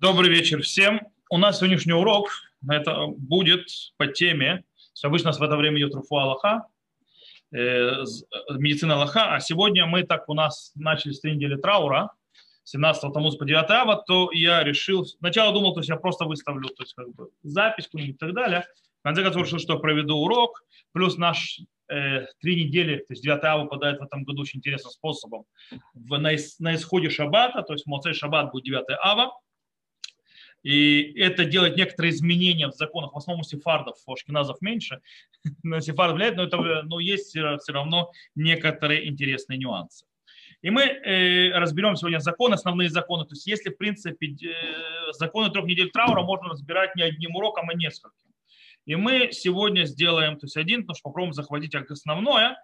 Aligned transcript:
Добрый 0.00 0.30
вечер 0.30 0.62
всем. 0.62 1.00
У 1.28 1.38
нас 1.38 1.58
сегодняшний 1.58 1.92
урок 1.92 2.30
это 2.70 3.08
будет 3.08 3.66
по 3.96 4.06
теме, 4.06 4.62
обычно 5.02 5.30
у 5.30 5.32
нас 5.32 5.40
в 5.40 5.42
это 5.42 5.56
время 5.56 5.78
идет 5.78 5.92
Руфу 5.92 6.18
Аллаха, 6.18 6.68
э, 7.50 8.04
медицина 8.50 8.94
Аллаха, 8.94 9.34
а 9.34 9.40
сегодня 9.40 9.86
мы 9.86 10.04
так 10.04 10.28
у 10.28 10.34
нас 10.34 10.70
начали 10.76 11.10
с 11.10 11.24
недели 11.24 11.56
траура, 11.56 12.12
17 12.62 13.12
тому 13.12 13.32
по 13.32 13.44
9 13.44 13.70
ава, 13.70 14.00
то 14.06 14.30
я 14.30 14.62
решил, 14.62 15.04
сначала 15.04 15.52
думал, 15.52 15.74
то 15.74 15.80
есть 15.80 15.88
я 15.88 15.96
просто 15.96 16.26
выставлю 16.26 16.68
то 16.68 16.84
есть, 16.84 16.94
как 16.94 17.12
бы, 17.16 17.30
запись 17.42 17.88
и 17.92 18.12
так 18.12 18.34
далее, 18.34 18.66
в 19.00 19.02
конце 19.02 19.24
концов 19.24 19.46
решил, 19.46 19.58
что 19.58 19.80
проведу 19.80 20.16
урок, 20.18 20.62
плюс 20.92 21.16
наш 21.16 21.58
э, 21.88 22.24
три 22.40 22.64
недели, 22.64 22.98
то 22.98 23.14
есть 23.14 23.24
9 23.24 23.42
ава 23.42 23.64
попадает 23.64 23.98
в 23.98 24.04
этом 24.04 24.22
году 24.22 24.42
очень 24.42 24.58
интересным 24.58 24.92
способом. 24.92 25.44
В, 25.92 26.18
на, 26.18 26.30
на 26.60 26.74
исходе 26.76 27.10
шаббата, 27.10 27.62
то 27.62 27.72
есть 27.72 27.84
Моцей 27.86 28.14
шаббат 28.14 28.52
будет 28.52 28.62
9 28.62 28.84
ава, 29.02 29.32
и 30.62 31.12
это 31.18 31.44
делает 31.44 31.76
некоторые 31.76 32.12
изменения 32.12 32.68
в 32.68 32.74
законах, 32.74 33.12
в 33.12 33.16
основном 33.16 33.40
у 33.40 33.44
сефардов, 33.44 33.96
у 34.06 34.12
ашкеназов 34.12 34.60
меньше, 34.60 35.00
на 35.62 35.80
сефардов 35.80 36.16
влияет, 36.16 36.36
но, 36.36 36.44
это, 36.44 36.82
но 36.82 37.00
есть 37.00 37.28
все 37.28 37.72
равно 37.72 38.10
некоторые 38.34 39.08
интересные 39.08 39.58
нюансы. 39.58 40.04
И 40.60 40.70
мы 40.70 40.82
э, 40.82 41.52
разберем 41.56 41.94
сегодня 41.94 42.18
законы, 42.18 42.54
основные 42.54 42.90
законы. 42.90 43.24
То 43.24 43.34
есть 43.34 43.46
если, 43.46 43.70
в 43.70 43.76
принципе, 43.76 44.26
э, 44.26 45.12
законы 45.12 45.50
трех 45.50 45.66
недель 45.66 45.90
траура 45.90 46.22
можно 46.22 46.48
разбирать 46.48 46.96
не 46.96 47.02
одним 47.02 47.36
уроком, 47.36 47.70
а 47.70 47.74
нескольким. 47.74 48.28
И 48.84 48.96
мы 48.96 49.30
сегодня 49.32 49.84
сделаем 49.84 50.38
то 50.38 50.46
есть 50.46 50.56
один, 50.56 50.80
потому 50.80 50.96
что 50.96 51.02
попробуем 51.10 51.32
захватить 51.32 51.74
основное. 51.74 52.56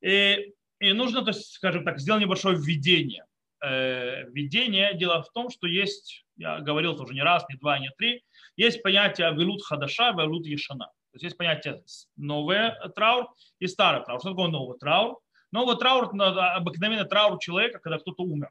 И, 0.00 0.52
и 0.78 0.92
нужно, 0.92 1.22
то 1.22 1.30
есть, 1.30 1.52
скажем 1.54 1.84
так, 1.84 1.98
сделать 1.98 2.22
небольшое 2.22 2.56
введение. 2.56 3.24
Э, 3.62 4.24
введение. 4.30 4.94
Дело 4.94 5.22
в 5.22 5.32
том, 5.32 5.50
что 5.50 5.66
есть 5.66 6.24
я 6.40 6.58
говорил 6.60 6.96
тоже 6.96 7.14
не 7.14 7.22
раз, 7.22 7.44
не 7.48 7.56
два, 7.56 7.78
не 7.78 7.90
три, 7.98 8.24
есть 8.56 8.82
понятие 8.82 9.30
велут 9.32 9.62
хадаша, 9.62 10.12
велут 10.12 10.46
ешана. 10.46 10.86
То 10.86 11.16
есть 11.16 11.24
есть 11.24 11.36
понятие 11.36 11.82
новый 12.16 12.72
траур 12.94 13.28
и 13.58 13.66
старый 13.66 14.04
траур. 14.04 14.20
Что 14.20 14.30
такое 14.30 14.48
новый 14.48 14.78
траур? 14.78 15.18
Новый 15.52 15.76
траур, 15.76 16.10
обыкновенный 16.56 17.04
траур 17.04 17.38
человека, 17.38 17.78
когда 17.78 17.98
кто-то 17.98 18.22
умер. 18.22 18.50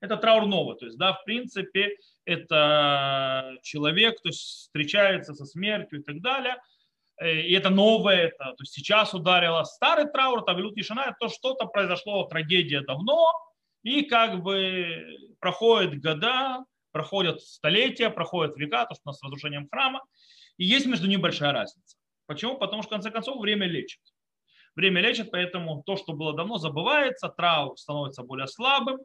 Это 0.00 0.16
траур 0.16 0.46
новый. 0.46 0.76
То 0.76 0.86
есть, 0.86 0.98
да, 0.98 1.12
в 1.12 1.24
принципе, 1.24 1.96
это 2.24 3.56
человек, 3.62 4.20
то 4.22 4.28
есть 4.28 4.40
встречается 4.40 5.34
со 5.34 5.44
смертью 5.44 6.00
и 6.00 6.02
так 6.02 6.20
далее. 6.20 6.56
И 7.22 7.52
это 7.52 7.70
новое, 7.70 8.28
это, 8.28 8.44
то 8.44 8.60
есть 8.60 8.74
сейчас 8.74 9.14
ударило 9.14 9.64
старый 9.64 10.06
траур, 10.06 10.42
это 10.42 10.52
велут 10.52 10.76
ешана, 10.76 11.00
это 11.00 11.16
то, 11.20 11.28
что-то 11.28 11.66
произошло, 11.66 12.24
трагедия 12.24 12.82
давно, 12.82 13.32
и 13.82 14.02
как 14.02 14.42
бы 14.42 15.34
проходят 15.40 15.98
года, 16.00 16.64
проходят 16.96 17.42
столетия, 17.42 18.08
проходят 18.08 18.56
века, 18.56 18.86
то, 18.86 18.94
что 18.94 19.02
у 19.04 19.08
нас 19.10 19.18
с 19.18 19.22
разрушением 19.22 19.68
храма, 19.68 20.02
и 20.56 20.64
есть 20.64 20.86
между 20.86 21.06
ними 21.06 21.20
большая 21.20 21.52
разница. 21.52 21.98
Почему? 22.26 22.56
Потому 22.56 22.82
что, 22.82 22.88
в 22.88 22.94
конце 22.94 23.10
концов, 23.10 23.38
время 23.38 23.66
лечит. 23.66 24.00
Время 24.76 25.02
лечит, 25.02 25.30
поэтому 25.30 25.82
то, 25.84 25.96
что 25.96 26.14
было 26.14 26.34
давно, 26.34 26.56
забывается, 26.56 27.28
траур 27.28 27.76
становится 27.76 28.22
более 28.22 28.46
слабым, 28.46 28.98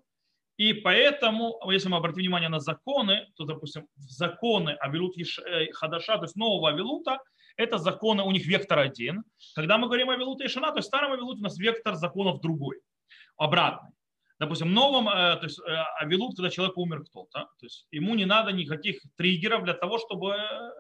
и 0.56 0.72
поэтому, 0.72 1.60
если 1.70 1.90
мы 1.90 1.98
обратим 1.98 2.22
внимание 2.22 2.48
на 2.48 2.62
законы, 2.62 3.28
то, 3.36 3.44
допустим, 3.44 3.88
законы 3.98 4.70
Авилут 4.80 5.18
э, 5.18 5.72
Хадаша, 5.74 6.18
то 6.18 6.24
есть 6.24 6.38
нового 6.38 6.70
Авилута, 6.70 7.18
это 7.58 7.78
законы, 7.78 8.24
у 8.24 8.32
них 8.32 8.46
вектор 8.46 8.80
один. 8.80 9.26
Когда 9.54 9.78
мы 9.78 9.88
говорим 9.88 10.10
о 10.10 10.14
Авилуте 10.14 10.46
и 10.46 10.48
то 10.48 10.74
есть 10.78 10.88
старом 10.88 11.12
Авилуте 11.12 11.42
у 11.42 11.44
нас 11.44 11.58
вектор 11.58 11.96
законов 11.96 12.40
другой, 12.40 12.78
обратный. 13.36 13.92
Допустим, 14.42 14.74
новом, 14.74 15.08
э, 15.08 15.36
то 15.36 15.44
есть 15.44 15.60
э, 15.60 15.72
авилут, 16.00 16.36
когда 16.36 16.50
человек 16.50 16.76
умер 16.76 17.04
кто-то, 17.04 17.42
то 17.42 17.66
есть 17.66 17.86
ему 17.92 18.16
не 18.16 18.26
надо 18.26 18.52
никаких 18.52 19.00
триггеров 19.16 19.64
для 19.64 19.76
того, 19.76 20.00
чтобы 20.00 20.32
э, 20.32 20.72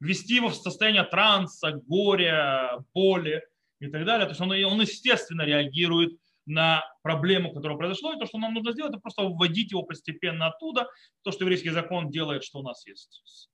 ввести 0.00 0.34
его 0.34 0.48
в 0.48 0.56
состояние 0.56 1.04
транса, 1.04 1.70
горя, 1.86 2.80
боли 2.92 3.44
и 3.78 3.86
так 3.86 4.04
далее. 4.04 4.26
То 4.26 4.30
есть 4.30 4.40
он, 4.40 4.50
он 4.50 4.80
естественно 4.80 5.42
реагирует 5.42 6.18
на 6.46 6.82
проблему, 7.04 7.54
которая 7.54 7.78
произошла, 7.78 8.16
и 8.16 8.18
то, 8.18 8.26
что 8.26 8.38
нам 8.38 8.54
нужно 8.54 8.72
сделать, 8.72 8.90
это 8.90 9.00
просто 9.00 9.22
вводить 9.22 9.70
его 9.70 9.84
постепенно 9.84 10.48
оттуда. 10.48 10.88
То, 11.22 11.30
что 11.30 11.44
еврейский 11.44 11.70
закон 11.70 12.10
делает, 12.10 12.42
что 12.42 12.58
у 12.58 12.62
нас 12.64 12.84
есть. 12.88 13.48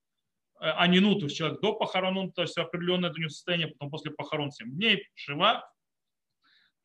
А 0.58 0.86
не 0.86 1.00
ну, 1.00 1.14
то 1.14 1.26
есть 1.26 1.36
человек 1.36 1.60
до 1.60 1.74
похорон, 1.74 2.32
то 2.32 2.40
есть 2.40 2.56
определенное 2.56 3.10
это 3.10 3.20
состояние, 3.28 3.68
потом 3.68 3.90
после 3.90 4.12
похорон 4.12 4.50
7 4.50 4.70
дней, 4.70 5.06
шива, 5.12 5.62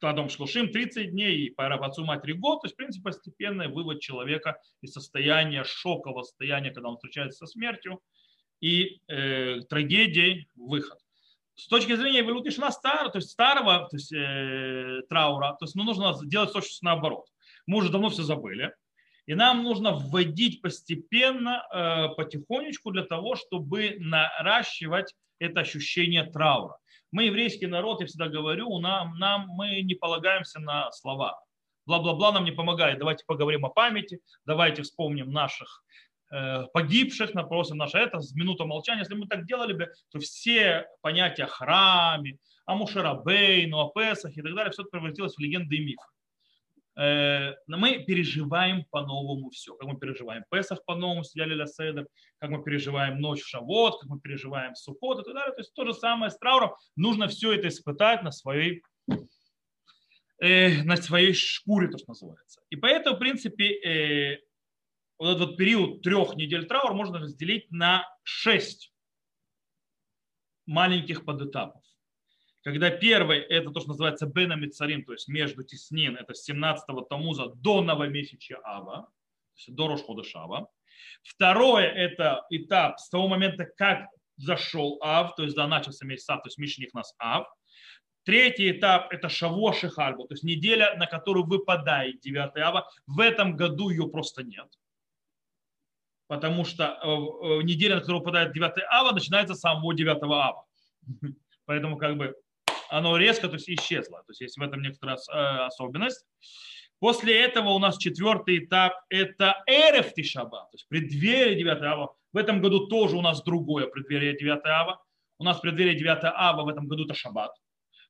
Тадом 0.01 0.29
Шлушим 0.29 0.71
30 0.71 1.11
дней 1.11 1.45
и 1.45 1.49
по 1.51 1.73
отцу 1.73 2.03
матери 2.03 2.33
год. 2.33 2.61
То 2.61 2.65
есть, 2.65 2.73
в 2.73 2.77
принципе, 2.77 3.03
постепенный 3.03 3.67
вывод 3.67 4.01
человека 4.01 4.57
из 4.81 4.91
состояния 4.91 5.63
шокового 5.63 6.23
состояния, 6.23 6.71
когда 6.71 6.89
он 6.89 6.95
встречается 6.95 7.45
со 7.45 7.47
смертью, 7.47 8.01
и 8.59 8.99
э, 9.07 9.61
трагедией 9.69 10.47
выход. 10.55 10.99
С 11.55 11.67
точки 11.67 11.95
зрения 11.95 12.21
эволюции 12.21 12.49
старого, 12.71 13.11
то 13.11 13.19
есть 13.19 13.29
старого 13.29 13.87
то 13.89 13.95
есть, 13.95 14.11
э, 14.11 15.01
траура, 15.07 15.55
то 15.59 15.65
есть 15.65 15.75
ну, 15.75 15.83
нужно 15.83 16.15
делать 16.23 16.51
точно 16.51 16.93
наоборот. 16.93 17.27
Мы 17.67 17.77
уже 17.77 17.91
давно 17.91 18.09
все 18.09 18.23
забыли. 18.23 18.73
И 19.27 19.35
нам 19.35 19.63
нужно 19.63 19.91
вводить 19.91 20.61
постепенно, 20.61 21.63
э, 21.71 22.15
потихонечку 22.15 22.91
для 22.91 23.03
того, 23.03 23.35
чтобы 23.35 23.97
наращивать 23.99 25.13
это 25.37 25.61
ощущение 25.61 26.23
траура. 26.23 26.77
Мы 27.11 27.25
еврейский 27.25 27.67
народ, 27.67 27.99
я 27.99 28.07
всегда 28.07 28.27
говорю, 28.27 28.79
нам, 28.79 29.17
нам 29.17 29.47
мы 29.49 29.81
не 29.81 29.95
полагаемся 29.95 30.59
на 30.59 30.91
слова. 30.91 31.43
Бла-бла-бла 31.85 32.31
нам 32.31 32.45
не 32.45 32.51
помогает. 32.51 32.99
Давайте 32.99 33.25
поговорим 33.25 33.65
о 33.65 33.69
памяти, 33.69 34.21
давайте 34.45 34.83
вспомним 34.83 35.31
наших 35.31 35.83
э, 36.31 36.63
погибших, 36.73 37.33
напросим 37.33 37.77
наше 37.77 37.97
это, 37.97 38.21
с 38.21 38.33
минута 38.33 38.65
молчания. 38.65 39.01
Если 39.01 39.15
мы 39.15 39.27
так 39.27 39.45
делали 39.45 39.73
бы, 39.73 39.91
то 40.09 40.19
все 40.19 40.87
понятия 41.01 41.43
о 41.43 41.47
храме, 41.47 42.37
о 42.65 42.75
Мушерабейну, 42.75 43.79
о 43.79 43.89
Песах 43.89 44.37
и 44.37 44.41
так 44.41 44.55
далее, 44.55 44.71
все 44.71 44.83
это 44.83 44.91
превратилось 44.91 45.35
в 45.35 45.39
легенды 45.39 45.75
и 45.75 45.85
мифы. 45.85 46.10
Э, 47.01 47.55
мы 47.65 48.03
переживаем 48.05 48.85
по-новому 48.91 49.49
все. 49.49 49.73
Как 49.75 49.89
мы 49.89 49.97
переживаем 49.97 50.43
Песах 50.51 50.85
по-новому, 50.85 51.23
сидели 51.23 51.55
для 51.55 51.65
Седер, 51.65 52.07
как 52.37 52.51
мы 52.51 52.63
переживаем 52.63 53.19
ночь 53.19 53.41
в 53.41 53.47
Шавот, 53.47 53.99
как 53.99 54.09
мы 54.09 54.19
переживаем 54.19 54.75
Сукот 54.75 55.19
и 55.19 55.23
так 55.23 55.33
далее. 55.33 55.53
То 55.53 55.61
есть 55.61 55.73
то 55.73 55.85
же 55.85 55.95
самое 55.95 56.29
с 56.29 56.37
трауром. 56.37 56.75
Нужно 56.95 57.27
все 57.27 57.53
это 57.53 57.69
испытать 57.69 58.21
на 58.21 58.31
своей, 58.31 58.83
э, 60.39 60.83
на 60.83 60.95
своей 60.97 61.33
шкуре, 61.33 61.87
то, 61.87 61.97
что 61.97 62.11
называется. 62.11 62.61
И 62.69 62.75
поэтому, 62.75 63.15
в 63.15 63.19
принципе, 63.19 63.81
э, 63.81 64.37
вот 65.17 65.35
этот 65.35 65.49
вот 65.49 65.57
период 65.57 66.03
трех 66.03 66.35
недель 66.35 66.67
траура 66.67 66.93
можно 66.93 67.17
разделить 67.17 67.71
на 67.71 68.05
шесть 68.23 68.93
маленьких 70.67 71.25
подэтапов 71.25 71.81
когда 72.63 72.91
первый 72.91 73.39
это 73.39 73.71
то, 73.71 73.79
что 73.79 73.89
называется 73.89 74.27
Бена 74.27 74.69
Царим, 74.69 75.03
то 75.03 75.13
есть 75.13 75.27
между 75.27 75.63
теснин, 75.63 76.15
это 76.15 76.33
с 76.33 76.47
17-го 76.49 77.01
Тамуза 77.01 77.47
до 77.55 77.81
новомесяча 77.81 78.59
Ава, 78.63 79.03
то 79.03 79.57
есть 79.57 79.73
до 79.73 79.87
Рошхода 79.87 80.23
Шава. 80.23 80.69
Второе 81.23 81.87
это 81.87 82.45
этап 82.49 82.99
с 82.99 83.09
того 83.09 83.27
момента, 83.27 83.65
как 83.65 84.07
зашел 84.37 84.99
Ав, 85.01 85.35
то 85.35 85.43
есть 85.43 85.55
да, 85.55 85.67
начался 85.67 86.05
месяц 86.05 86.29
Ав, 86.29 86.43
то 86.43 86.47
есть 86.47 86.57
Мишних 86.57 86.93
нас 86.93 87.15
Ав. 87.17 87.47
Третий 88.23 88.69
этап– 88.69 89.07
это 89.11 89.29
Шаво 89.29 89.73
Шихальбу, 89.73 90.27
то 90.27 90.35
есть 90.35 90.43
неделя, 90.43 90.95
на 90.95 91.07
которую 91.07 91.47
выпадает 91.47 92.19
9 92.19 92.55
ава. 92.57 92.87
В 93.07 93.19
этом 93.19 93.55
году 93.55 93.89
ее 93.89 94.07
просто 94.09 94.43
нет. 94.43 94.67
Потому 96.27 96.63
что 96.63 96.99
э, 97.03 97.07
э, 97.07 97.63
неделя, 97.63 97.95
на 97.95 98.01
которую 98.01 98.19
выпадает 98.19 98.53
9 98.53 98.73
ава, 98.91 99.11
начинается 99.11 99.55
с 99.55 99.59
самого 99.59 99.95
9 99.95 100.21
ава. 100.21 100.65
Поэтому 101.65 101.97
как 101.97 102.15
бы 102.15 102.35
оно 102.91 103.17
резко 103.17 103.47
то 103.47 103.55
есть, 103.55 103.69
исчезло. 103.69 104.19
То 104.19 104.31
есть 104.31 104.41
есть 104.41 104.57
в 104.57 104.61
этом 104.61 104.81
некоторая 104.81 105.17
э, 105.17 105.65
особенность. 105.65 106.25
После 106.99 107.39
этого 107.41 107.69
у 107.69 107.79
нас 107.79 107.97
четвертый 107.97 108.59
этап– 108.59 108.93
это 109.09 109.63
Эреф 109.65 110.13
Тишаба, 110.13 110.67
то 110.69 110.73
есть 110.73 110.87
преддверие 110.87 111.55
9 111.55 111.81
ава. 111.81 112.15
В 112.31 112.37
этом 112.37 112.61
году 112.61 112.87
тоже 112.87 113.17
у 113.17 113.21
нас 113.21 113.41
другое 113.43 113.87
преддверие 113.87 114.37
9 114.37 114.59
ава. 114.65 115.01
У 115.39 115.43
нас 115.43 115.59
преддверие 115.59 115.95
9 115.95 116.19
ава 116.25 116.63
в 116.63 116.67
этом 116.67 116.87
году 116.87 117.05
это 117.05 117.15
шаббат. 117.15 117.51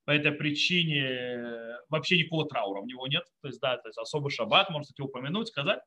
По 0.04 0.12
этой 0.12 0.32
причине 0.32 1.04
э, 1.04 1.78
вообще 1.90 2.18
никакого 2.18 2.48
траура 2.50 2.82
у 2.82 2.86
него 2.86 3.08
нет. 3.08 3.24
То 3.42 3.48
есть, 3.48 3.62
да, 3.62 3.78
то 3.78 3.88
есть 3.88 4.00
особый 4.00 4.32
шаббат, 4.32 4.70
можно 4.72 4.84
кстати, 4.84 5.02
упомянуть, 5.02 5.48
сказать. 5.48 5.80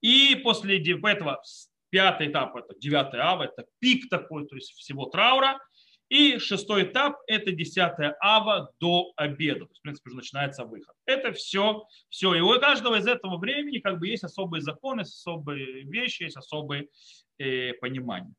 И 0.00 0.36
после 0.36 0.78
этого 0.78 1.42
пятый 1.90 2.28
этап– 2.28 2.56
это 2.56 2.74
9 2.78 3.14
ава, 3.14 3.42
это 3.42 3.66
пик 3.80 4.08
такой, 4.08 4.46
то 4.46 4.54
есть 4.54 4.72
всего 4.72 5.06
траура. 5.06 5.58
И 6.08 6.38
шестой 6.38 6.84
этап– 6.84 7.18
это 7.26 7.52
10 7.52 8.16
ава 8.20 8.72
до 8.80 9.12
обеда. 9.16 9.66
То 9.66 9.70
есть, 9.70 9.80
в 9.80 9.82
принципе, 9.82 10.08
уже 10.08 10.16
начинается 10.16 10.64
выход. 10.64 10.94
Это 11.04 11.32
все. 11.32 11.86
все. 12.08 12.34
И 12.34 12.40
у 12.40 12.58
каждого 12.58 12.96
из 12.96 13.06
этого 13.06 13.36
времени 13.38 13.78
как 13.78 13.98
бы 13.98 14.08
есть 14.08 14.24
особые 14.24 14.62
законы, 14.62 15.02
особые 15.02 15.82
вещи, 15.82 16.22
есть 16.24 16.36
особые 16.36 16.88
э, 17.38 17.74
понимания. 17.74 18.34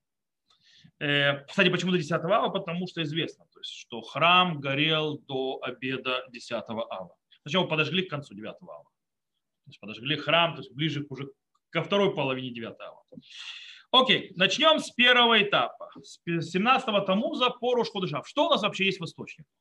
Э, 0.99 1.45
кстати, 1.45 1.69
почему 1.69 1.91
до 1.91 1.97
10 1.97 2.11
ава? 2.11 2.49
Потому 2.49 2.87
что 2.87 3.03
известно, 3.03 3.45
то 3.53 3.59
есть, 3.59 3.71
что 3.71 4.01
храм 4.01 4.59
горел 4.59 5.19
до 5.19 5.59
обеда 5.61 6.25
10 6.31 6.51
ава. 6.51 7.15
Сначала 7.43 7.67
подожгли 7.67 8.03
к 8.03 8.09
концу 8.09 8.33
9 8.33 8.55
ава. 8.61 8.83
То 8.83 9.69
есть 9.69 9.79
подожгли 9.79 10.15
храм, 10.17 10.55
то 10.55 10.61
есть 10.61 10.73
ближе 10.73 11.05
уже 11.09 11.29
ко 11.69 11.83
второй 11.83 12.15
половине 12.15 12.51
9 12.51 12.79
ава. 12.79 13.03
Окей, 13.91 14.31
начнем 14.35 14.79
с 14.79 14.91
первого 14.91 15.41
этапа, 15.41 15.89
с 16.03 16.19
17-го 16.25 16.99
Тамуза 17.01 17.49
по 17.49 17.73
Рошходышав. 17.73 18.27
Что 18.27 18.47
у 18.47 18.49
нас 18.49 18.61
вообще 18.61 18.85
есть 18.85 18.99
в 18.99 19.05
источниках? 19.05 19.51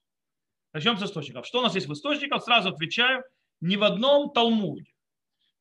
Начнем 0.75 0.99
с 0.99 1.03
источников. 1.03 1.47
Что 1.47 1.61
у 1.61 1.63
нас 1.63 1.75
есть 1.75 1.89
в 1.89 1.93
источниках? 1.93 2.45
Сразу 2.45 2.69
отвечаю, 2.69 3.25
ни 3.61 3.77
в 3.77 3.85
одном 3.85 4.31
Талмуде, 4.31 4.93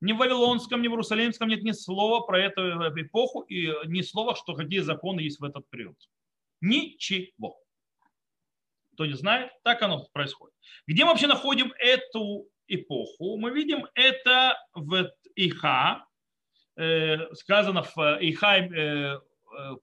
ни 0.02 0.12
в 0.12 0.18
Вавилонском, 0.18 0.82
ни 0.82 0.90
в 0.90 0.92
Иерусалимском 0.92 1.48
нет 1.48 1.64
ни 1.64 1.72
слова 1.72 2.26
про 2.26 2.40
эту 2.40 2.62
эпоху 3.00 3.42
и 3.42 3.74
ни 3.88 4.02
слова, 4.02 4.36
что 4.36 4.54
какие 4.54 4.80
законы 4.80 5.22
есть 5.22 5.40
в 5.40 5.46
этот 5.46 5.68
период. 5.70 5.98
Ничего. 6.60 7.58
Кто 8.94 9.06
не 9.06 9.14
знает, 9.14 9.52
так 9.64 9.82
оно 9.82 10.06
происходит. 10.12 10.56
Где 10.88 11.06
мы 11.06 11.12
вообще 11.12 11.28
находим 11.28 11.72
эту 11.80 12.50
эпоху? 12.68 13.38
Мы 13.38 13.52
видим 13.52 13.88
это 13.94 14.58
в 14.74 15.10
Иха, 15.36 16.04
э, 16.04 16.07
сказано 17.34 17.84
в 17.84 17.98
э, 17.98 18.24
э, 18.30 19.20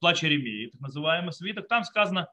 плач 0.00 0.22
Еремии, 0.22 0.70
так 0.70 0.80
называемый 0.80 1.32
свиток, 1.32 1.68
там 1.68 1.84
сказано 1.84 2.28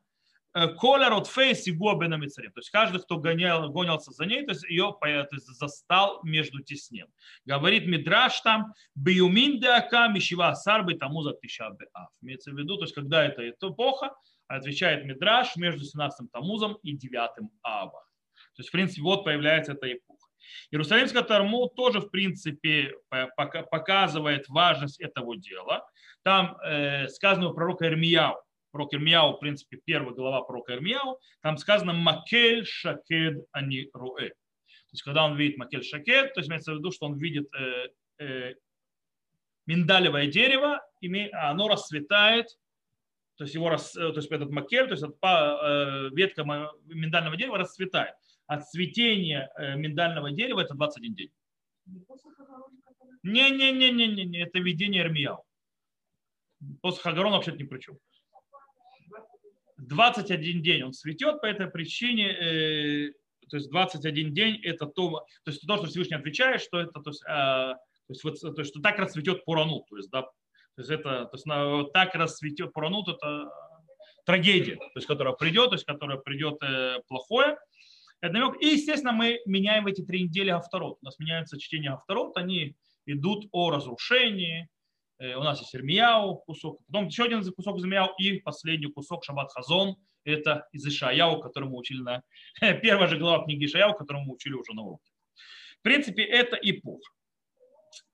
Коля 0.77 1.09
Ротфейс 1.09 1.65
и 1.67 1.71
Гуабена 1.71 2.19
То 2.19 2.25
есть 2.25 2.69
каждый, 2.71 3.01
кто 3.01 3.17
гонял, 3.17 3.69
гонялся 3.69 4.11
за 4.11 4.25
ней, 4.25 4.45
то 4.45 4.51
есть 4.51 4.65
ее 4.65 4.93
то 4.99 5.07
есть, 5.31 5.47
застал 5.47 6.19
между 6.23 6.61
теснен. 6.61 7.07
Говорит 7.45 7.87
Мидраш 7.87 8.41
там, 8.41 8.73
Биюмин 8.93 9.61
деака, 9.61 10.09
Мишива 10.09 10.53
Сарбы, 10.53 10.95
тому 10.95 11.21
за 11.21 11.31
тысяча 11.31 11.69
беав. 11.69 12.09
Имеется 12.21 12.51
в 12.51 12.57
виду, 12.57 12.75
то 12.75 12.83
есть 12.83 12.93
когда 12.93 13.23
это 13.23 13.49
эпоха, 13.49 14.13
отвечает 14.47 15.05
Мидраш 15.05 15.55
между 15.55 15.85
17 15.85 16.29
Тамузом 16.31 16.77
и 16.83 16.97
9 16.97 17.49
Ава. 17.63 18.03
То 18.55 18.59
есть, 18.59 18.69
в 18.69 18.71
принципе, 18.73 19.01
вот 19.03 19.23
появляется 19.23 19.71
эта 19.71 19.91
эпоха. 19.91 20.20
Иерусалимский 20.71 21.23
Талмуд 21.23 21.75
тоже, 21.75 21.99
в 21.99 22.09
принципе, 22.09 22.93
показывает 23.71 24.47
важность 24.49 24.99
этого 24.99 25.37
дела. 25.37 25.85
Там 26.23 26.57
э, 26.63 27.07
сказано 27.07 27.49
у 27.49 27.53
пророка 27.53 27.87
Ирмияу, 27.87 28.35
пророк 28.71 28.93
Ирмияу, 28.93 29.33
в 29.33 29.39
принципе, 29.39 29.77
первая 29.83 30.13
глава 30.13 30.41
пророка 30.41 30.75
Ирмияу, 30.75 31.19
там 31.41 31.57
сказано 31.57 31.93
«Макель 31.93 32.65
шакед 32.65 33.45
ани 33.51 33.89
руэ». 33.93 34.29
То 34.29 34.93
есть, 34.93 35.03
когда 35.03 35.25
он 35.25 35.35
видит 35.37 35.57
Макель 35.57 35.83
шакед, 35.83 36.33
то 36.33 36.39
есть 36.39 36.49
имеется 36.49 36.73
в 36.73 36.77
виду, 36.77 36.91
что 36.91 37.05
он 37.07 37.17
видит 37.17 37.47
э, 37.55 37.87
э, 38.19 38.53
миндалевое 39.65 40.27
дерево, 40.27 40.81
а 41.33 41.51
оно 41.51 41.67
расцветает, 41.67 42.47
то 43.37 43.45
есть, 43.45 43.55
его, 43.55 43.69
рас, 43.69 43.93
то 43.93 44.13
есть 44.13 44.31
этот 44.31 44.51
макель, 44.51 44.85
то 44.85 44.91
есть 44.91 45.03
ветка 46.15 46.43
миндального 46.85 47.35
дерева 47.35 47.57
расцветает. 47.57 48.13
От 48.51 48.69
цветения 48.69 49.49
э, 49.57 49.77
миндального 49.77 50.29
дерева 50.29 50.59
это 50.59 50.73
21 50.73 51.15
день. 51.15 51.31
Не-не-не-не-не, 53.23 54.41
это 54.41 54.59
видение 54.59 55.03
Эрмияу. 55.03 55.45
После 56.81 57.01
Хагарона 57.01 57.37
вообще 57.37 57.53
ни 57.53 57.63
при 57.63 57.79
чем. 57.79 57.97
21 59.77 60.61
день 60.61 60.83
он 60.83 60.91
цветет 60.91 61.39
по 61.39 61.45
этой 61.45 61.67
причине, 61.67 62.27
э, 62.27 63.13
то 63.49 63.55
есть 63.55 63.69
21 63.69 64.33
день 64.33 64.59
это 64.63 64.85
то, 64.85 65.25
то 65.45 65.51
есть 65.51 65.65
то, 65.65 65.77
что 65.77 65.85
Всевышний 65.87 66.17
отвечает, 66.17 66.61
что 66.61 66.81
это, 66.81 66.99
то 66.99 67.09
есть, 67.09 67.23
э, 67.23 67.27
то 67.27 67.77
есть, 68.09 68.23
вот, 68.25 68.41
то 68.41 68.53
есть 68.57 68.71
что 68.71 68.81
так 68.81 68.99
расцветет 68.99 69.45
Пурану, 69.45 69.85
то 69.89 69.95
есть, 69.95 70.09
да, 70.09 70.23
то 70.23 70.31
есть 70.79 70.89
это, 70.89 71.23
то 71.23 71.35
есть 71.35 71.45
на, 71.45 71.85
так 71.85 72.15
расцветет 72.15 72.73
Пуранут, 72.73 73.07
это 73.07 73.49
трагедия, 74.25 74.75
то 74.75 74.91
есть 74.95 75.07
которая 75.07 75.35
придет, 75.35 75.69
то 75.69 75.75
есть 75.75 75.85
которая 75.85 76.17
придет 76.17 76.61
э, 76.61 76.99
плохое. 77.07 77.57
Это 78.21 78.33
намек. 78.33 78.61
И, 78.61 78.67
естественно, 78.67 79.11
мы 79.11 79.39
меняем 79.45 79.83
в 79.83 79.87
эти 79.87 80.01
три 80.01 80.23
недели 80.23 80.49
авторот. 80.49 80.99
У 81.01 81.05
нас 81.05 81.17
меняется 81.19 81.59
чтение 81.59 81.91
авторот, 81.91 82.37
они 82.37 82.75
идут 83.05 83.47
о 83.51 83.71
разрушении, 83.71 84.69
Э, 85.21 85.35
у 85.35 85.43
нас 85.43 85.59
есть 85.59 85.75
Ирмияу 85.75 86.37
кусок, 86.37 86.83
потом 86.87 87.05
еще 87.05 87.25
один 87.25 87.43
кусок 87.53 87.79
Ирмияу 87.79 88.09
и 88.17 88.39
последний 88.39 88.87
кусок 88.87 89.23
Шаббат 89.23 89.51
Хазон, 89.51 89.95
это 90.23 90.67
из 90.71 90.83
Ишаяу, 90.85 91.39
который 91.39 91.65
учили 91.65 92.01
на 92.01 92.23
первая 92.81 93.07
же 93.07 93.17
глава 93.17 93.45
книги 93.45 93.65
Ишаяу, 93.65 93.93
которую 93.93 94.25
мы 94.25 94.33
учили 94.33 94.53
уже 94.53 94.73
на 94.73 94.81
уроке. 94.81 95.11
В 95.79 95.83
принципе, 95.83 96.23
это 96.23 96.55
эпоха. 96.55 97.11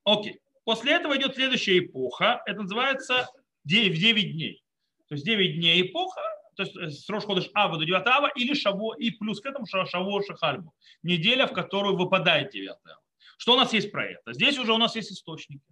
Окей. 0.04 0.38
После 0.64 0.92
этого 0.92 1.16
идет 1.16 1.34
следующая 1.34 1.78
эпоха. 1.78 2.42
Это 2.44 2.60
называется 2.60 3.26
9, 3.64 3.98
9 3.98 4.32
дней. 4.32 4.62
То 5.08 5.14
есть 5.14 5.24
9 5.24 5.56
дней 5.56 5.80
эпоха, 5.80 6.20
то 6.58 6.64
есть 6.64 6.76
э, 6.76 6.90
с 6.90 7.24
ходишь 7.24 7.50
Ава 7.54 7.78
до 7.78 7.84
9 7.84 8.04
Ава 8.04 8.30
или 8.34 8.52
Шаво, 8.52 8.96
и 8.98 9.12
плюс 9.12 9.40
к 9.40 9.46
этому 9.46 9.64
Шаво 9.66 10.22
Шахальбу. 10.24 10.74
Неделя, 11.04 11.46
в 11.46 11.52
которую 11.52 11.96
выпадает 11.96 12.50
9 12.50 12.68
Ава. 12.68 13.00
Что 13.36 13.52
у 13.54 13.56
нас 13.56 13.72
есть 13.72 13.92
про 13.92 14.04
это? 14.04 14.32
Здесь 14.32 14.58
уже 14.58 14.72
у 14.72 14.78
нас 14.78 14.96
есть 14.96 15.12
источники. 15.12 15.62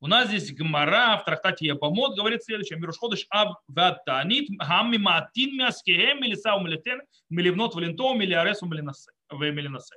У 0.00 0.06
нас 0.06 0.28
здесь 0.28 0.54
Гмара 0.54 1.18
в 1.18 1.26
трактате 1.26 1.66
Ябамот 1.66 2.16
говорит 2.16 2.42
следующее. 2.42 2.78
Мирушходыш 2.78 3.26
аб 3.28 3.58
ватанит 3.68 4.48
хамми 4.58 4.96
матин 4.96 5.58
мяскеем 5.58 6.22
милиса 6.22 6.54
умилетен 6.54 7.02
миливнот 7.28 7.74
валентом 7.74 8.18
милиаресу 8.18 8.64
милинасе. 8.64 9.96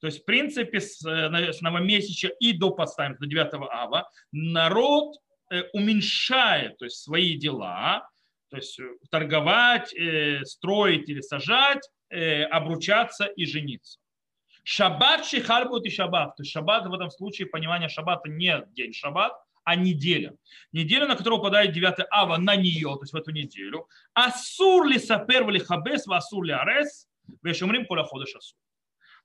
То 0.00 0.06
есть, 0.06 0.22
в 0.22 0.24
принципе, 0.24 0.80
с, 0.80 1.04
э, 1.04 1.52
с 1.52 1.60
новомесяча 1.60 2.28
и 2.40 2.54
до 2.54 2.70
подставим, 2.70 3.18
до 3.18 3.26
9 3.26 3.68
ава, 3.70 4.08
народ 4.32 5.16
э, 5.50 5.64
уменьшает 5.74 6.78
то 6.78 6.86
есть, 6.86 7.02
свои 7.02 7.36
дела, 7.36 8.08
то 8.50 8.56
есть 8.56 8.78
э, 8.80 8.84
торговать, 9.10 9.94
строить 10.44 11.08
или 11.08 11.20
сажать, 11.20 11.88
обручаться 12.10 13.26
и 13.26 13.44
жениться. 13.44 13.98
Шаббат 14.64 15.24
шихальбут 15.24 15.86
и 15.86 15.90
шаббат. 15.90 16.36
То 16.36 16.42
есть 16.42 16.52
шаббат 16.52 16.86
в 16.86 16.92
этом 16.92 17.10
случае, 17.10 17.48
понимание 17.48 17.88
шаббата 17.88 18.28
не 18.28 18.64
день 18.74 18.92
шаббат, 18.92 19.32
а 19.64 19.76
неделя. 19.76 20.34
Неделя, 20.72 21.06
на 21.06 21.16
которую 21.16 21.40
попадает 21.40 21.72
9 21.72 22.06
ава 22.10 22.38
на 22.38 22.56
нее, 22.56 22.88
то 22.88 23.00
есть 23.02 23.12
в 23.12 23.16
эту 23.16 23.30
неделю. 23.30 23.86
Асур 24.14 24.86
ли 24.86 24.98
сапер 24.98 25.48
ли 25.48 25.58
хабес, 25.58 26.06
асур 26.06 26.44
ли 26.44 26.52
арес, 26.52 27.06
вешумрим 27.42 27.86
коля 27.86 28.04
ходыш 28.04 28.34
асур. 28.34 28.58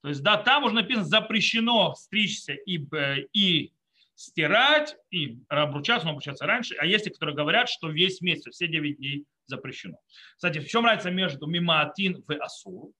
То 0.00 0.08
есть, 0.08 0.22
да, 0.22 0.36
там 0.36 0.64
уже 0.64 0.74
написано, 0.74 1.04
запрещено 1.04 1.94
стричься 1.94 2.52
и, 2.52 2.78
э, 2.94 3.26
и 3.34 3.73
стирать, 4.14 4.96
и 5.10 5.38
обручаться, 5.48 6.06
но 6.06 6.12
обручаться 6.12 6.46
раньше. 6.46 6.74
А 6.78 6.86
есть 6.86 7.04
те, 7.04 7.10
которые 7.10 7.34
говорят, 7.34 7.68
что 7.68 7.88
весь 7.88 8.20
месяц, 8.20 8.52
все 8.52 8.68
9 8.68 8.96
дней 8.96 9.24
запрещено. 9.46 9.98
Кстати, 10.36 10.58
в 10.58 10.68
чем 10.68 10.84
разница 10.84 11.10
между 11.10 11.46
мимаатин 11.46 12.24
и 12.28 12.34
асур? 12.36 12.92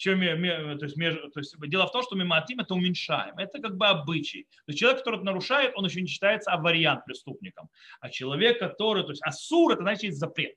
чем, 0.00 0.20
то 0.20 0.86
есть, 0.86 0.96
между, 0.96 1.30
то 1.30 1.40
есть, 1.40 1.54
дело 1.68 1.86
в 1.86 1.92
том, 1.92 2.02
что 2.02 2.16
миматим 2.16 2.58
это 2.58 2.72
уменьшаем. 2.74 3.36
Это 3.36 3.60
как 3.60 3.76
бы 3.76 3.86
обычай. 3.86 4.44
То 4.44 4.68
есть 4.68 4.78
человек, 4.78 5.00
который 5.00 5.22
нарушает, 5.22 5.72
он 5.76 5.84
еще 5.84 6.00
не 6.00 6.06
считается 6.06 6.50
авариант 6.50 7.04
преступником. 7.04 7.68
А 8.00 8.08
человек, 8.08 8.58
который, 8.58 9.02
то 9.02 9.10
есть 9.10 9.22
асур, 9.22 9.72
это 9.72 9.82
значит 9.82 10.14
запрет. 10.16 10.56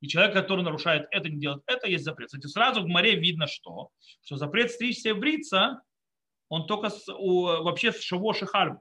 И 0.00 0.06
человек, 0.06 0.32
который 0.32 0.62
нарушает 0.62 1.08
это, 1.10 1.28
не 1.28 1.40
делает 1.40 1.64
это, 1.66 1.88
есть 1.88 2.04
запрет. 2.04 2.28
Кстати, 2.28 2.46
сразу 2.46 2.82
в 2.82 2.86
море 2.86 3.16
видно, 3.16 3.48
что, 3.48 3.90
что 4.22 4.36
запрет 4.36 4.70
стричься 4.70 5.08
и 5.08 5.12
бриться, 5.12 5.80
он 6.48 6.66
только 6.66 6.90
с, 6.90 7.08
у, 7.08 7.42
вообще 7.62 7.92
с 7.92 8.00
шаво 8.00 8.34
шихарб. 8.34 8.80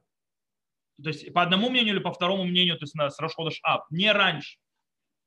То 1.02 1.10
есть 1.10 1.34
по 1.34 1.42
одному 1.42 1.70
мнению 1.70 1.96
или 1.96 2.02
по 2.02 2.14
второму 2.14 2.44
мнению, 2.44 2.78
то 2.78 2.84
есть 2.84 2.96
на, 2.96 3.10
с 3.10 3.20
Рашхода 3.20 3.52
Шаб, 3.52 3.86
не 3.90 4.12
раньше. 4.12 4.58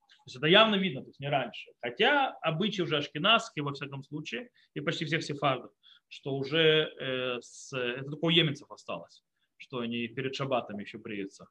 То 0.09 0.29
есть 0.29 0.37
это 0.37 0.47
явно 0.47 0.77
видно, 0.77 1.03
то 1.03 1.09
есть 1.09 1.21
не 1.21 1.29
раньше. 1.29 1.71
Хотя 1.81 2.31
обычаи 2.41 2.83
уже 2.83 2.99
ашкенадские, 2.99 3.65
во 3.65 3.73
всяком 3.73 4.03
случае, 4.03 4.51
и 4.75 4.81
почти 4.81 5.05
всех 5.05 5.23
сефардов, 5.23 5.71
что 6.09 6.35
уже 6.35 6.93
э, 7.01 7.41
с, 7.41 7.73
это 7.77 8.11
только 8.11 8.25
у 8.25 8.31
еменцев 8.31 8.71
осталось, 8.71 9.23
что 9.57 9.79
они 9.79 10.09
перед 10.09 10.35
шаббатами 10.35 10.83
еще 10.83 10.99
бреются. 10.99 11.47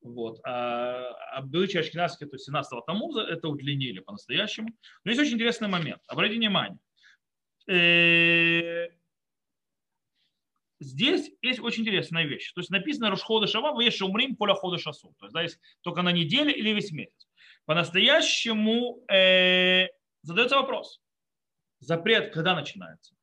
Вот. 0.00 0.40
А 0.44 1.10
обычаи 1.36 1.78
ашкенадские, 1.78 2.28
то 2.28 2.36
есть 2.36 2.48
17-го 2.48 2.80
Тамуза, 2.82 3.22
это 3.22 3.48
удлинили 3.48 4.00
по-настоящему. 4.00 4.68
Но 5.04 5.10
есть 5.10 5.20
очень 5.20 5.34
интересный 5.34 5.68
момент. 5.68 6.02
Обратите 6.06 6.38
внимание. 6.38 6.78
Здесь 10.78 11.30
есть 11.40 11.60
очень 11.60 11.82
интересная 11.82 12.24
вещь. 12.24 12.52
То 12.52 12.60
есть 12.60 12.70
написано 12.70 13.10
Рушхода 13.10 13.46
Шава, 13.46 13.72
вы 13.72 13.84
есть 13.84 14.02
умрим 14.02 14.36
поля 14.36 14.54
хода 14.54 14.78
шасу. 14.78 15.14
То 15.18 15.26
есть 15.26 15.34
да, 15.34 15.42
есть 15.42 15.58
только 15.82 16.02
на 16.02 16.12
неделе 16.12 16.52
или 16.52 16.70
весь 16.70 16.92
месяц 16.92 17.26
по-настоящему 17.66 19.04
э, 19.12 19.88
задается 20.22 20.56
вопрос. 20.56 21.00
Запрет 21.80 22.32
когда 22.32 22.54
начинается? 22.54 23.14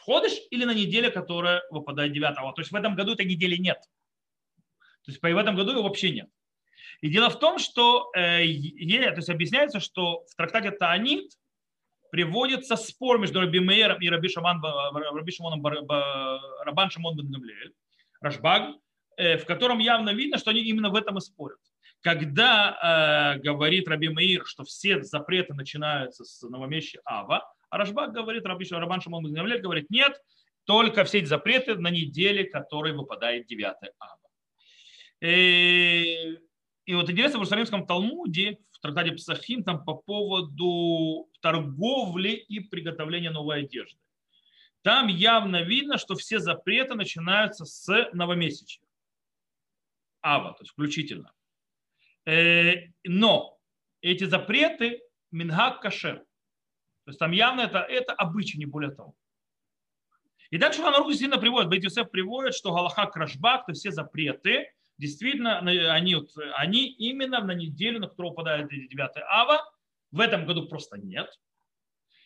Ходишь 0.00 0.38
или 0.50 0.64
на 0.64 0.74
неделе, 0.74 1.10
которая 1.10 1.62
выпадает 1.70 2.12
9 2.12 2.34
То 2.34 2.52
есть 2.58 2.70
в 2.70 2.74
этом 2.74 2.94
году 2.94 3.14
этой 3.14 3.26
недели 3.26 3.56
нет. 3.56 3.78
То 5.04 5.10
есть 5.10 5.22
в 5.22 5.24
этом 5.24 5.56
году 5.56 5.72
ее 5.72 5.82
вообще 5.82 6.10
нет. 6.10 6.28
И 7.00 7.08
дело 7.08 7.30
в 7.30 7.38
том, 7.38 7.58
что 7.58 8.10
э, 8.14 8.44
то 8.44 9.16
есть 9.16 9.30
объясняется, 9.30 9.80
что 9.80 10.24
в 10.28 10.34
трактате 10.36 10.70
Таанит 10.70 11.32
приводится 12.10 12.76
спор 12.76 13.18
между 13.18 13.40
Раби 13.40 13.60
Мейером 13.60 14.00
и 14.00 14.08
Раби, 14.08 14.28
Шаман, 14.28 14.62
Раби 14.62 15.32
Шимоном, 15.32 15.64
Рабан 15.64 16.90
Шимон 16.90 17.16
бен 17.16 17.30
Гамлиэль, 17.30 17.74
Рашбаг, 18.20 18.76
э, 19.16 19.38
в 19.38 19.44
котором 19.44 19.78
явно 19.78 20.10
видно, 20.14 20.38
что 20.38 20.50
они 20.50 20.60
именно 20.60 20.90
в 20.90 20.94
этом 20.94 21.18
и 21.18 21.20
спорят. 21.20 21.58
Когда 22.00 23.36
э, 23.36 23.40
говорит 23.40 23.88
Раби 23.88 24.08
Маир, 24.08 24.46
что 24.46 24.64
все 24.64 25.02
запреты 25.02 25.54
начинаются 25.54 26.24
с 26.24 26.42
новомещи 26.42 27.00
Ава, 27.04 27.42
а 27.70 27.78
Рашбак 27.78 28.12
говорит, 28.12 28.46
Раби 28.46 28.66
Рабан 28.70 29.00
Шамон 29.00 29.24
говорит, 29.32 29.90
нет, 29.90 30.20
только 30.68 31.04
все 31.04 31.18
эти 31.18 31.26
запреты 31.26 31.76
на 31.76 31.88
неделе, 31.88 32.44
которой 32.44 32.92
выпадает 32.92 33.46
9 33.46 33.64
ава. 33.64 34.18
И, 35.22 36.38
и 36.84 36.94
вот 36.94 37.08
интересно 37.08 37.38
в 37.38 37.40
Иерусалимском 37.40 37.86
Талмуде, 37.86 38.58
в 38.78 38.82
трактате 38.82 39.12
Псахим, 39.12 39.64
там 39.64 39.84
по 39.84 39.94
поводу 39.94 41.28
торговли 41.40 42.30
и 42.30 42.60
приготовления 42.60 43.30
новой 43.30 43.60
одежды. 43.64 43.98
Там 44.82 45.08
явно 45.08 45.62
видно, 45.62 45.98
что 45.98 46.14
все 46.14 46.38
запреты 46.38 46.94
начинаются 46.94 47.64
с 47.64 48.10
новомесячья. 48.12 48.82
Ава, 50.22 50.52
то 50.52 50.62
есть 50.62 50.72
включительно. 50.72 51.32
Э, 52.24 52.88
но 53.04 53.58
эти 54.00 54.24
запреты 54.24 55.02
мингак 55.30 55.80
кашер. 55.80 56.18
То 57.04 57.10
есть 57.10 57.18
там 57.18 57.32
явно 57.32 57.62
это, 57.62 57.78
это 57.78 58.12
обычай, 58.12 58.58
не 58.58 58.66
более 58.66 58.92
того. 58.92 59.14
И 60.50 60.58
дальше 60.58 60.78
Шулханарух 60.78 61.08
действительно 61.08 61.40
приводит, 61.40 61.68
Бейт 61.68 61.84
Юсеф 61.84 62.10
приводит, 62.10 62.54
что 62.54 62.72
Галаха 62.72 63.06
Крашбак, 63.06 63.66
то 63.66 63.72
все 63.72 63.90
запреты, 63.90 64.72
действительно, 64.98 65.58
они, 65.58 66.16
они 66.56 66.88
именно 66.88 67.40
на 67.40 67.52
неделю, 67.52 68.00
на 68.00 68.08
которую 68.08 68.32
упадает 68.32 68.68
9 68.68 69.10
ава, 69.28 69.62
в 70.10 70.20
этом 70.20 70.46
году 70.46 70.68
просто 70.68 70.98
нет. 70.98 71.30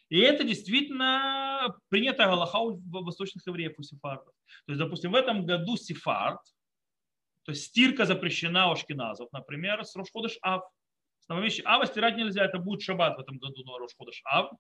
И 0.09 0.19
это 0.19 0.45
действительно 0.45 1.75
принятая 1.89 2.27
Галаха 2.27 2.59
у 2.59 2.79
восточных 3.03 3.47
евреев, 3.47 3.79
у 3.79 3.83
сефардов. 3.83 4.35
То 4.67 4.73
есть, 4.73 4.79
допустим, 4.79 5.13
в 5.13 5.15
этом 5.15 5.47
году 5.47 5.77
сефард, 5.77 6.41
то 7.45 7.53
есть 7.53 7.65
стирка 7.65 8.05
запрещена 8.05 8.71
у 8.71 8.77
шкиназов, 8.77 9.33
например, 9.33 9.85
с 9.85 9.97
Рошходыш 9.97 10.39
Ав. 10.43 10.63
С 11.19 11.35
вещи 11.35 11.63
Ава 11.65 11.87
стирать 11.87 12.17
нельзя, 12.17 12.45
это 12.45 12.59
будет 12.59 12.83
шаббат 12.83 13.17
в 13.17 13.21
этом 13.21 13.39
году 13.39 13.65
на 13.65 13.79
Рошходыш 13.79 14.21
Ав. 14.25 14.51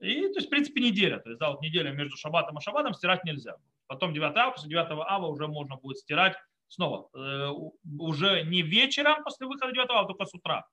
И, 0.00 0.22
то 0.28 0.36
есть, 0.36 0.46
в 0.46 0.50
принципе, 0.50 0.80
неделя. 0.80 1.18
То 1.18 1.30
есть, 1.30 1.40
да, 1.40 1.50
вот 1.50 1.60
неделя 1.60 1.90
между 1.90 2.16
шаббатом 2.16 2.58
и 2.58 2.60
шаббатом 2.62 2.94
стирать 2.94 3.24
нельзя. 3.24 3.56
Потом 3.86 4.12
9 4.12 4.36
ава, 4.36 4.52
после 4.52 4.70
9 4.70 4.86
ава 4.90 5.26
уже 5.26 5.46
можно 5.46 5.76
будет 5.76 5.98
стирать 5.98 6.36
снова. 6.68 7.08
Э, 7.14 7.50
уже 7.98 8.42
не 8.44 8.62
вечером 8.62 9.22
после 9.24 9.46
выхода 9.46 9.72
9 9.72 9.90
ава, 9.90 10.06
только 10.06 10.24
с 10.26 10.34
утра. 10.34 10.66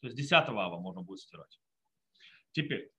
То 0.00 0.06
есть 0.08 0.16
10 0.16 0.32
ава 0.32 0.78
можно 0.78 1.02
будет 1.02 1.20
стирать. 1.20 1.60
Теперь. 2.52 2.90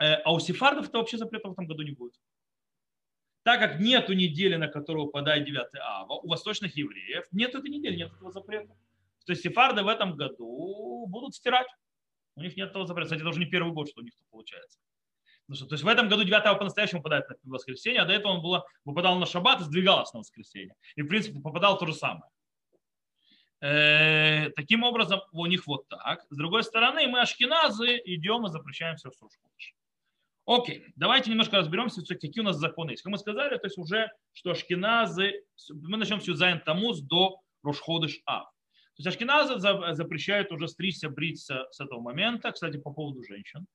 Э, 0.00 0.14
а 0.24 0.32
у 0.32 0.40
сефардов 0.40 0.88
это 0.88 0.98
вообще 0.98 1.18
запрета 1.18 1.48
в 1.48 1.52
этом 1.52 1.66
году 1.66 1.82
не 1.82 1.92
будет. 1.92 2.14
Так 3.42 3.60
как 3.60 3.80
нету 3.80 4.12
недели, 4.12 4.56
на 4.56 4.68
которую 4.68 5.06
выпадает 5.06 5.44
9 5.44 5.74
ава, 5.80 6.14
у 6.14 6.28
восточных 6.28 6.76
евреев 6.76 7.26
нет 7.32 7.54
этой 7.54 7.70
недели, 7.70 7.96
нет 7.96 8.12
этого 8.12 8.32
запрета. 8.32 8.74
То 9.24 9.32
есть 9.32 9.42
сефарды 9.42 9.82
в 9.82 9.88
этом 9.88 10.16
году 10.16 11.06
будут 11.08 11.34
стирать. 11.34 11.68
У 12.36 12.42
них 12.42 12.56
нет 12.56 12.70
этого 12.70 12.86
запрета. 12.86 13.06
Кстати, 13.06 13.20
это 13.20 13.30
уже 13.30 13.40
не 13.40 13.46
первый 13.46 13.72
год, 13.72 13.88
что 13.88 14.00
у 14.00 14.04
них 14.04 14.14
это 14.14 14.24
получается. 14.30 14.78
Ну, 15.48 15.54
то 15.54 15.74
есть 15.74 15.84
в 15.84 15.88
этом 15.88 16.08
году 16.08 16.24
9 16.24 16.58
по-настоящему 16.58 17.02
попадает 17.02 17.28
на 17.28 17.52
воскресенье, 17.52 18.02
а 18.02 18.04
до 18.04 18.12
этого 18.12 18.32
он 18.32 18.42
было, 18.42 18.66
выпадал 18.84 19.18
на 19.18 19.26
шаббат 19.26 19.60
и 19.60 19.64
сдвигалось 19.64 20.12
на 20.12 20.20
воскресенье. 20.20 20.74
И, 20.96 21.02
в 21.02 21.08
принципе, 21.08 21.40
попадал 21.40 21.78
то 21.78 21.86
же 21.86 21.94
самое. 21.94 22.30
Э, 23.60 24.50
таким 24.50 24.82
образом, 24.82 25.20
у 25.32 25.46
них 25.46 25.66
вот 25.66 25.88
так. 25.88 26.24
С 26.30 26.36
другой 26.36 26.64
стороны, 26.64 27.06
мы 27.06 27.20
ашкеназы 27.20 28.00
идем 28.04 28.46
и 28.46 28.50
запрещаем 28.50 28.96
все 28.96 29.10
в 29.10 29.14
Сушходыш. 29.14 29.74
Окей, 30.46 30.84
давайте 30.94 31.30
немножко 31.30 31.56
разберемся, 31.56 32.02
какие 32.02 32.40
у 32.40 32.44
нас 32.44 32.56
законы 32.56 32.92
есть. 32.92 33.02
Как 33.02 33.10
мы 33.10 33.18
сказали, 33.18 33.56
то 33.56 33.66
есть 33.66 33.78
уже, 33.78 34.10
что 34.32 34.50
ашкеназы, 34.50 35.42
мы 35.70 35.96
начнем 35.96 36.20
с 36.20 36.24
Юзайн 36.26 36.60
Тамуз 36.60 37.00
до 37.00 37.40
Рошходыш 37.62 38.20
Ав. 38.26 38.44
То 38.96 39.02
есть 39.02 39.08
Ашкиназы 39.08 39.58
запрещают 39.58 40.52
уже 40.52 40.68
стричься, 40.68 41.10
бриться 41.10 41.66
с 41.70 41.80
этого 41.80 42.00
момента. 42.00 42.50
Кстати, 42.52 42.78
по 42.78 42.92
поводу 42.92 43.22
женщин. 43.24 43.66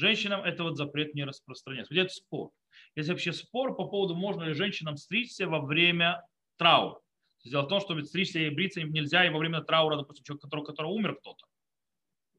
Женщинам 0.00 0.42
это 0.42 0.62
вот 0.62 0.78
запрет 0.78 1.14
не 1.14 1.24
распространяется. 1.24 1.92
Вот 1.94 2.00
это 2.00 2.10
спор. 2.10 2.50
Есть 2.96 3.10
вообще 3.10 3.34
спор 3.34 3.76
по 3.76 3.84
поводу, 3.86 4.14
можно 4.14 4.44
ли 4.44 4.54
женщинам 4.54 4.96
стричься 4.96 5.46
во 5.46 5.60
время 5.60 6.26
траура. 6.56 7.00
Дело 7.44 7.62
в 7.62 7.68
том, 7.68 7.80
что 7.80 7.92
ведь 7.92 8.06
стричься 8.06 8.38
и 8.38 8.48
бриться 8.48 8.82
нельзя 8.82 9.26
и 9.26 9.28
во 9.30 9.38
время 9.38 9.60
траура, 9.60 9.96
допустим, 9.96 10.24
человек, 10.24 10.42
который, 10.42 10.64
который 10.64 10.86
умер 10.86 11.16
кто-то. 11.16 11.44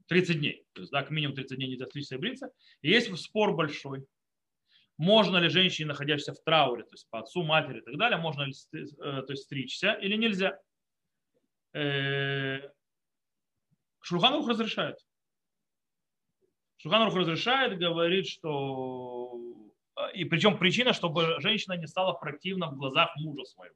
30 0.08 0.40
дней. 0.40 0.66
То 0.74 0.82
есть, 0.82 0.92
да, 0.92 1.04
к 1.04 1.12
минимум 1.12 1.36
30 1.36 1.56
дней 1.56 1.70
нельзя 1.70 1.86
стричься 1.86 2.16
и 2.16 2.18
бриться. 2.18 2.52
И 2.82 2.90
есть 2.90 3.16
спор 3.20 3.56
большой. 3.56 4.08
Можно 4.98 5.38
ли 5.38 5.48
женщине, 5.50 5.90
находящейся 5.90 6.34
в 6.34 6.44
трауре, 6.44 6.84
то 6.84 6.94
есть 6.94 7.08
по 7.12 7.20
отцу, 7.20 7.44
матери 7.44 7.80
и 7.80 7.82
так 7.82 7.96
далее, 7.98 8.18
можно 8.18 8.42
ли 8.42 8.54
э, 8.74 9.22
то 9.22 9.26
есть, 9.30 9.44
стричься 9.44 9.94
или 9.94 10.16
нельзя? 10.16 10.60
Э, 11.74 12.72
Шульханух 14.02 14.48
разрешает. 14.48 14.98
Шульханух 16.82 17.16
разрешает, 17.16 17.78
говорит, 17.78 18.28
что... 18.28 19.40
Э, 19.96 20.12
и 20.14 20.26
причем 20.26 20.58
причина, 20.58 20.94
чтобы 20.94 21.40
женщина 21.40 21.74
не 21.74 21.88
стала 21.88 22.14
противна 22.14 22.68
в 22.68 22.78
глазах 22.78 23.10
мужа 23.18 23.44
своего. 23.46 23.76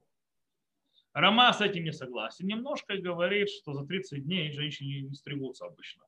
Рома 1.14 1.54
с 1.54 1.62
этим 1.62 1.84
не 1.84 1.94
согласен 1.94 2.46
немножко 2.46 2.98
говорит, 2.98 3.50
что 3.50 3.74
за 3.74 3.86
30 3.86 4.26
дней 4.26 4.52
женщины 4.52 5.08
не 5.08 5.14
стригутся 5.14 5.66
обычно. 5.66 6.04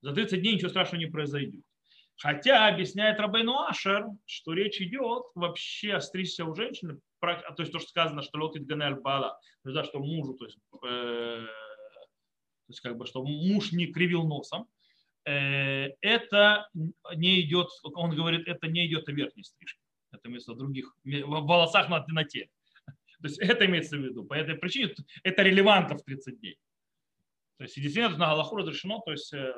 За 0.00 0.12
30 0.12 0.40
дней 0.40 0.54
ничего 0.54 0.70
страшного 0.70 1.00
не 1.00 1.10
произойдет. 1.10 1.64
Хотя 2.16 2.66
объясняет 2.66 3.20
Рабейну 3.20 3.58
Ашер, 3.60 4.06
что 4.26 4.52
речь 4.52 4.80
идет 4.80 5.24
вообще 5.34 5.94
о 5.94 6.00
стричься 6.00 6.44
у 6.44 6.54
женщины 6.54 7.00
то 7.20 7.54
есть 7.58 7.72
то, 7.72 7.78
что 7.78 7.88
сказано, 7.88 8.22
что 8.22 8.38
лотит 8.38 8.66
ганель 8.66 8.94
бала, 8.94 9.38
то 9.62 9.68
есть, 9.68 9.74
да, 9.74 9.84
что 9.84 9.98
мужу, 9.98 10.34
то 10.34 10.46
есть, 10.46 10.58
э, 10.84 11.46
то 11.46 12.68
есть 12.68 12.80
как 12.80 12.96
бы, 12.96 13.06
что 13.06 13.22
муж 13.22 13.72
не 13.72 13.86
кривил 13.86 14.24
носом, 14.24 14.68
это 15.24 16.68
не 17.14 17.40
идет, 17.42 17.68
он 17.82 18.14
говорит, 18.14 18.48
это 18.48 18.66
не 18.66 18.86
идет 18.86 19.08
о 19.08 19.12
верхней 19.12 19.44
стрижке, 19.44 19.80
это 20.12 20.28
имеется 20.28 20.52
в 20.52 20.56
других, 20.56 20.96
в 21.04 21.46
волосах 21.46 21.88
на, 21.88 22.04
на 22.08 22.24
теле. 22.24 22.50
То 23.22 23.28
есть 23.28 23.38
это 23.38 23.66
имеется 23.66 23.96
в 23.96 24.00
виду. 24.00 24.24
По 24.24 24.34
этой 24.34 24.54
причине 24.54 24.94
это 25.22 25.42
релевантно 25.42 25.98
в 25.98 26.02
30 26.02 26.40
дней. 26.40 26.58
То 27.60 27.64
есть 27.64 27.76
действительно 27.76 28.16
на 28.16 28.28
Галаху 28.28 28.56
разрешено, 28.56 29.02
то 29.04 29.10
есть 29.12 29.34
э, 29.34 29.52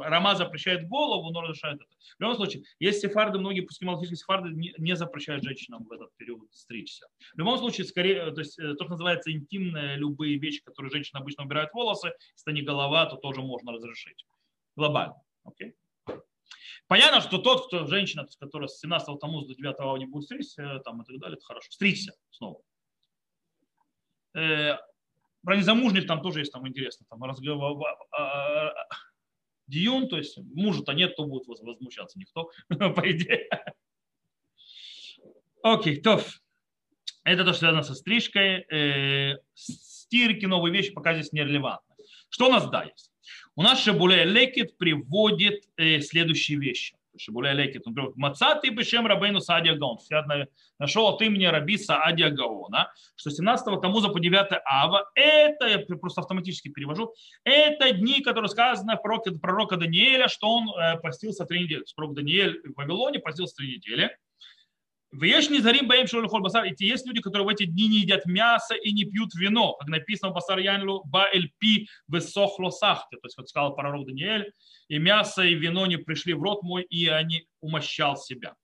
Рама 0.00 0.34
запрещает 0.34 0.88
голову, 0.88 1.30
но 1.30 1.42
разрешает 1.42 1.82
это. 1.82 1.90
В 2.16 2.20
любом 2.22 2.36
случае, 2.36 2.62
есть 2.78 3.02
сефарды, 3.02 3.38
многие 3.38 3.60
пускималатические 3.60 4.16
сефарды 4.16 4.48
не, 4.54 4.72
не 4.78 4.96
запрещают 4.96 5.44
женщинам 5.44 5.84
в 5.84 5.92
этот 5.92 6.16
период 6.16 6.48
стричься. 6.50 7.08
В 7.34 7.38
любом 7.38 7.58
случае, 7.58 7.84
скорее, 7.84 8.30
то 8.30 8.40
есть 8.40 8.58
э, 8.58 8.72
то, 8.72 8.84
что 8.84 8.92
называется 8.92 9.30
интимные 9.30 9.96
любые 9.96 10.38
вещи, 10.38 10.62
которые 10.62 10.90
женщины 10.90 11.18
обычно 11.18 11.44
убирают 11.44 11.74
волосы, 11.74 12.14
если 12.38 12.52
не 12.58 12.62
голова, 12.62 13.04
то 13.04 13.16
тоже 13.16 13.42
можно 13.42 13.72
разрешить. 13.72 14.24
Глобально. 14.76 15.20
Okay? 15.46 15.74
Понятно, 16.86 17.20
что 17.20 17.38
тот, 17.38 17.66
кто 17.66 17.86
женщина, 17.86 18.26
которая 18.38 18.68
с 18.68 18.78
17 18.80 19.18
тому 19.18 19.42
до 19.42 19.54
9 19.54 19.98
не 19.98 20.06
будет 20.06 20.24
стричься, 20.24 20.80
там 20.84 21.02
и 21.02 21.04
так 21.04 21.18
далее, 21.18 21.36
это 21.36 21.46
хорошо. 21.46 21.70
Стричься 21.70 22.12
снова. 22.30 22.60
Про 24.32 25.56
незамужних 25.56 26.06
там 26.06 26.22
тоже 26.22 26.40
есть 26.40 26.52
там 26.52 26.68
интересно. 26.68 27.06
Там 27.08 27.22
разговор, 27.24 27.82
а, 28.12 28.68
а, 28.68 28.74
Диюн, 29.66 30.08
то 30.08 30.16
есть 30.16 30.38
мужа-то 30.38 30.92
нет, 30.92 31.16
то 31.16 31.24
будет 31.24 31.46
возмущаться 31.46 32.18
никто, 32.18 32.50
по 32.68 33.10
идее. 33.10 33.48
Окей, 35.62 36.00
то. 36.00 36.20
Это 37.24 37.44
то, 37.44 37.52
что 37.52 37.60
связано 37.60 37.82
со 37.84 37.94
стрижкой. 37.94 38.66
Э, 38.68 39.38
стирки, 39.54 40.44
новые 40.44 40.72
вещи 40.72 40.92
пока 40.92 41.14
здесь 41.14 41.32
не 41.32 41.44
релевантны. 41.44 41.94
Что 42.28 42.48
у 42.48 42.50
нас 42.50 42.68
да 42.68 42.84
есть? 42.84 43.11
У 43.54 43.62
нас 43.62 43.82
Шабуле 43.82 44.24
Лекет 44.24 44.78
приводит 44.78 45.64
э, 45.76 46.00
следующие 46.00 46.58
вещи. 46.58 46.96
Шибуля 47.18 47.52
Лекет. 47.52 47.84
Например, 47.84 48.12
Мацаты 48.16 48.70
Бешем 48.70 49.06
Рабейну 49.06 49.40
Саадия 49.40 49.74
Гаон. 49.74 49.98
Нашел 50.78 51.08
от 51.08 51.20
имени 51.20 51.44
Раби 51.44 51.76
Саадия 51.76 52.30
Гаона, 52.30 52.90
что 53.14 53.28
17 53.28 53.78
тому 53.82 54.00
за 54.00 54.08
по 54.08 54.20
9 54.20 54.62
Ава, 54.64 55.10
это, 55.14 55.66
я 55.66 55.78
просто 55.96 56.22
автоматически 56.22 56.68
перевожу, 56.68 57.12
это 57.44 57.92
дни, 57.92 58.22
которые 58.22 58.48
сказано 58.48 58.96
в 58.96 59.02
пророке, 59.02 59.32
пророка 59.32 59.76
Даниэля, 59.76 60.28
что 60.28 60.48
он 60.48 60.70
э, 60.70 60.98
постился 61.00 61.44
три 61.44 61.64
недели. 61.64 61.84
Пророк 61.94 62.14
Даниэль 62.14 62.62
в 62.70 62.74
Вавилоне 62.74 63.18
постился 63.18 63.56
три 63.56 63.76
недели. 63.76 64.16
В 65.12 65.24
Ешни 65.24 65.58
Зарим 65.58 65.88
Баим 65.88 66.06
Шолихоль 66.06 66.40
Басар. 66.40 66.64
И 66.64 66.74
есть 66.78 67.06
люди, 67.06 67.20
которые 67.20 67.44
в 67.44 67.48
эти 67.50 67.64
дни 67.64 67.86
не 67.86 67.98
едят 67.98 68.24
мясо 68.24 68.74
и 68.74 68.92
не 68.92 69.04
пьют 69.04 69.34
вино. 69.34 69.74
Как 69.74 69.88
написано 69.88 70.30
в 70.30 70.34
Басар 70.34 70.58
Янлу 70.58 71.02
Ба 71.04 71.28
Эль 71.30 71.52
Пи 71.58 71.86
Высохло 72.08 72.70
Сахте. 72.70 73.18
То 73.18 73.26
есть, 73.26 73.36
как 73.36 73.46
сказал 73.46 73.74
пророк 73.74 74.06
Даниэль, 74.06 74.54
и 74.88 74.98
мясо, 74.98 75.42
и 75.42 75.54
вино 75.54 75.84
не 75.86 75.98
пришли 75.98 76.32
в 76.32 76.42
рот 76.42 76.62
мой, 76.62 76.82
и 76.84 77.08
они 77.08 77.46
умощал 77.60 78.16
себя. 78.16 78.54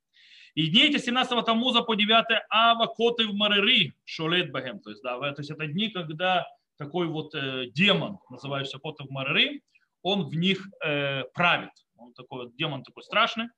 И 0.54 0.68
дни 0.68 0.84
эти 0.84 0.96
17 0.96 1.44
Тамуза 1.44 1.82
по 1.82 1.94
9 1.94 2.42
Ава 2.48 2.86
коты 2.86 3.26
в 3.26 3.34
Марери 3.34 3.92
шолет 4.06 4.50
бахем. 4.50 4.80
То 4.80 4.88
есть, 4.88 5.02
да, 5.02 5.18
то 5.18 5.40
есть 5.40 5.50
это 5.50 5.66
дни, 5.66 5.90
когда 5.90 6.46
такой 6.78 7.08
вот 7.08 7.34
э, 7.34 7.66
демон, 7.74 8.20
называющийся 8.30 8.78
коты 8.78 9.04
в 9.04 9.10
Марери, 9.10 9.62
он 10.00 10.30
в 10.30 10.34
них 10.34 10.66
э, 10.82 11.24
правит. 11.34 11.72
Он 11.96 12.14
такой 12.14 12.46
вот 12.46 12.56
демон 12.56 12.84
такой 12.84 13.02
страшный. 13.02 13.48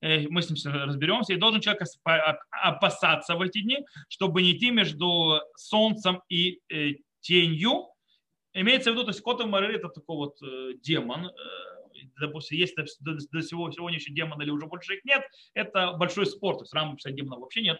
Э, 0.00 0.26
мы 0.28 0.42
с 0.42 0.50
ним 0.50 0.74
разберемся, 0.74 1.32
и 1.32 1.36
должен 1.36 1.60
человек 1.60 1.82
опасаться 2.50 3.34
в 3.34 3.40
эти 3.40 3.62
дни, 3.62 3.78
чтобы 4.08 4.42
не 4.42 4.52
идти 4.52 4.70
между 4.70 5.40
солнцем 5.56 6.22
и 6.28 6.60
э, 6.68 6.94
тенью. 7.20 7.88
Имеется 8.52 8.90
в 8.90 8.94
виду, 8.94 9.04
то 9.04 9.10
есть 9.10 9.22
Котов 9.22 9.48
Марери 9.48 9.76
это 9.76 9.88
такой 9.88 10.16
вот 10.16 10.42
э, 10.42 10.74
демон, 10.82 11.30
допустим, 12.20 12.58
есть 12.58 12.74
до, 13.00 13.14
до 13.14 13.42
сегодняшнего 13.42 14.14
демона 14.14 14.42
или 14.42 14.50
уже 14.50 14.66
больше 14.66 14.94
их 14.94 15.04
нет, 15.04 15.22
это 15.54 15.92
большой 15.92 16.26
спор, 16.26 16.56
то 16.56 16.62
есть 16.62 16.74
рамок 16.74 16.98
демонов 17.04 17.40
вообще 17.40 17.62
нет. 17.62 17.78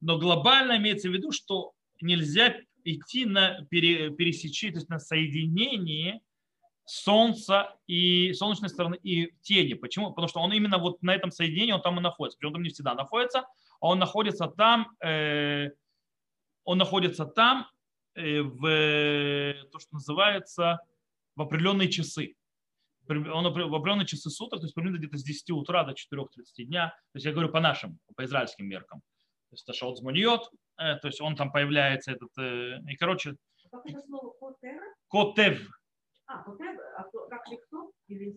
Но 0.00 0.18
глобально 0.18 0.76
имеется 0.76 1.08
в 1.08 1.12
виду, 1.12 1.32
что 1.32 1.72
нельзя 2.00 2.56
идти 2.84 3.24
на 3.24 3.64
пере, 3.70 4.10
пересечение, 4.10 4.74
то 4.74 4.78
есть 4.78 4.88
на 4.88 4.98
соединение 4.98 6.20
Солнца 6.86 7.76
и 7.88 8.32
солнечной 8.32 8.70
стороны 8.70 8.96
и 9.02 9.32
тени. 9.42 9.74
Почему? 9.74 10.10
Потому 10.10 10.28
что 10.28 10.40
он 10.40 10.52
именно 10.52 10.78
вот 10.78 11.02
на 11.02 11.14
этом 11.14 11.32
соединении, 11.32 11.72
он 11.72 11.82
там 11.82 11.98
и 11.98 12.02
находится. 12.02 12.38
Причем 12.38 12.54
он 12.54 12.62
не 12.62 12.70
всегда 12.70 12.94
находится, 12.94 13.40
а 13.80 13.88
он 13.88 13.98
находится 13.98 14.46
там, 14.46 14.96
э, 15.04 15.70
он 16.64 16.78
находится 16.78 17.26
там 17.26 17.68
э, 18.14 18.40
в 18.40 19.68
то, 19.72 19.78
что 19.80 19.94
называется 19.94 20.78
в 21.34 21.42
определенные 21.42 21.90
часы. 21.90 22.36
Он 23.08 23.44
в 23.44 23.74
определенные 23.74 24.06
часы 24.06 24.30
суток, 24.30 24.60
то 24.60 24.66
есть 24.66 24.74
примерно 24.74 24.98
где-то 24.98 25.18
с 25.18 25.22
10 25.22 25.50
утра 25.50 25.84
до 25.84 25.92
4.30 25.92 26.64
дня. 26.64 26.88
То 27.12 27.16
есть 27.16 27.26
я 27.26 27.32
говорю 27.32 27.50
по 27.50 27.60
нашим, 27.60 27.98
по 28.16 28.24
израильским 28.24 28.66
меркам. 28.66 29.00
То 29.00 29.54
есть 29.54 29.64
это 29.64 29.76
шаут 29.76 29.98
змуниот, 29.98 30.50
э, 30.78 30.96
то 30.96 31.08
есть 31.08 31.20
он 31.20 31.34
там 31.36 31.50
появляется 31.50 32.12
этот, 32.12 32.30
э, 32.38 32.78
и 32.88 32.96
короче... 32.96 33.36
Как 33.70 33.84
это 33.86 34.00
слово 34.02 34.32
котев? 35.08 35.68
А, 36.26 36.40
а? 36.40 37.04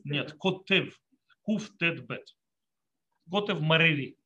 Нет, 0.04 0.34
котев. 0.40 1.00
Куф 1.42 1.70
тет 1.78 2.06
бет. 2.08 2.36
Котев 3.30 3.60
марели. 3.62 4.18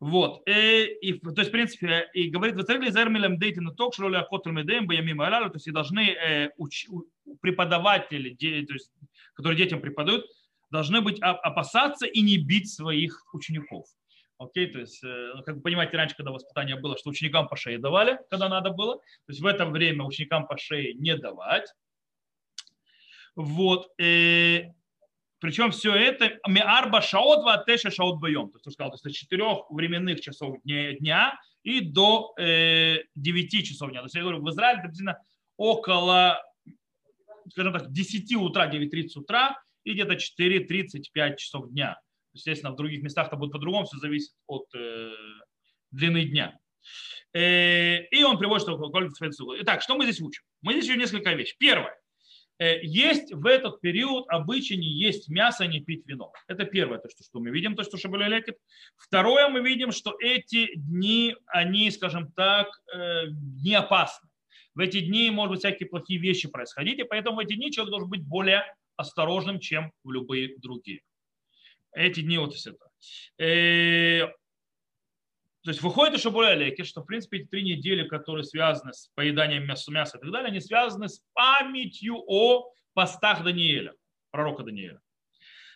Вот. 0.00 0.42
И, 0.46 0.50
э, 0.50 0.86
и, 1.00 1.18
то 1.18 1.38
есть, 1.38 1.50
в 1.50 1.52
принципе, 1.52 2.08
и 2.14 2.28
говорит, 2.28 2.56
вы 2.56 2.62
царили 2.62 2.90
зермилем 2.90 3.38
дейти 3.38 3.60
на 3.60 3.72
ток, 3.72 3.94
что 3.94 4.08
ли 4.08 4.16
акотр 4.16 4.50
медеем, 4.50 4.86
боямим 4.86 5.20
алялу, 5.20 5.50
то 5.50 5.56
есть, 5.56 5.68
и 5.68 5.72
должны 5.72 6.10
э, 6.10 6.50
уч, 6.56 6.86
преподаватели, 7.40 8.30
де, 8.30 8.64
то 8.66 8.74
есть, 8.74 8.90
которые 9.34 9.58
детям 9.58 9.80
преподают, 9.80 10.26
должны 10.70 11.00
быть 11.00 11.20
опасаться 11.20 12.06
и 12.06 12.20
не 12.20 12.38
бить 12.38 12.72
своих 12.72 13.22
учеников. 13.34 13.86
Окей, 14.38 14.68
то 14.68 14.80
есть, 14.80 15.04
э, 15.04 15.32
как 15.44 15.56
вы 15.56 15.60
понимаете, 15.60 15.96
раньше, 15.96 16.16
когда 16.16 16.30
воспитание 16.30 16.76
было, 16.76 16.96
что 16.96 17.10
ученикам 17.10 17.48
по 17.48 17.56
шее 17.56 17.78
давали, 17.78 18.18
когда 18.30 18.48
надо 18.48 18.70
было, 18.70 18.96
то 18.96 19.28
есть 19.28 19.40
в 19.40 19.46
это 19.46 19.66
время 19.66 20.04
ученикам 20.04 20.46
по 20.46 20.56
шее 20.56 20.94
не 20.94 21.16
давать. 21.16 21.68
Вот. 23.36 23.88
И, 23.98 24.64
э, 24.66 24.72
причем 25.40 25.70
все 25.70 25.94
это 25.94 26.38
арба 26.44 27.00
шаот 27.00 27.44
ва 27.44 27.62
теша 27.66 27.90
шаот 27.90 28.20
боем. 28.20 28.50
То 28.50 28.58
есть, 28.58 28.72
сказал, 28.72 28.90
то 28.90 28.98
есть, 29.08 29.16
с 29.16 29.20
4 29.20 29.44
временных 29.70 30.20
часов 30.20 30.56
дня 30.64 31.38
и 31.62 31.80
до 31.80 32.34
э, 32.38 32.98
9 33.14 33.66
часов 33.66 33.90
дня. 33.90 34.00
То 34.00 34.06
есть, 34.06 34.14
я 34.14 34.22
говорю, 34.22 34.42
в 34.42 34.50
Израиле 34.50 34.80
приблизительно 34.80 35.18
около, 35.56 36.42
скажем 37.50 37.72
так, 37.72 37.90
10 37.90 38.34
утра, 38.36 38.70
9.30 38.70 39.08
утра 39.16 39.62
и 39.84 39.92
где-то 39.92 40.14
4.35 40.14 41.36
часов 41.36 41.70
дня. 41.70 41.98
Естественно, 42.32 42.72
в 42.72 42.76
других 42.76 43.02
местах 43.02 43.28
это 43.28 43.36
будет 43.36 43.52
по-другому, 43.52 43.86
все 43.86 43.98
зависит 43.98 44.32
от 44.46 44.66
э, 44.74 45.12
длины 45.90 46.24
дня. 46.24 46.58
Э, 47.32 48.04
и 48.04 48.22
он 48.22 48.38
приводит, 48.38 48.62
что 48.62 48.78
Итак, 49.60 49.82
что 49.82 49.96
мы 49.96 50.04
здесь 50.04 50.20
учим? 50.20 50.42
Мы 50.62 50.72
здесь 50.72 50.84
учим 50.90 51.00
несколько 51.00 51.32
вещей. 51.32 51.56
Первое. 51.58 51.99
Э, 52.60 52.78
есть 52.82 53.32
в 53.32 53.46
этот 53.46 53.80
период 53.80 54.26
обычай 54.28 54.76
не 54.76 54.86
есть 54.86 55.30
мясо, 55.30 55.66
не 55.66 55.80
пить 55.80 56.06
вино. 56.06 56.30
Это 56.46 56.66
первое, 56.66 56.98
то, 56.98 57.08
что, 57.08 57.24
что 57.24 57.40
мы 57.40 57.50
видим, 57.50 57.74
то, 57.74 57.82
что 57.82 57.96
Шабуля 57.96 58.28
лекет. 58.28 58.58
Второе, 58.96 59.48
мы 59.48 59.62
видим, 59.62 59.92
что 59.92 60.14
эти 60.20 60.74
дни, 60.76 61.34
они, 61.46 61.90
скажем 61.90 62.30
так, 62.32 62.68
э, 62.94 63.28
не 63.64 63.74
опасны. 63.74 64.28
В 64.74 64.80
эти 64.80 65.00
дни, 65.00 65.30
может 65.30 65.52
быть, 65.52 65.60
всякие 65.60 65.88
плохие 65.88 66.20
вещи 66.20 66.48
происходить, 66.48 66.98
и 66.98 67.04
поэтому 67.04 67.36
в 67.36 67.40
эти 67.40 67.54
дни 67.54 67.72
человек 67.72 67.90
должен 67.90 68.10
быть 68.10 68.22
более 68.22 68.62
осторожным, 68.96 69.58
чем 69.58 69.90
в 70.04 70.10
любые 70.12 70.58
другие. 70.58 71.00
Эти 71.92 72.20
дни 72.20 72.36
вот 72.36 72.54
все 72.54 72.72
это. 73.38 74.34
То 75.62 75.70
есть 75.70 75.82
выходит 75.82 76.16
еще 76.16 76.30
более 76.30 76.56
леки, 76.56 76.84
что 76.84 77.02
в 77.02 77.06
принципе 77.06 77.38
эти 77.38 77.48
три 77.48 77.62
недели, 77.62 78.08
которые 78.08 78.44
связаны 78.44 78.94
с 78.94 79.10
поеданием 79.14 79.66
мяса, 79.66 79.92
мяса 79.92 80.16
и 80.16 80.20
так 80.20 80.30
далее, 80.30 80.48
они 80.48 80.60
связаны 80.60 81.08
с 81.08 81.22
памятью 81.34 82.16
о 82.26 82.72
постах 82.94 83.44
Даниэля, 83.44 83.94
пророка 84.30 84.62
Даниэля. 84.62 85.00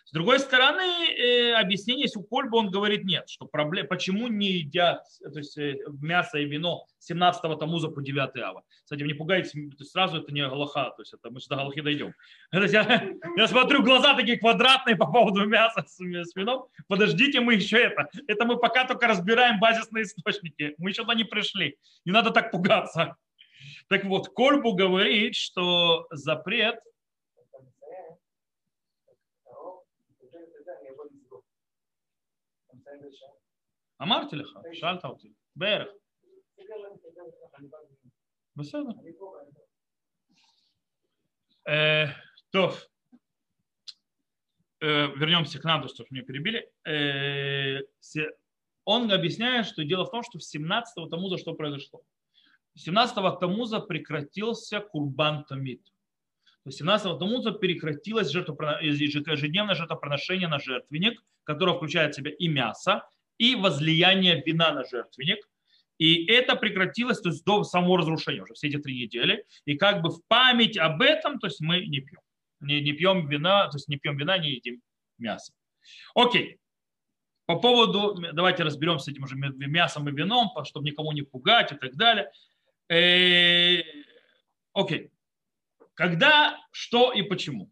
С 0.05 0.11
другой 0.11 0.39
стороны, 0.39 1.09
э, 1.09 1.53
объяснение 1.53 2.03
есть 2.03 2.15
у 2.15 2.21
Кольба, 2.21 2.57
он 2.57 2.69
говорит 2.69 3.05
нет, 3.05 3.27
что 3.27 3.47
проблема, 3.47 3.87
почему 3.87 4.27
не 4.27 4.51
едят 4.51 5.01
то 5.19 5.39
есть, 5.39 5.57
э, 5.57 5.77
мясо 5.99 6.37
и 6.37 6.45
вино 6.45 6.85
17-го 7.09 7.55
Тамуза 7.55 7.89
по 7.89 8.03
9 8.03 8.37
ава. 8.37 8.63
Кстати, 8.83 9.01
не 9.01 9.15
пугайтесь, 9.15 9.53
сразу 9.89 10.17
это 10.17 10.31
не 10.31 10.47
Галаха, 10.47 10.91
то 10.95 11.01
есть 11.01 11.13
это 11.13 11.31
мы 11.31 11.41
сюда 11.41 11.55
Галахи 11.55 11.81
дойдем. 11.81 12.13
Я, 12.51 13.09
я 13.37 13.47
смотрю, 13.47 13.81
глаза 13.81 14.13
такие 14.13 14.37
квадратные 14.37 14.95
по 14.95 15.07
поводу 15.07 15.43
мяса 15.47 15.83
с, 15.87 15.97
с 15.97 16.35
вином. 16.35 16.67
Подождите, 16.87 17.39
мы 17.39 17.55
еще 17.55 17.77
это. 17.77 18.07
Это 18.27 18.45
мы 18.45 18.57
пока 18.57 18.85
только 18.85 19.07
разбираем 19.07 19.59
базисные 19.59 20.03
источники. 20.03 20.75
Мы 20.77 20.91
еще 20.91 21.01
туда 21.01 21.15
не 21.15 21.23
пришли. 21.23 21.77
Не 22.05 22.11
надо 22.11 22.29
так 22.29 22.51
пугаться. 22.51 23.15
Так 23.87 24.05
вот, 24.05 24.29
Кольбу 24.29 24.73
говорит, 24.73 25.35
что 25.35 26.07
запрет 26.11 26.75
אמרתי 34.02 34.36
לך, 34.36 34.58
שאלת 34.72 35.04
אותי, 35.04 35.32
בערך. 35.56 35.88
בסדר. 38.56 38.90
טוב, 42.50 42.80
вернемся 44.80 45.58
к 45.60 45.64
нам, 45.64 45.86
что 45.88 46.04
меня 46.10 46.22
перебили. 46.24 46.70
Он 48.84 49.12
объясняет, 49.12 49.66
что 49.66 49.84
дело 49.84 50.04
в 50.04 50.10
том, 50.10 50.22
что 50.22 50.38
в 50.38 50.42
17-го 50.42 51.06
Тамуза 51.06 51.38
что 51.38 51.54
произошло? 51.54 52.02
17-го 52.76 53.30
Тамуза 53.36 53.80
прекратился 53.80 54.80
Курбан 54.80 55.44
Тамид. 55.44 55.82
То 56.65 56.69
есть 56.69 56.81
17-го 56.81 57.19
Тамуза 57.19 57.51
прекратилось 57.51 58.33
ежедневное 58.33 59.75
жертвоприношение 59.75 60.47
на 60.47 60.57
жертвенник, 60.57 61.23
которое 61.43 61.75
включает 61.75 62.13
в 62.13 62.17
себя 62.17 62.31
и 62.31 62.47
мясо, 62.47 63.07
и 63.37 63.55
возлияние 63.55 64.41
вина 64.43 64.71
на 64.71 64.83
жертвенник. 64.83 65.47
И 65.99 66.25
это 66.25 66.55
прекратилось 66.55 67.21
то 67.21 67.29
есть, 67.29 67.45
до 67.45 67.63
самого 67.63 67.99
разрушения 67.99 68.41
уже 68.41 68.55
все 68.55 68.67
эти 68.69 68.77
три 68.77 68.99
недели. 68.99 69.45
И 69.65 69.77
как 69.77 70.01
бы 70.01 70.09
в 70.09 70.25
память 70.27 70.75
об 70.75 71.03
этом, 71.03 71.37
то 71.37 71.45
есть 71.45 71.61
мы 71.61 71.85
не 71.85 71.99
пьем. 71.99 72.21
Не, 72.61 72.81
не 72.81 72.93
пьем 72.93 73.27
вина, 73.27 73.67
то 73.67 73.77
есть 73.77 73.87
не 73.87 73.97
пьем 73.97 74.17
вина, 74.17 74.39
не 74.39 74.53
едим 74.53 74.81
мясо. 75.19 75.53
Окей. 76.15 76.57
По 77.45 77.59
поводу, 77.59 78.19
давайте 78.33 78.63
разберемся 78.63 79.05
с 79.05 79.07
этим 79.09 79.25
уже 79.25 79.35
мясом 79.35 80.09
и 80.09 80.11
вином, 80.11 80.49
чтобы 80.63 80.89
никому 80.89 81.11
не 81.11 81.21
пугать 81.21 81.71
и 81.73 81.75
так 81.75 81.95
далее. 81.95 82.31
Э, 82.89 83.83
окей. 84.73 85.11
Когда, 85.95 86.57
что 86.71 87.11
и 87.13 87.23
почему. 87.23 87.71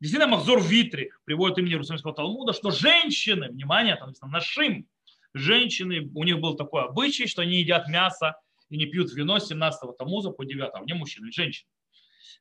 Действительно, 0.00 0.36
Махзор 0.36 0.60
Витри 0.60 1.12
приводит 1.24 1.58
имени 1.58 1.74
Иерусалимского 1.74 2.12
Талмуда, 2.12 2.52
что 2.52 2.72
женщины, 2.72 3.48
внимание, 3.48 3.94
там 3.94 4.08
написано, 4.08 4.32
нашим, 4.32 4.88
женщины, 5.32 6.10
у 6.14 6.24
них 6.24 6.40
был 6.40 6.56
такой 6.56 6.82
обычай, 6.82 7.28
что 7.28 7.42
они 7.42 7.60
едят 7.60 7.88
мясо 7.88 8.36
и 8.68 8.76
не 8.76 8.86
пьют 8.86 9.12
вино 9.12 9.38
с 9.38 9.46
17 9.46 9.96
Тамуза 9.96 10.30
по 10.30 10.44
9, 10.44 10.70
а 10.74 10.80
не 10.84 10.94
мужчины, 10.94 11.28
а 11.28 11.32
женщины. 11.32 11.68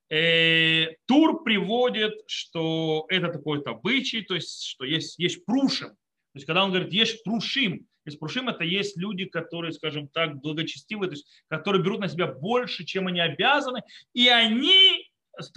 Э, 0.09 0.95
Тур 1.05 1.43
приводит, 1.43 2.13
что 2.25 3.05
это 3.09 3.31
такой 3.31 3.61
обычай, 3.61 4.23
то 4.23 4.33
есть, 4.33 4.63
что 4.63 4.83
есть, 4.83 5.19
есть 5.19 5.45
прушим. 5.45 5.89
То 5.89 6.37
есть, 6.37 6.47
когда 6.47 6.63
он 6.63 6.71
говорит, 6.71 6.91
есть 6.91 7.23
прушим, 7.23 7.87
прушим, 8.19 8.49
это 8.49 8.63
есть 8.63 8.97
люди, 8.97 9.25
которые, 9.25 9.71
скажем 9.71 10.07
так, 10.07 10.39
благочестивые, 10.41 11.09
то 11.09 11.15
есть, 11.15 11.27
которые 11.49 11.83
берут 11.83 11.99
на 11.99 12.07
себя 12.07 12.27
больше, 12.27 12.85
чем 12.85 13.07
они 13.07 13.19
обязаны, 13.19 13.81
и 14.13 14.27
они 14.27 15.09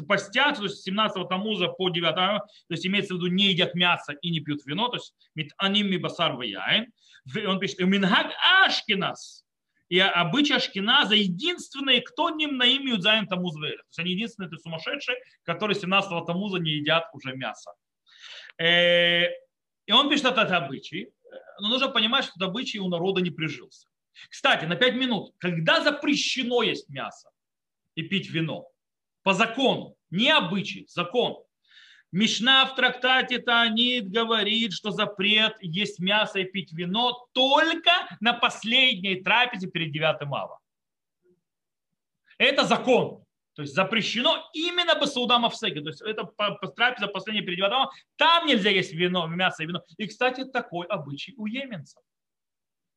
постят, 0.07 0.57
то 0.57 0.65
есть 0.65 0.83
17 0.83 1.29
тамуза 1.29 1.69
по 1.69 1.91
9, 1.91 2.15
то 2.15 2.43
есть 2.69 2.87
имеется 2.87 3.15
в 3.15 3.17
виду 3.19 3.27
не 3.29 3.47
едят 3.47 3.75
мясо 3.75 4.13
и 4.13 4.31
не 4.31 4.41
пьют 4.41 4.65
вино, 4.67 4.89
то 4.89 4.97
есть 4.97 5.15
аним 5.57 5.91
ми 5.91 5.99
басар 5.99 6.35
ваяин. 6.35 6.93
Он 7.47 7.59
пишет, 7.59 7.81
минхаг 7.81 8.33
ашкинас. 8.65 9.45
И 9.89 9.99
обычай 9.99 10.55
Ашкиназа 10.55 11.15
единственные, 11.15 12.01
кто 12.01 12.31
ним 12.31 12.57
на 12.57 12.65
имя 12.65 12.95
Юдзайн 12.95 13.27
Тамуз 13.29 13.55
То 13.55 13.67
есть 13.67 13.99
они 13.99 14.13
единственные 14.13 14.49
это 14.49 14.57
сумасшедшие, 14.57 15.17
которые 15.45 15.79
17 15.79 16.27
Тамуза 16.27 16.59
не 16.59 16.73
едят 16.73 17.05
уже 17.13 17.35
мясо. 17.37 17.71
Э, 18.59 19.27
и 19.87 19.93
он 19.93 20.09
пишет, 20.09 20.27
что 20.27 20.41
это 20.41 20.57
обычай. 20.57 21.13
Но 21.61 21.69
нужно 21.69 21.89
понимать, 21.89 22.25
что 22.25 22.35
этот 22.37 22.49
обычай 22.49 22.79
у 22.79 22.89
народа 22.89 23.21
не 23.21 23.31
прижился. 23.31 23.89
Кстати, 24.31 24.65
на 24.65 24.77
5 24.77 24.95
минут, 24.95 25.35
когда 25.39 25.83
запрещено 25.83 26.63
есть 26.63 26.89
мясо 26.89 27.31
и 27.95 28.03
пить 28.03 28.31
вино? 28.31 28.69
по 29.25 29.33
закону, 29.33 29.97
не 30.11 30.31
обычай, 30.31 30.87
закон. 30.89 31.43
Мишна 32.13 32.65
в 32.67 32.77
трактате 32.77 33.41
Таанит 33.41 34.09
говорит, 34.09 34.73
что 34.73 34.93
запрет 34.93 35.57
есть 35.61 35.99
мясо 35.99 36.39
и 36.39 36.45
пить 36.45 36.73
вино 36.73 37.27
только 37.33 37.91
на 38.21 38.35
последней 38.35 39.21
трапезе 39.21 39.69
перед 39.69 39.91
9 39.91 40.23
ава. 40.23 40.61
Это 42.39 42.65
закон. 42.65 43.24
То 43.55 43.63
есть 43.63 43.75
запрещено 43.75 44.51
именно 44.53 44.95
басаудам 44.97 45.45
авсеки. 45.45 45.81
То 45.81 45.89
есть 45.89 46.03
это 46.03 46.25
трапеза 46.75 47.07
последняя 47.07 47.43
перед 47.43 47.65
Адама. 47.65 47.91
Там 48.17 48.47
нельзя 48.47 48.71
есть 48.71 48.93
вино, 48.93 49.27
мясо 49.27 49.63
и 49.63 49.67
вино. 49.67 49.83
И, 49.97 50.07
кстати, 50.07 50.45
такой 50.45 50.87
обычай 50.87 51.35
у 51.37 51.47
еменцев. 51.47 52.03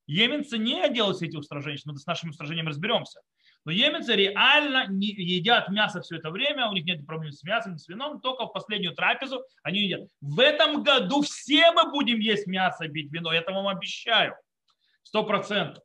Еменцы 0.08 0.58
не 0.58 0.89
делают 0.89 1.17
все 1.17 1.28
эти 1.28 1.36
устражения. 1.36 1.80
Мы 1.86 1.98
с 1.98 2.06
нашим 2.06 2.30
устражением 2.30 2.67
разберемся. 2.67 3.20
Но 3.65 3.72
еменцы 3.72 4.15
реально 4.15 4.88
не 4.88 5.08
едят 5.08 5.67
мясо 5.67 6.00
все 6.02 6.15
это 6.15 6.32
время, 6.32 6.70
у 6.70 6.74
них 6.74 6.86
нет 6.86 7.06
проблем 7.06 7.34
с 7.34 7.43
мясом, 7.43 7.78
с 7.78 7.89
вином, 7.89 8.22
только 8.22 8.46
в 8.46 8.54
последнюю 8.54 8.96
трапезу 8.96 9.43
они 9.62 9.82
едят. 9.82 10.08
В 10.22 10.39
этом 10.39 10.84
году 10.84 11.22
все 11.22 11.74
мы 11.74 11.91
будем 11.91 12.20
есть 12.20 12.48
мясо, 12.48 12.88
пить 12.88 13.12
вино, 13.12 13.34
я 13.34 13.39
это 13.39 13.52
вам 13.52 13.67
обещаю. 13.67 14.36
Сто 15.04 15.26
процентов. 15.26 15.84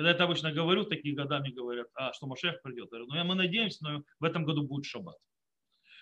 Когда 0.00 0.12
я 0.12 0.14
это 0.14 0.24
обычно 0.24 0.50
говорю, 0.50 0.86
такие 0.86 1.14
годами 1.14 1.50
говорят, 1.50 1.88
а 1.92 2.14
что 2.14 2.26
Машех 2.26 2.62
придет. 2.62 2.88
Я 2.90 3.00
ну 3.00 3.24
мы 3.24 3.34
надеемся, 3.34 3.84
но 3.84 4.02
в 4.18 4.24
этом 4.24 4.46
году 4.46 4.62
будет 4.62 4.86
шаббат. 4.86 5.18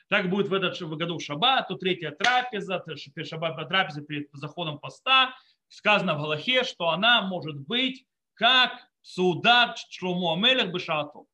Так 0.08 0.30
будет 0.30 0.46
в 0.46 0.54
этот 0.54 0.80
году 0.80 1.18
шаббат, 1.18 1.66
то 1.66 1.74
третья 1.74 2.12
трапеза, 2.12 2.80
шаббат 3.24 3.68
трапеза 3.68 4.02
перед 4.02 4.28
заходом 4.34 4.78
поста. 4.78 5.34
Сказано 5.66 6.14
в 6.14 6.18
Галахе, 6.18 6.62
что 6.62 6.90
она 6.90 7.22
может 7.22 7.58
быть 7.58 8.06
как 8.34 8.70
судат 9.02 9.78
Шломо 9.90 10.34
Амелех 10.34 10.72
Бешату. 10.72 11.26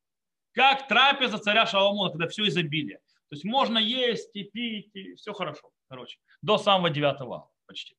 Как 0.53 0.89
трапеза 0.89 1.37
царя 1.37 1.67
Шаломона, 1.67 2.13
когда 2.13 2.29
все 2.29 2.49
изобилие. 2.49 2.97
То 3.29 3.35
есть 3.35 3.45
можно 3.45 3.77
есть 3.77 4.35
и 4.35 4.45
пить, 4.45 4.89
и 4.95 5.17
все 5.17 5.35
хорошо. 5.35 5.71
Короче, 5.91 6.17
до 6.41 6.57
самого 6.57 6.89
девятого 6.89 7.51
почти. 7.67 7.95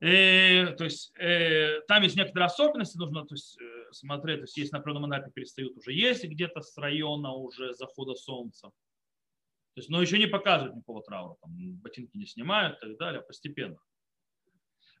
И, 0.00 0.74
то 0.78 0.84
есть 0.84 1.12
э, 1.18 1.80
там 1.88 2.02
есть 2.02 2.16
некоторые 2.16 2.46
особенности, 2.46 2.96
нужно 2.96 3.26
то 3.26 3.34
есть, 3.34 3.58
э, 3.60 3.92
смотреть, 3.92 4.38
то 4.38 4.44
есть 4.44 4.56
есть 4.56 4.72
на 4.72 4.78
природном 4.78 5.10
этапе 5.10 5.32
перестают 5.32 5.76
уже 5.76 5.92
есть 5.92 6.24
где-то 6.24 6.60
с 6.60 6.76
района 6.78 7.32
уже 7.32 7.74
захода 7.74 8.14
солнца. 8.14 8.68
То 9.74 9.80
есть, 9.80 9.88
но 9.88 10.00
еще 10.00 10.18
не 10.18 10.26
показывают 10.26 10.76
никакого 10.76 11.02
траура, 11.02 11.36
там, 11.40 11.50
ботинки 11.82 12.16
не 12.16 12.26
снимают 12.26 12.78
и 12.78 12.86
так 12.86 12.96
далее, 12.98 13.22
постепенно. 13.22 13.78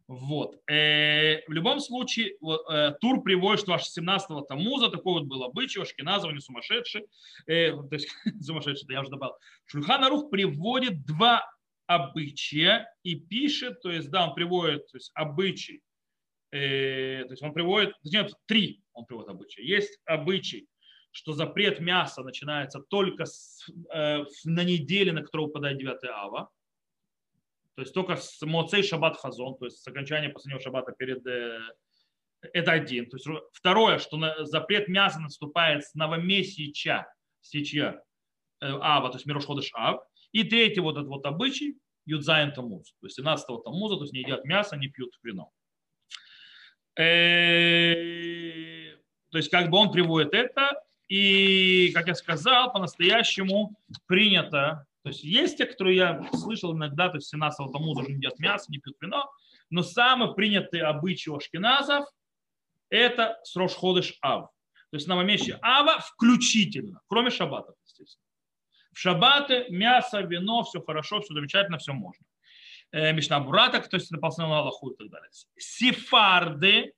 Вот. 0.08 0.58
Э, 0.70 1.42
в 1.46 1.52
любом 1.52 1.80
случае, 1.80 2.32
э, 2.40 2.92
Тур 2.98 3.22
приводит, 3.22 3.60
что 3.60 3.74
аж 3.74 3.82
17-го 3.82 4.40
Тамуза 4.40 4.88
такой 4.88 5.20
вот 5.20 5.24
был 5.24 5.44
обычай, 5.44 5.82
Ашкиназов 5.82 6.32
не 6.32 6.40
сумасшедший, 6.40 7.06
э, 7.46 7.72
то 7.72 7.88
есть 7.92 8.08
сумасшедший, 8.40 8.86
я 8.90 9.02
уже 9.02 9.10
добавил. 9.10 9.34
Шульхан 9.66 10.02
Арух 10.02 10.30
приводит 10.30 11.04
два 11.04 11.44
обычая 11.88 12.94
и 13.02 13.16
пишет, 13.16 13.80
то 13.80 13.90
есть, 13.90 14.10
да, 14.10 14.28
он 14.28 14.34
приводит 14.34 14.86
то 14.90 14.98
есть, 14.98 15.10
обычай, 15.14 15.82
э, 16.52 17.24
то 17.24 17.30
есть 17.32 17.42
он 17.42 17.52
приводит, 17.52 17.94
точнее, 18.02 18.28
три 18.46 18.82
он 18.92 19.06
приводит 19.06 19.30
обычаи. 19.30 19.62
Есть 19.62 19.98
обычай, 20.04 20.68
что 21.10 21.32
запрет 21.32 21.80
мяса 21.80 22.22
начинается 22.22 22.80
только 22.80 23.24
с, 23.24 23.66
э, 23.92 24.24
на 24.44 24.64
неделе, 24.64 25.12
на 25.12 25.22
которую 25.22 25.48
выпадает 25.48 25.78
9 25.78 26.04
ава, 26.04 26.50
то 27.74 27.82
есть 27.82 27.94
только 27.94 28.16
с 28.16 28.42
Моцей 28.42 28.82
Шаббат 28.82 29.16
Хазон, 29.16 29.56
то 29.56 29.64
есть 29.64 29.78
с 29.78 29.86
окончания 29.88 30.28
последнего 30.28 30.60
шаббата 30.60 30.92
перед 30.92 31.26
э, 31.26 31.58
это 32.52 32.72
один. 32.72 33.08
То 33.08 33.16
есть 33.16 33.26
второе, 33.52 33.98
что 33.98 34.44
запрет 34.44 34.88
мяса 34.88 35.20
наступает 35.20 35.84
с 35.84 35.94
новомесяча, 35.94 37.06
сечья 37.40 38.02
э, 38.60 38.66
Ава, 38.66 39.08
то 39.08 39.16
есть 39.16 39.26
Мирошходыш 39.26 39.70
Ав. 39.74 40.02
И 40.38 40.44
третий 40.44 40.78
вот 40.78 40.96
этот 40.96 41.08
вот 41.08 41.26
обычай, 41.26 41.76
Юдзайн 42.06 42.52
Тамуз. 42.52 42.92
То 43.00 43.06
есть 43.06 43.16
17 43.16 43.46
Тамуза, 43.64 43.96
то 43.96 44.02
есть 44.02 44.12
не 44.12 44.20
едят 44.20 44.44
мясо, 44.44 44.76
не 44.76 44.86
пьют 44.86 45.18
вино. 45.24 45.50
Э, 46.96 47.94
то 49.30 49.38
есть 49.38 49.50
как 49.50 49.68
бы 49.68 49.78
он 49.78 49.90
приводит 49.90 50.34
это, 50.34 50.80
и, 51.08 51.90
как 51.92 52.06
я 52.06 52.14
сказал, 52.14 52.72
по-настоящему 52.72 53.76
принято 54.06 54.86
то 55.02 55.10
есть 55.10 55.24
есть 55.24 55.56
те, 55.56 55.64
которые 55.64 55.96
я 55.96 56.30
слышал 56.34 56.76
иногда, 56.76 57.08
то 57.08 57.16
есть 57.16 57.28
17 57.30 57.72
тому 57.72 57.94
даже 57.94 58.10
не 58.10 58.16
едят 58.16 58.38
мясо, 58.38 58.70
не 58.70 58.78
пьют 58.78 58.96
вино, 59.00 59.30
но 59.70 59.82
самый 59.82 60.34
принятый 60.34 60.82
обычай 60.82 61.34
ашкеназов– 61.34 62.04
это 62.90 63.38
срош 63.42 63.72
ходыш 63.72 64.18
ав. 64.20 64.50
То 64.90 64.96
есть 64.96 65.08
новомесячие 65.08 65.58
ава 65.62 66.00
включительно, 66.00 67.00
кроме 67.08 67.30
шаббата, 67.30 67.72
шаббаты 68.98 69.66
мясо, 69.68 70.20
вино, 70.22 70.64
все 70.64 70.82
хорошо, 70.82 71.20
все 71.20 71.32
замечательно, 71.32 71.78
все 71.78 71.92
можно. 71.92 72.24
Э, 72.90 73.12
Мишна 73.12 73.38
Буратак, 73.38 73.88
то 73.88 73.96
есть 73.96 74.10
наполнил 74.10 74.52
Аллаху 74.52 74.90
и 74.90 74.96
так 74.96 75.08
далее. 75.08 75.30
Сефарды, 75.56 76.92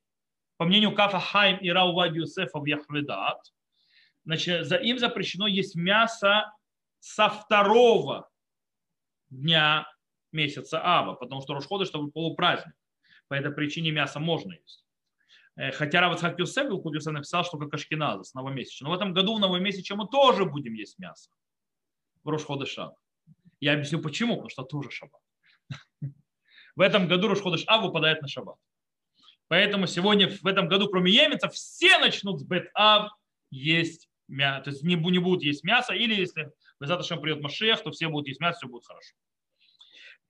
по 0.57 0.65
мнению 0.65 0.95
Кафа 0.95 1.21
Хайм 1.21 1.59
и 1.59 1.69
Раувади 1.69 2.21
Юсефа 2.21 2.59
в 2.59 2.65
Яхведат, 2.65 3.53
значит, 4.25 4.67
за 4.67 4.77
им 4.77 4.99
запрещено 4.99 5.47
есть 5.47 5.75
мясо 5.75 6.51
со 7.01 7.29
второго 7.29 8.31
дня 9.29 9.87
месяца 10.33 10.81
Ава, 10.83 11.15
потому 11.15 11.43
что 11.43 11.53
Рошхода, 11.53 11.85
чтобы 11.85 12.11
полупраздник. 12.11 12.75
По 13.29 13.35
этой 13.35 13.53
причине 13.53 13.91
мясо 13.91 14.21
можно 14.21 14.53
есть. 14.55 14.87
Э, 15.57 15.71
хотя 15.71 16.01
Равацхак 16.01 16.39
Юсеф, 16.39 16.71
Юсеф 16.71 17.13
написал, 17.13 17.45
что 17.45 17.59
как 17.59 17.75
Ашкиназа 17.75 18.23
с 18.23 18.33
новомесяча. 18.33 18.85
Но 18.85 18.91
в 18.91 18.95
этом 18.95 19.13
году 19.13 19.37
в 19.37 19.41
новомесяче 19.41 19.95
мы 19.97 20.09
тоже 20.09 20.47
будем 20.47 20.73
есть 20.73 20.99
мясо. 20.99 21.31
В 22.23 22.29
Рошхода 22.29 22.67
Шаббат. 22.67 22.97
Я 23.61 23.75
объясню 23.75 24.01
почему, 24.01 24.35
потому 24.35 24.49
что 24.49 24.63
тоже 24.63 24.91
шаббат. 24.91 25.21
В 26.77 26.81
этом 26.81 27.09
году 27.09 27.29
Рошходыш 27.29 27.65
Ав 27.67 27.85
выпадает 27.85 28.23
на 28.23 28.29
шаббат. 28.29 28.57
Поэтому 29.49 29.87
сегодня 29.87 30.29
в 30.29 30.47
этом 30.47 30.69
году, 30.69 30.89
кроме 30.89 31.11
емецев, 31.13 31.53
все 31.53 31.99
начнут 31.99 32.41
с 32.41 32.45
Бет 32.45 32.71
Ав 32.73 33.11
есть 33.51 34.09
мясо. 34.29 34.65
То 34.65 34.71
есть 34.71 34.85
не, 34.85 34.95
не 34.95 35.19
будут 35.19 35.43
есть 35.43 35.65
мясо, 35.65 35.93
или 35.93 36.15
если 36.15 36.53
Безат 36.81 37.01
Ашем 37.01 37.21
придет 37.21 37.43
Машех, 37.43 37.83
то 37.83 37.91
все 37.91 38.09
будут 38.09 38.29
есть 38.29 38.41
мясо, 38.41 38.59
все 38.59 38.69
будет 38.69 38.87
хорошо. 38.87 39.15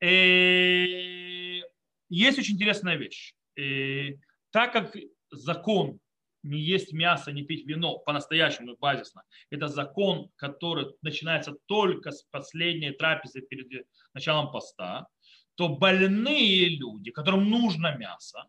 И 0.02 1.60
э, 1.62 1.68
есть 2.08 2.38
очень 2.38 2.54
интересная 2.54 2.96
вещь. 2.96 3.34
И 3.56 4.12
э, 4.12 4.18
так 4.50 4.72
как 4.72 4.96
закон 5.30 6.00
не 6.42 6.60
есть 6.60 6.92
мясо, 6.92 7.32
не 7.32 7.42
пить 7.42 7.66
вино 7.66 7.98
по-настоящему 7.98 8.76
базисно, 8.76 9.22
это 9.50 9.68
закон, 9.68 10.30
который 10.36 10.86
начинается 11.02 11.56
только 11.66 12.10
с 12.10 12.22
последней 12.22 12.92
трапезы 12.92 13.40
перед 13.42 13.86
началом 14.14 14.50
поста, 14.50 15.06
то 15.54 15.68
больные 15.68 16.68
люди, 16.68 17.10
которым 17.10 17.50
нужно 17.50 17.96
мясо, 17.96 18.44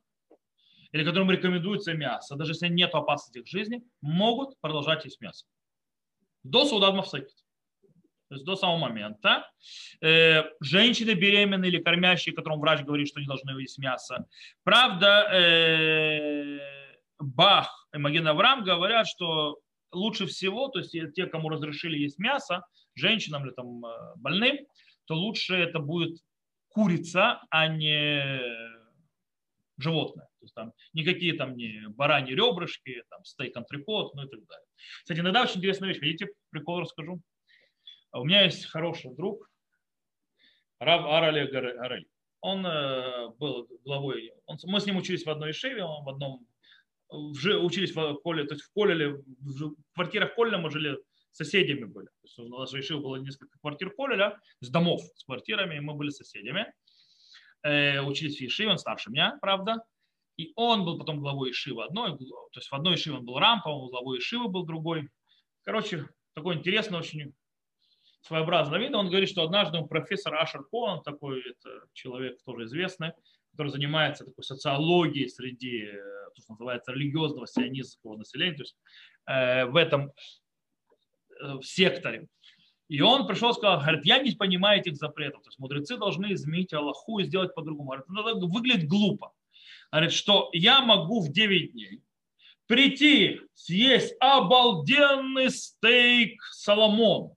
или 0.91 1.03
которым 1.03 1.31
рекомендуется 1.31 1.93
мясо, 1.93 2.35
даже 2.35 2.51
если 2.51 2.67
нет 2.67 2.93
опасности 2.93 3.39
их 3.39 3.47
жизни, 3.47 3.83
могут 4.01 4.59
продолжать 4.59 5.05
есть 5.05 5.21
мясо. 5.21 5.45
До 6.43 6.65
суда 6.65 6.91
то 8.31 8.35
есть 8.35 8.45
до 8.45 8.55
самого 8.55 8.77
момента. 8.77 9.45
Э, 9.99 10.43
женщины 10.61 11.11
беременные 11.15 11.69
или 11.69 11.83
кормящие, 11.83 12.33
которым 12.33 12.61
врач 12.61 12.79
говорит, 12.79 13.09
что 13.09 13.19
не 13.19 13.25
должны 13.25 13.59
есть 13.59 13.77
мясо. 13.77 14.25
Правда, 14.63 15.27
э, 15.33 16.59
Бах 17.21 17.87
и 17.93 17.97
Маген 17.97 18.27
Авраам 18.27 18.63
говорят, 18.63 19.07
что 19.07 19.59
лучше 19.91 20.25
всего, 20.25 20.67
то 20.69 20.79
есть 20.79 20.95
те, 21.13 21.25
кому 21.25 21.49
разрешили 21.49 21.97
есть 21.97 22.19
мясо, 22.19 22.65
женщинам 22.95 23.45
или 23.45 23.53
там 23.53 23.85
э, 23.85 24.15
больным, 24.17 24.57
то 25.05 25.15
лучше 25.15 25.55
это 25.55 25.79
будет 25.79 26.17
курица, 26.69 27.41
а 27.49 27.67
не 27.67 28.39
животное. 29.77 30.25
То 30.39 30.45
есть 30.45 30.53
там 30.53 30.73
никакие 30.93 31.33
там 31.33 31.55
не 31.55 31.87
бараньи 31.89 32.33
ребрышки, 32.33 33.03
там 33.09 33.23
стейк 33.25 33.55
антрикот, 33.55 34.13
ну 34.15 34.23
и 34.23 34.29
так 34.29 34.45
далее. 34.45 34.67
Кстати, 35.03 35.19
иногда 35.19 35.43
очень 35.43 35.57
интересная 35.57 35.89
вещь. 35.89 35.99
Хотите, 35.99 36.27
прикол 36.49 36.81
расскажу? 36.81 37.21
А 38.11 38.19
у 38.19 38.25
меня 38.25 38.43
есть 38.43 38.65
хороший 38.65 39.13
друг, 39.15 39.49
Рав 40.79 41.05
Арали 41.05 41.49
Гарель. 41.49 42.07
Он 42.41 42.65
э, 42.65 43.29
был 43.37 43.67
главой, 43.85 44.33
он, 44.47 44.57
мы 44.63 44.79
с 44.79 44.85
ним 44.87 44.97
учились 44.97 45.23
в 45.23 45.29
одной 45.29 45.53
шеве, 45.53 45.83
он 45.83 46.03
в 46.03 46.09
одном, 46.09 46.47
в, 47.11 47.63
учились 47.63 47.93
в 47.93 48.15
Коле, 48.23 48.45
то 48.45 48.53
есть 48.53 48.65
в 48.65 48.73
Коле, 48.73 49.21
в 49.39 49.75
квартирах 49.93 50.33
Коля 50.35 50.57
мы 50.57 50.71
жили 50.71 50.97
соседями 51.31 51.85
были. 51.85 52.07
То 52.07 52.23
есть 52.23 52.39
у 52.39 52.47
нас 52.47 52.73
Ишиве 52.73 52.99
было 52.99 53.17
несколько 53.17 53.57
квартир 53.59 53.91
Колеля, 53.91 54.39
с 54.59 54.69
домов 54.69 55.01
с 55.15 55.23
квартирами, 55.23 55.75
и 55.75 55.79
мы 55.79 55.93
были 55.93 56.09
соседями. 56.09 56.71
Э, 57.63 58.01
учились 58.01 58.37
в 58.37 58.41
Ишиве, 58.41 58.71
он 58.71 58.77
старше 58.77 59.11
меня, 59.11 59.37
правда. 59.41 59.83
И 60.37 60.51
он 60.55 60.85
был 60.85 60.97
потом 60.97 61.19
главой 61.19 61.51
Ишивы 61.51 61.83
одной, 61.83 62.17
то 62.17 62.25
есть 62.55 62.69
в 62.69 62.73
одной 62.73 62.95
Ишиве 62.95 63.17
он 63.17 63.25
был 63.25 63.37
Рампа, 63.37 63.69
он 63.69 63.89
главой 63.89 64.19
Ишивы 64.19 64.49
был 64.49 64.65
другой. 64.65 65.09
Короче, 65.63 66.07
такой 66.33 66.55
интересный 66.55 66.97
очень 66.97 67.33
своеобразного 68.21 68.81
вида. 68.81 68.97
Он 68.97 69.09
говорит, 69.09 69.29
что 69.29 69.43
однажды 69.43 69.81
профессор 69.83 70.35
Ашер 70.35 70.63
Коан, 70.63 71.01
такой 71.03 71.41
это 71.41 71.85
человек 71.93 72.41
тоже 72.43 72.65
известный, 72.65 73.13
который 73.51 73.69
занимается 73.69 74.25
такой 74.25 74.43
социологией 74.43 75.29
среди, 75.29 75.83
э, 75.83 75.93
то, 76.35 76.41
что 76.41 76.53
называется, 76.53 76.91
религиозного 76.91 77.47
сионистского 77.47 78.17
населения, 78.17 78.55
то 78.55 78.63
есть 78.63 78.77
э, 79.27 79.65
в 79.65 79.75
этом 79.75 80.11
э, 81.41 81.53
в 81.55 81.63
секторе. 81.63 82.27
И 82.87 82.99
он 83.01 83.25
пришел 83.25 83.51
и 83.51 83.53
сказал, 83.53 83.79
говорит, 83.79 84.05
я 84.05 84.19
не 84.19 84.31
понимаю 84.31 84.81
этих 84.81 84.97
запретов. 84.97 85.43
То 85.43 85.49
есть 85.49 85.59
мудрецы 85.59 85.97
должны 85.97 86.33
изменить 86.33 86.73
Аллаху 86.73 87.19
и 87.19 87.23
сделать 87.23 87.55
по-другому. 87.55 87.89
Говорит, 87.89 88.05
ну, 88.09 88.27
это 88.27 88.45
выглядит 88.47 88.89
глупо. 88.89 89.31
Говорит, 89.91 90.11
что 90.11 90.49
я 90.51 90.81
могу 90.81 91.21
в 91.21 91.31
9 91.31 91.71
дней 91.71 92.01
прийти, 92.71 93.41
съесть 93.53 94.15
обалденный 94.21 95.49
стейк 95.49 96.41
Соломон, 96.53 97.33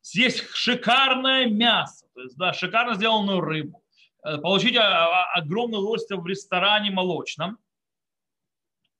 съесть 0.00 0.48
шикарное 0.52 1.46
мясо, 1.46 2.06
то 2.12 2.22
есть, 2.22 2.36
да, 2.36 2.52
шикарно 2.52 2.94
сделанную 2.94 3.40
рыбу, 3.40 3.84
получить 4.22 4.76
а, 4.76 4.82
а, 4.82 5.32
огромное 5.34 5.78
удовольствие 5.78 6.20
в 6.20 6.26
ресторане 6.26 6.90
молочном, 6.90 7.58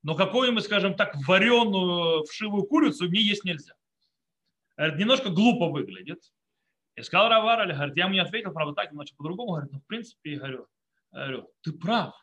но 0.02 0.14
какую-нибудь, 0.14 0.64
скажем 0.64 0.94
так, 0.94 1.16
вареную 1.26 2.24
вшивую 2.24 2.64
курицу 2.64 3.08
мне 3.08 3.20
есть 3.20 3.44
нельзя. 3.44 3.74
Говорит, 4.76 4.98
немножко 4.98 5.30
глупо 5.30 5.68
выглядит. 5.68 6.20
И 6.94 7.02
сказал 7.02 7.28
Равар, 7.28 7.66
говорит, 7.66 7.96
я 7.96 8.04
ему 8.04 8.14
не 8.14 8.20
ответил, 8.20 8.52
правда 8.52 8.74
так, 8.74 8.92
иначе 8.92 9.14
по-другому, 9.16 9.52
говорит, 9.52 9.72
ну 9.72 9.80
в 9.80 9.86
принципе, 9.86 10.36
говорю, 10.36 10.66
говорю, 11.12 11.50
ты 11.62 11.72
прав, 11.72 12.14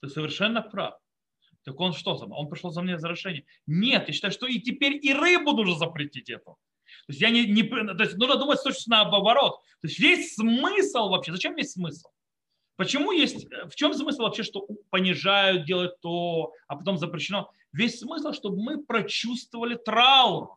ты 0.00 0.08
совершенно 0.08 0.62
прав. 0.62 0.94
Так 1.64 1.80
он 1.80 1.92
что 1.92 2.16
за? 2.16 2.26
Он 2.26 2.48
пришел 2.48 2.70
за 2.70 2.82
мне 2.82 2.98
за 2.98 3.08
решение. 3.08 3.44
Нет, 3.66 4.06
я 4.06 4.12
считаю, 4.12 4.32
что 4.32 4.46
и 4.46 4.60
теперь 4.60 4.98
и 5.02 5.14
рыбу 5.14 5.52
нужно 5.52 5.76
запретить 5.76 6.28
это. 6.28 6.44
То 6.44 6.56
есть, 7.08 7.20
я 7.20 7.30
не, 7.30 7.46
не, 7.46 7.62
то 7.62 8.02
есть 8.02 8.16
нужно 8.16 8.36
думать 8.36 8.62
точно 8.62 9.04
наоборот. 9.04 9.60
То 9.80 9.88
есть 9.88 9.98
весь 9.98 10.34
смысл 10.34 11.08
вообще, 11.08 11.32
зачем 11.32 11.54
весь 11.54 11.72
смысл? 11.72 12.08
Почему 12.76 13.12
есть, 13.12 13.46
в 13.66 13.74
чем 13.76 13.94
смысл 13.94 14.22
вообще, 14.22 14.42
что 14.42 14.66
понижают, 14.90 15.64
делают 15.64 16.00
то, 16.00 16.52
а 16.66 16.76
потом 16.76 16.98
запрещено? 16.98 17.50
Весь 17.72 18.00
смысл, 18.00 18.32
чтобы 18.32 18.62
мы 18.62 18.84
прочувствовали 18.84 19.76
траур. 19.76 20.56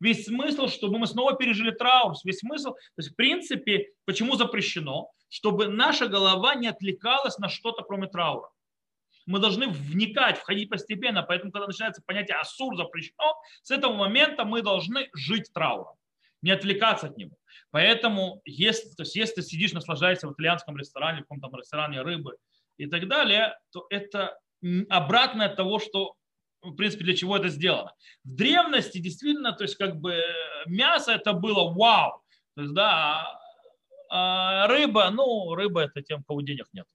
Весь 0.00 0.24
смысл, 0.26 0.68
чтобы 0.68 0.98
мы 0.98 1.06
снова 1.06 1.36
пережили 1.36 1.70
траур. 1.70 2.14
Весь 2.24 2.38
смысл, 2.38 2.72
то 2.72 2.98
есть 2.98 3.10
в 3.10 3.16
принципе, 3.16 3.90
почему 4.04 4.36
запрещено? 4.36 5.10
Чтобы 5.28 5.68
наша 5.68 6.08
голова 6.08 6.54
не 6.54 6.68
отвлекалась 6.68 7.38
на 7.38 7.48
что-то, 7.48 7.82
кроме 7.82 8.08
траура. 8.08 8.50
Мы 9.26 9.38
должны 9.38 9.68
вникать, 9.68 10.38
входить 10.38 10.68
постепенно. 10.68 11.22
Поэтому, 11.22 11.50
когда 11.50 11.66
начинается 11.66 12.02
понятие 12.04 12.36
асур 12.36 12.76
запрещено, 12.76 13.34
с 13.62 13.70
этого 13.70 13.94
момента 13.94 14.44
мы 14.44 14.62
должны 14.62 15.08
жить 15.14 15.52
трауром, 15.52 15.96
не 16.44 16.50
отвлекаться 16.50 17.06
от 17.06 17.16
него. 17.16 17.36
Поэтому, 17.70 18.42
если, 18.44 18.90
то 18.90 19.02
есть, 19.02 19.16
если 19.16 19.36
ты 19.36 19.42
сидишь, 19.42 19.72
наслаждаешься 19.72 20.28
в 20.28 20.34
итальянском 20.34 20.76
ресторане, 20.76 21.20
в 21.20 21.22
каком-то 21.22 21.56
ресторане 21.56 22.02
рыбы 22.02 22.36
и 22.76 22.86
так 22.86 23.08
далее, 23.08 23.56
то 23.72 23.86
это 23.88 24.38
обратное 24.90 25.46
от 25.46 25.56
того, 25.56 25.78
что 25.78 26.14
в 26.60 26.76
принципе, 26.76 27.04
для 27.04 27.14
чего 27.14 27.36
это 27.36 27.48
сделано. 27.48 27.92
В 28.24 28.34
древности 28.36 28.96
действительно, 28.96 29.52
то 29.52 29.64
есть 29.64 29.76
как 29.76 30.00
бы 30.00 30.18
мясо 30.66 31.12
это 31.12 31.34
было 31.34 31.70
вау. 31.74 32.22
То 32.56 32.62
есть, 32.62 32.74
да, 32.74 33.38
а 34.10 34.66
рыба, 34.66 35.10
ну, 35.10 35.54
рыба 35.54 35.82
это 35.82 36.00
тем, 36.02 36.24
кого 36.24 36.40
денег 36.40 36.66
нет. 36.72 36.86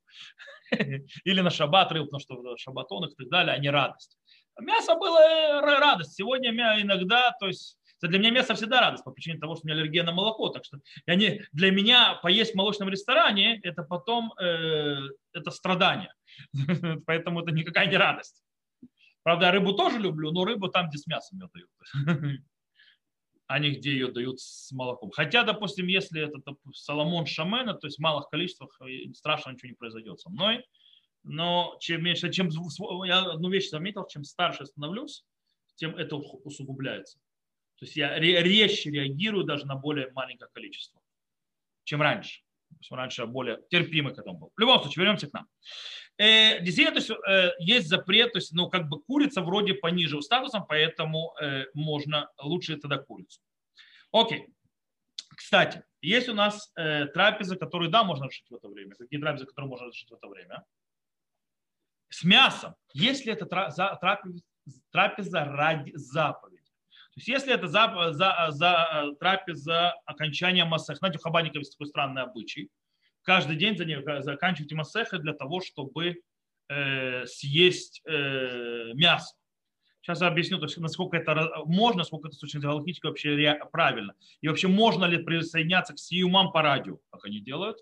Или 1.23 1.41
на 1.41 1.49
шаббат 1.49 1.91
рыбу, 1.91 2.05
потому 2.05 2.19
что 2.19 2.57
шабатон 2.57 3.05
и 3.05 3.15
так 3.15 3.29
далее, 3.29 3.53
а 3.55 3.59
не 3.59 3.69
радость. 3.69 4.17
Мясо 4.59 4.95
было 4.95 5.19
э, 5.19 5.61
радость. 5.61 6.15
Сегодня 6.15 6.51
иногда, 6.81 7.31
то 7.39 7.47
есть 7.47 7.78
для 8.07 8.19
меня 8.19 8.31
мясо 8.31 8.55
всегда 8.55 8.81
радость 8.81 9.03
по 9.03 9.11
причине 9.11 9.39
того, 9.39 9.55
что 9.55 9.65
у 9.65 9.67
меня 9.67 9.79
аллергия 9.79 10.03
на 10.03 10.11
молоко. 10.11 10.49
Так 10.49 10.65
что 10.65 10.79
я 11.05 11.15
не, 11.15 11.41
для 11.51 11.71
меня 11.71 12.15
поесть 12.21 12.53
в 12.53 12.55
молочном 12.55 12.89
ресторане 12.89 13.59
это 13.61 13.83
потом 13.83 14.33
э, 14.39 14.97
это 15.33 15.51
страдание. 15.51 16.13
Поэтому 17.05 17.41
это 17.41 17.51
никакая 17.51 17.87
не 17.87 17.97
радость. 17.97 18.43
Правда, 19.23 19.51
рыбу 19.51 19.73
тоже 19.73 19.99
люблю, 19.99 20.31
но 20.31 20.45
рыбу 20.45 20.69
там, 20.69 20.89
где 20.89 20.97
с 20.97 21.07
мясом 21.07 21.39
ее 21.39 21.49
дают. 21.53 22.41
а 23.47 23.57
не 23.57 23.71
где 23.71 23.91
ее 23.91 24.11
дают 24.11 24.39
с 24.39 24.71
молоком. 24.71 25.09
Хотя, 25.09 25.43
допустим, 25.43 25.87
если 25.87 26.21
это 26.21 26.39
Соломон 26.71 27.25
Шамена, 27.25 27.73
то 27.73 27.87
есть 27.87 27.97
в 27.97 28.01
малых 28.01 28.29
количествах 28.29 28.69
э, 28.81 29.11
страшно 29.13 29.51
ничего 29.51 29.69
не 29.69 29.75
произойдет 29.75 30.19
со 30.19 30.29
мной. 30.29 30.63
Но 31.23 31.75
чем 31.81 32.03
меньше, 32.03 32.31
чем 32.31 32.49
я 33.05 33.19
одну 33.19 33.49
вещь 33.49 33.69
заметил, 33.69 34.05
чем 34.07 34.23
старше 34.23 34.65
становлюсь, 34.65 35.25
тем 35.75 35.95
это 35.95 36.15
усугубляется. 36.15 37.19
То 37.79 37.85
есть 37.85 37.95
я 37.95 38.19
резче 38.19 38.91
реагирую 38.91 39.45
даже 39.45 39.65
на 39.65 39.75
более 39.75 40.11
маленькое 40.11 40.49
количество, 40.53 41.01
чем 41.85 42.01
раньше. 42.01 42.41
То 42.69 42.75
есть 42.79 42.91
раньше 42.91 43.21
я 43.21 43.27
более 43.27 43.59
терпимый 43.69 44.13
к 44.13 44.19
этому 44.19 44.37
был. 44.37 44.51
В 44.55 44.59
любом 44.59 44.81
случае, 44.81 45.03
вернемся 45.03 45.27
к 45.29 45.33
нам. 45.33 45.47
Э, 46.17 46.59
действительно, 46.59 46.99
то 46.99 46.99
есть, 46.99 47.09
э, 47.09 47.51
есть 47.59 47.87
запрет, 47.87 48.33
то 48.33 48.39
есть, 48.39 48.51
ну, 48.51 48.69
как 48.69 48.89
бы 48.89 49.01
курица 49.01 49.41
вроде 49.41 49.73
пониже 49.73 50.21
статусом, 50.21 50.65
поэтому 50.67 51.33
э, 51.41 51.65
можно 51.73 52.29
лучше 52.37 52.75
тогда 52.75 52.97
курицу. 52.97 53.39
Окей. 54.11 54.47
Кстати, 55.35 55.83
есть 56.01 56.27
у 56.27 56.33
нас 56.33 56.71
э, 56.75 57.05
трапезы, 57.07 57.55
которые, 57.55 57.89
да, 57.89 58.03
можно 58.03 58.25
решить 58.25 58.49
в 58.49 58.55
это 58.55 58.67
время. 58.67 58.95
Какие 58.95 59.21
трапезы, 59.21 59.45
которые 59.45 59.69
можно 59.69 59.87
решить 59.87 60.09
в 60.09 60.13
это 60.13 60.27
время? 60.27 60.65
С 62.09 62.23
мясом. 62.23 62.75
Если 62.93 63.31
это 63.31 63.45
трапеза, 63.45 64.43
трапеза 64.91 65.45
ради 65.45 65.91
заповеди. 65.95 66.48
Есть 67.19 67.27
если 67.27 67.53
это 67.53 67.67
за, 67.67 68.11
за, 68.11 68.47
за 68.49 69.11
трапеза 69.19 69.93
окончания 70.05 70.65
массах, 70.65 70.97
знаете, 70.97 71.19
у 71.19 71.21
хабаников 71.21 71.57
есть 71.57 71.73
такой 71.73 71.87
странный 71.87 72.23
обычай– 72.23 72.69
каждый 73.23 73.57
день 73.57 73.77
за 73.77 73.85
нее 73.85 74.03
заканчивать 74.23 74.71
массеха 74.73 75.19
для 75.19 75.33
того, 75.33 75.61
чтобы 75.61 76.21
э, 76.67 77.25
съесть 77.25 78.01
э, 78.05 78.93
мясо. 78.93 79.35
Сейчас 80.01 80.21
я 80.21 80.27
объясню, 80.27 80.57
то 80.57 80.65
есть, 80.65 80.77
насколько 80.77 81.17
это 81.17 81.63
можно, 81.65 81.99
насколько 81.99 82.29
это 82.29 82.35
с 82.35 82.39
точки 82.39 82.57
зрения 82.57 82.99
вообще 83.03 83.59
правильно. 83.71 84.15
И 84.41 84.47
вообще 84.47 84.67
можно 84.67 85.05
ли 85.05 85.17
присоединяться 85.17 85.93
к 85.93 85.99
сиюмам 85.99 86.51
по 86.51 86.61
радио, 86.61 86.97
как 87.11 87.25
они 87.25 87.39
делают. 87.39 87.77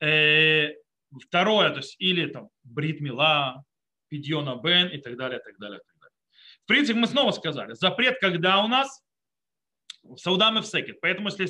Э, 0.00 0.70
второе, 1.20 1.70
то 1.70 1.76
есть 1.76 1.94
или 2.00 2.26
там 2.26 2.48
брит 2.64 3.00
мила, 3.00 3.64
пидьона 4.08 4.60
бен 4.60 4.88
и 4.88 4.98
так 4.98 5.16
далее, 5.16 5.38
и 5.38 5.42
так 5.44 5.58
далее. 5.58 5.80
В 6.64 6.66
принципе, 6.66 6.98
мы 6.98 7.06
снова 7.06 7.32
сказали, 7.32 7.74
запрет 7.74 8.18
когда 8.20 8.62
у 8.62 8.68
нас? 8.68 9.02
В 10.02 10.16
Саудаме 10.16 10.60
в. 10.60 10.98
Поэтому 11.00 11.28
если 11.28 11.48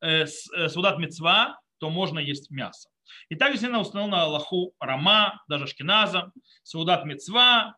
э, 0.00 0.24
э, 0.24 0.68
Саудат 0.68 0.98
Мецва, 0.98 1.58
то 1.78 1.90
можно 1.90 2.18
есть 2.18 2.50
мясо. 2.50 2.88
И 3.28 3.34
также 3.34 3.54
действительно 3.54 3.80
установил 3.80 4.10
на 4.10 4.22
Аллаху 4.22 4.74
Рама, 4.80 5.42
даже 5.48 5.66
Шкиназа, 5.66 6.32
Саудат 6.62 7.04
Мецва, 7.04 7.76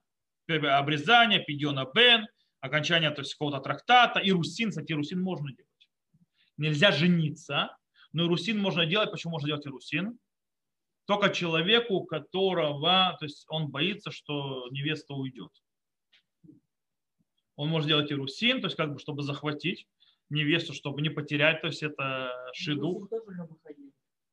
обрезание, 0.49 1.43
Пидьона 1.43 1.87
Бен, 1.95 2.27
окончание 2.61 3.11
то 3.11 3.21
есть, 3.23 3.35
какого-то 3.35 3.61
трактата, 3.61 4.21
и 4.21 4.33
русин, 4.33 4.71
кстати, 4.71 4.93
русин 4.93 5.23
можно 5.23 5.49
делать. 5.53 5.89
Нельзя 6.57 6.93
жениться, 6.93 7.77
но 8.13 8.25
и 8.25 8.29
русин 8.29 8.59
можно 8.59 8.85
делать. 8.87 9.11
Почему 9.11 9.33
можно 9.33 9.47
делать 9.47 9.67
и 9.67 9.71
русин? 9.71 10.19
Только 11.07 11.31
человеку, 11.31 12.05
которого, 12.05 13.17
то 13.19 13.25
есть 13.25 13.47
он 13.49 13.69
боится, 13.69 14.11
что 14.11 14.69
невеста 14.71 15.15
уйдет. 15.15 15.51
Он 17.57 17.69
может 17.69 17.89
делать 17.89 18.11
и 18.11 18.15
русин, 18.15 18.61
то 18.61 18.67
есть 18.67 18.77
как 18.77 18.93
бы, 18.93 18.99
чтобы 18.99 19.23
захватить 19.23 19.87
невесту, 20.31 20.73
чтобы 20.73 21.03
не 21.03 21.11
потерять, 21.11 21.61
то 21.61 21.67
есть 21.67 21.83
это 21.83 22.33
шидух. 22.55 23.09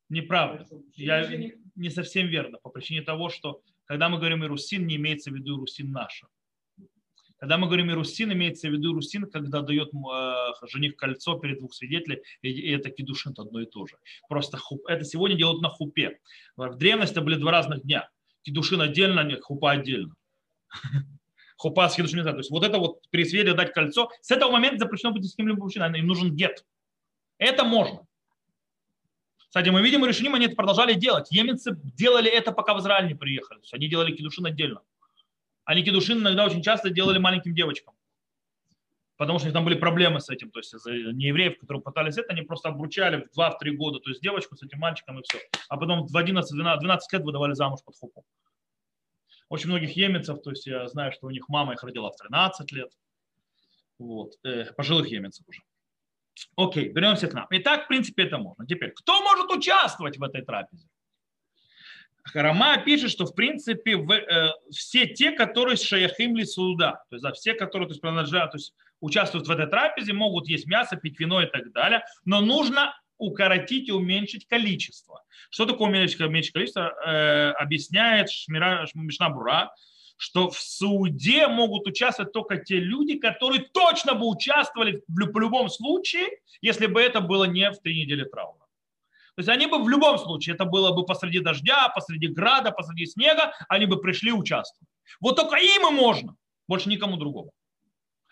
Неправда. 0.10 0.66
Я 0.96 1.30
не 1.76 1.90
совсем 1.90 2.28
верно, 2.28 2.60
по 2.60 2.70
причине 2.70 3.02
того, 3.02 3.30
что 3.30 3.62
когда 3.86 4.10
мы 4.10 4.18
говорим 4.18 4.44
Ирусин, 4.44 4.86
не 4.86 4.96
имеется 4.96 5.32
в 5.32 5.36
виду 5.36 5.58
Ирусин 5.58 5.92
наша. 5.92 6.28
Когда 7.40 7.58
мы 7.58 7.68
говорим 7.68 7.92
Ирусин, 7.92 8.34
имеется 8.34 8.68
в 8.68 8.72
виду 8.72 8.94
Ирусин, 8.94 9.30
когда 9.30 9.62
дает 9.62 9.92
э, 9.94 10.68
жених 10.68 10.96
кольцо 10.96 11.38
перед 11.38 11.60
двух 11.60 11.74
свидетелей, 11.74 12.24
и 12.42 12.72
это 12.72 12.90
кедушин 12.90 13.34
одно 13.38 13.62
и 13.62 13.66
то 13.66 13.86
же. 13.86 13.98
Просто 14.28 14.58
хуп, 14.58 14.86
это 14.88 15.04
сегодня 15.04 15.38
делают 15.38 15.62
на 15.62 15.70
хупе. 15.70 16.20
В 16.56 16.76
древности 16.76 17.14
это 17.14 17.22
были 17.22 17.36
два 17.36 17.52
разных 17.52 17.84
дня. 17.84 18.10
Кедушин 18.42 18.82
отдельно, 18.82 19.22
а 19.22 19.42
хупа 19.42 19.72
отдельно. 19.72 20.16
Хупа 21.58 21.90
с 21.90 21.96
кедушин 21.96 22.24
То 22.24 22.38
есть 22.38 22.52
вот 22.52 22.64
это 22.64 22.78
вот 22.78 23.02
при 23.10 23.26
свете 23.26 23.54
дать 23.54 23.74
кольцо. 23.74 24.10
С 24.22 24.32
этого 24.32 24.52
момента 24.52 24.80
запрещено 24.80 25.12
быть 25.12 25.26
с 25.26 25.36
кем-либо 25.36 25.60
мужчиной. 25.60 26.00
Им 26.00 26.08
нужен 26.08 26.36
гет. 26.36 26.64
Это 27.40 27.64
можно. 27.64 28.06
Кстати, 29.48 29.70
мы 29.70 29.82
видим, 29.82 30.06
и 30.06 30.08
решением 30.08 30.36
они 30.36 30.46
это 30.46 30.56
продолжали 30.56 30.94
делать. 30.94 31.32
Еменцы 31.32 31.76
делали 31.84 32.30
это, 32.30 32.52
пока 32.52 32.76
в 32.76 32.80
Израиль 32.80 33.08
не 33.08 33.16
приехали. 33.16 33.58
То 33.58 33.64
есть 33.64 33.74
они 33.74 33.88
делали 33.88 34.16
кедушин 34.16 34.46
отдельно. 34.46 34.82
Они 35.66 35.84
кедушин 35.84 36.20
иногда 36.20 36.46
очень 36.46 36.62
часто 36.62 36.90
делали 36.90 37.18
маленьким 37.18 37.56
девочкам. 37.56 37.96
Потому 39.18 39.40
что 39.40 39.48
у 39.48 39.48
них 39.48 39.54
там 39.54 39.66
были 39.66 39.76
проблемы 39.76 40.20
с 40.20 40.30
этим. 40.30 40.52
То 40.52 40.60
есть 40.60 40.74
неевреев, 40.86 41.58
которые 41.58 41.82
пытались 41.82 42.18
это, 42.18 42.34
они 42.34 42.44
просто 42.44 42.70
обручали 42.70 43.28
в 43.34 43.40
2-3 43.40 43.72
года. 43.72 44.00
То 44.00 44.12
есть 44.12 44.22
девочку 44.22 44.56
с 44.56 44.62
этим 44.62 44.78
мальчиком 44.78 45.20
и 45.20 45.24
все. 45.24 45.40
А 45.70 45.78
потом 45.78 46.06
в 46.06 46.16
11-12 46.16 47.00
лет 47.12 47.24
выдавали 47.24 47.54
замуж 47.54 47.80
под 47.84 47.96
хупу. 47.96 48.26
Очень 49.50 49.70
многих 49.70 49.96
еменцев, 49.96 50.42
то 50.42 50.50
есть 50.50 50.68
я 50.68 50.88
знаю, 50.88 51.12
что 51.12 51.28
у 51.28 51.30
них 51.30 51.48
мама 51.48 51.74
их 51.74 51.84
родила 51.84 52.12
в 52.12 52.16
13 52.18 52.72
лет. 52.74 52.92
Вот, 53.98 54.34
э, 54.44 54.66
пожилых 54.74 55.08
еменцев 55.08 55.48
уже. 55.48 55.62
Окей, 56.56 56.90
вернемся 56.90 57.28
к 57.28 57.34
нам. 57.34 57.48
Итак, 57.50 57.86
в 57.86 57.88
принципе, 57.88 58.24
это 58.24 58.38
можно. 58.38 58.66
Теперь, 58.66 58.92
кто 58.92 59.22
может 59.22 59.50
участвовать 59.52 60.18
в 60.18 60.24
этой 60.24 60.44
трапезе? 60.44 60.88
Рама 62.34 62.78
пишет, 62.84 63.10
что 63.12 63.26
в 63.26 63.34
принципе 63.34 63.96
в, 63.96 64.12
э, 64.12 64.52
все 64.70 65.08
те, 65.08 65.32
которые 65.32 65.78
с 65.78 65.84
шаяхим 65.84 66.38
суда, 66.46 67.04
то 67.10 67.16
есть 67.16 67.24
да, 67.24 67.32
все, 67.32 67.54
которые 67.54 67.88
то 67.88 67.94
есть, 67.94 68.02
принадлежат, 68.02 68.52
то 68.52 68.58
есть, 68.58 68.74
участвуют 69.00 69.48
в 69.48 69.52
этой 69.52 69.68
трапезе, 69.68 70.14
могут 70.14 70.48
есть 70.48 70.68
мясо, 70.68 70.98
пить 70.98 71.20
вино 71.20 71.42
и 71.42 71.46
так 71.46 71.72
далее, 71.72 72.04
но 72.26 72.42
нужно 72.42 72.94
укоротить 73.18 73.90
и 73.90 73.92
уменьшить 73.92 74.48
количество. 74.48 75.24
Что 75.50 75.66
такое 75.66 75.90
уменьшить, 75.90 76.20
уменьшить 76.22 76.54
количество? 76.54 76.94
Э, 77.06 77.52
объясняет 77.52 78.30
Шмира, 78.30 78.88
Мишна 78.94 79.30
Бура, 79.30 79.72
что 80.18 80.50
в 80.50 80.60
суде 80.60 81.48
могут 81.48 81.88
участвовать 81.88 82.34
только 82.34 82.58
те 82.58 82.80
люди, 82.80 83.18
которые 83.18 83.62
точно 83.62 84.16
бы 84.16 84.28
участвовали 84.28 85.04
в, 85.08 85.14
в 85.16 85.40
любом 85.40 85.70
случае, 85.70 86.28
если 86.62 86.88
бы 86.88 87.02
это 87.02 87.22
было 87.22 87.46
не 87.46 87.70
в 87.72 87.80
три 87.80 88.02
недели 88.02 88.24
траура. 88.24 88.66
То 89.36 89.42
есть 89.42 89.50
они 89.50 89.68
бы 89.68 89.84
в 89.84 89.88
любом 89.88 90.18
случае, 90.18 90.56
это 90.56 90.66
было 90.66 90.94
бы 90.94 91.06
посреди 91.06 91.40
дождя, 91.40 91.90
посреди 91.90 92.28
града, 92.28 92.72
посреди 92.72 93.06
снега, 93.06 93.54
они 93.70 93.86
бы 93.86 94.02
пришли 94.02 94.32
участвовать. 94.32 94.90
Вот 95.22 95.36
только 95.36 95.58
им 95.58 95.88
и 95.88 95.92
можно, 95.92 96.36
больше 96.68 96.90
никому 96.90 97.18
другому. 97.18 97.52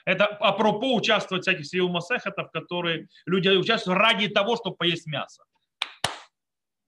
Это 0.05 0.25
апропо 0.25 0.93
участвовать 0.93 1.43
в 1.43 1.49
всяких 1.49 1.65
сил 1.65 1.89
масехетов, 1.89 2.49
в 2.49 2.51
которые 2.51 3.07
люди 3.25 3.49
участвуют 3.49 3.99
ради 3.99 4.27
того, 4.27 4.55
чтобы 4.55 4.75
поесть 4.75 5.07
мясо. 5.07 5.43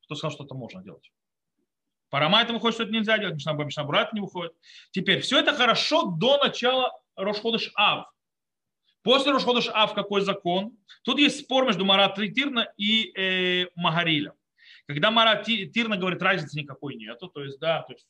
Кто 0.03 0.15
сказал, 0.15 0.31
что 0.31 0.45
это 0.45 0.53
можно 0.53 0.83
делать? 0.83 1.11
Парама 2.09 2.41
это 2.41 2.53
выходит, 2.53 2.75
что 2.75 2.83
это 2.83 2.93
нельзя 2.93 3.17
делать, 3.17 3.35
Мишнабура, 3.35 3.65
Мишнабура 3.65 3.97
это 3.97 4.11
не 4.13 4.21
выходит. 4.21 4.53
Теперь, 4.91 5.19
все 5.21 5.39
это 5.39 5.53
хорошо 5.53 6.03
до 6.03 6.37
начала 6.37 6.93
Рошходыш 7.15 7.71
Ав. 7.75 8.07
После 9.01 9.31
Рошходыш 9.31 9.67
Ав 9.73 9.93
какой 9.93 10.21
закон? 10.21 10.77
Тут 11.03 11.19
есть 11.19 11.39
спор 11.41 11.65
между 11.65 11.83
Марат 11.83 12.15
Тирна 12.15 12.71
и 12.77 13.11
э, 13.17 13.67
Магарилем. 13.75 14.33
Когда 14.85 15.11
Марат 15.11 15.45
Тирна 15.45 15.97
говорит, 15.97 16.21
разницы 16.21 16.57
никакой 16.57 16.95
нету, 16.95 17.27
то 17.27 17.43
есть, 17.43 17.59
да, 17.59 17.81
то 17.81 17.93
есть 17.93 18.07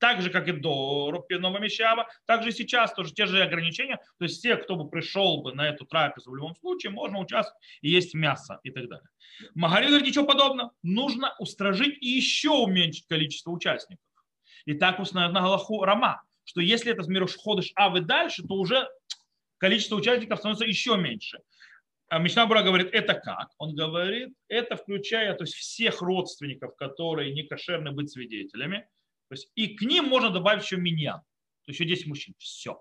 так 0.00 0.22
же, 0.22 0.30
как 0.30 0.48
и 0.48 0.52
до 0.52 1.10
Новомещава, 1.30 2.08
так 2.26 2.42
же 2.42 2.50
и 2.50 2.52
сейчас 2.52 2.92
тоже 2.94 3.12
те 3.12 3.26
же 3.26 3.42
ограничения. 3.42 3.96
То 4.18 4.24
есть 4.24 4.38
все, 4.38 4.56
кто 4.56 4.76
бы 4.76 4.88
пришел 4.88 5.42
бы 5.42 5.52
на 5.54 5.68
эту 5.68 5.84
трапезу 5.86 6.30
в 6.30 6.36
любом 6.36 6.54
случае, 6.56 6.92
можно 6.92 7.18
участвовать 7.18 7.62
и 7.80 7.90
есть 7.90 8.14
мясо 8.14 8.60
и 8.62 8.70
так 8.70 8.88
далее. 8.88 9.08
Магари 9.54 9.86
говорит, 9.86 10.06
ничего 10.06 10.26
подобного. 10.26 10.72
Нужно 10.82 11.34
устражить 11.38 11.96
и 12.00 12.08
еще 12.08 12.50
уменьшить 12.50 13.06
количество 13.06 13.50
участников. 13.50 14.04
И 14.64 14.74
так 14.74 14.98
установлено 14.98 15.40
на 15.40 15.46
Галаху 15.46 15.82
Рама, 15.84 16.22
что 16.44 16.60
если 16.60 16.92
это 16.92 17.02
ходишь 17.38 17.72
Авы 17.74 18.00
дальше, 18.00 18.42
то 18.42 18.54
уже 18.54 18.88
количество 19.58 19.96
участников 19.96 20.38
становится 20.38 20.66
еще 20.66 20.96
меньше. 20.96 21.38
А 22.08 22.18
Мишнабура 22.18 22.62
говорит, 22.62 22.90
это 22.92 23.14
как? 23.14 23.48
Он 23.58 23.74
говорит, 23.74 24.34
это 24.48 24.76
включая 24.76 25.34
то 25.34 25.44
есть 25.44 25.54
всех 25.54 26.02
родственников, 26.02 26.76
которые 26.76 27.32
не 27.32 27.44
кошерны 27.44 27.92
быть 27.92 28.10
свидетелями, 28.10 28.86
то 29.34 29.40
есть 29.40 29.50
и 29.56 29.74
к 29.74 29.82
ним 29.82 30.04
можно 30.04 30.30
добавить 30.30 30.62
еще 30.62 30.76
меня, 30.76 31.14
то 31.64 31.70
есть 31.70 31.80
еще 31.80 31.88
10 31.88 32.06
мужчин. 32.06 32.34
Все. 32.38 32.80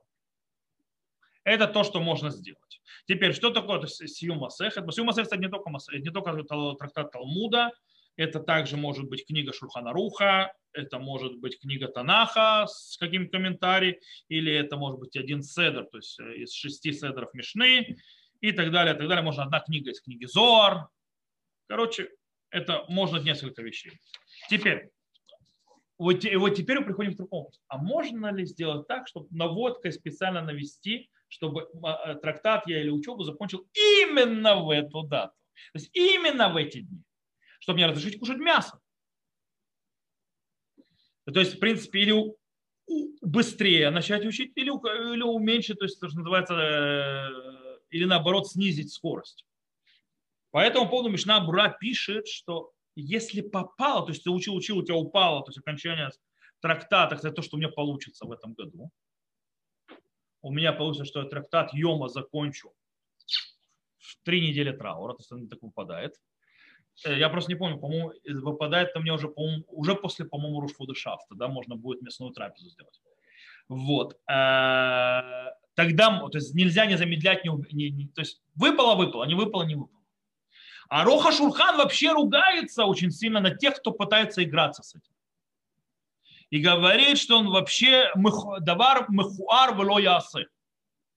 Это 1.44 1.68
то, 1.68 1.84
что 1.84 2.00
можно 2.00 2.30
сделать. 2.30 2.82
Теперь, 3.08 3.34
что 3.34 3.50
такое 3.50 3.86
Сию 3.88 4.36
Масехет? 4.36 4.94
Сию 4.94 5.06
Масехет, 5.06 5.32
это 5.32 5.38
не 5.38 5.50
только, 5.50 5.70
не 5.98 6.12
только 6.12 6.78
трактат 6.78 7.12
Талмуда, 7.12 7.72
это 8.16 8.40
также 8.40 8.78
может 8.78 9.10
быть 9.10 9.26
книга 9.26 9.52
Шурхана 9.52 9.92
Руха, 9.94 10.54
это 10.74 11.00
может 11.00 11.36
быть 11.40 11.60
книга 11.60 11.88
Танаха 11.88 12.68
с 12.68 12.98
каким 12.98 13.28
комментарием, 13.30 13.96
или 14.30 14.54
это 14.54 14.78
может 14.78 15.00
быть 15.00 15.18
один 15.18 15.42
седр, 15.42 15.86
то 15.86 15.98
есть 15.98 16.20
э, 16.20 16.36
из 16.36 16.54
шести 16.54 16.94
седров 16.94 17.34
Мишны, 17.34 17.98
и 18.42 18.52
так 18.52 18.72
далее, 18.72 18.94
и 18.94 18.98
так 18.98 19.08
далее. 19.08 19.24
Можно 19.24 19.44
одна 19.44 19.60
книга 19.60 19.90
из 19.90 20.02
книги 20.02 20.26
Зоар. 20.26 20.88
Короче, 21.68 22.10
это 22.52 22.86
можно 22.90 23.18
несколько 23.18 23.64
вещей. 23.64 23.94
Теперь, 24.50 24.92
вот, 26.04 26.24
вот 26.36 26.56
теперь 26.56 26.80
мы 26.80 26.86
приходим 26.86 27.14
к 27.14 27.18
другому. 27.18 27.52
А 27.68 27.78
можно 27.78 28.32
ли 28.32 28.46
сделать 28.46 28.88
так, 28.88 29.08
чтобы 29.08 29.28
наводкой 29.32 29.92
специально 29.92 30.42
навести, 30.42 31.10
чтобы 31.28 31.70
а, 31.82 32.12
э, 32.12 32.16
трактат 32.16 32.68
я 32.68 32.82
или 32.82 32.90
учебу 32.90 33.24
закончил 33.24 33.68
именно 33.74 34.58
в 34.58 34.70
эту 34.70 35.04
дату? 35.04 35.34
То 35.72 35.80
есть 35.80 35.90
именно 35.94 36.50
в 36.50 36.58
эти 36.58 36.82
дни, 36.82 37.04
чтобы 37.60 37.78
мне 37.78 37.88
разрешить 37.88 38.20
кушать 38.20 38.38
мясо. 38.38 38.80
То 41.26 41.40
есть, 41.40 41.56
в 41.56 41.60
принципе, 41.60 42.02
или 42.02 42.36
быстрее 43.22 43.90
начать 43.90 44.26
учить, 44.26 44.52
или, 44.56 44.70
или 45.14 45.24
уменьшить, 45.24 45.80
то 45.80 45.86
есть, 45.86 46.00
то, 46.00 46.10
что 46.10 46.18
называется, 46.18 46.54
э, 46.54 47.78
или 47.92 48.04
наоборот 48.04 48.50
снизить 48.50 48.92
скорость. 48.92 49.46
По 50.52 50.58
этому 50.58 50.90
поводу 50.90 51.10
Мишна 51.10 51.40
Бура 51.40 51.76
пишет, 51.80 52.28
что 52.28 52.73
если 52.96 53.42
попало, 53.42 54.06
то 54.06 54.12
есть 54.12 54.24
ты 54.24 54.30
учил, 54.30 54.56
учил, 54.56 54.78
у 54.78 54.84
тебя 54.84 54.96
упало, 54.96 55.44
то 55.44 55.50
есть 55.50 55.60
окончание 55.60 56.10
трактата, 56.60 57.16
это 57.16 57.32
то, 57.32 57.42
что 57.42 57.58
у 57.58 57.60
меня 57.60 57.70
получится 57.70 58.26
в 58.26 58.32
этом 58.32 58.54
году. 58.54 58.90
У 60.42 60.52
меня 60.52 60.74
получится, 60.74 61.06
что 61.06 61.22
я 61.22 61.30
трактат 61.30 61.74
Йома 61.74 62.10
закончу 62.10 62.74
в 63.98 64.18
три 64.24 64.42
недели 64.48 64.72
траура, 64.72 65.14
то 65.14 65.20
есть 65.20 65.32
он 65.32 65.48
так 65.48 65.62
выпадает. 65.62 66.16
Э, 67.06 67.18
я 67.18 67.30
просто 67.30 67.52
не 67.52 67.58
помню, 67.58 67.80
по-моему, 67.80 68.14
выпадает 68.42 68.90
это 68.90 69.00
мне 69.00 69.14
уже, 69.14 69.28
по 69.30 69.42
уже 69.68 69.96
после, 69.96 70.26
по-моему, 70.26 70.62
Рушфуда 70.62 70.94
Шафта, 70.94 71.36
да, 71.36 71.48
можно 71.48 71.76
будет 71.76 72.02
мясную 72.02 72.34
трапезу 72.34 72.70
сделать. 72.70 73.02
Вот. 73.70 74.20
Э, 74.30 75.52
тогда, 75.76 76.20
то 76.20 76.38
есть 76.38 76.54
нельзя 76.54 76.86
не 76.86 76.98
замедлять, 76.98 77.46
не, 77.46 77.52
не, 77.72 77.90
не, 77.90 78.08
то 78.10 78.22
есть 78.22 78.42
выпало, 78.56 78.96
выпало, 78.96 79.24
не 79.26 79.36
выпало, 79.36 79.64
не 79.64 79.76
выпало. 79.76 80.03
А 80.94 81.06
Роха 81.06 81.32
Шурхан 81.32 81.78
вообще 81.78 82.12
ругается 82.12 82.86
очень 82.86 83.10
сильно 83.10 83.40
на 83.40 83.50
тех, 83.50 83.78
кто 83.78 83.90
пытается 83.90 84.44
играться 84.44 84.84
с 84.84 84.94
этим. 84.94 85.12
И 86.52 86.60
говорит, 86.60 87.18
что 87.18 87.40
он 87.40 87.50
вообще 87.50 88.12
давар 88.60 89.08
мехуар 89.10 89.76
вело 89.76 89.98
ясы. 89.98 90.46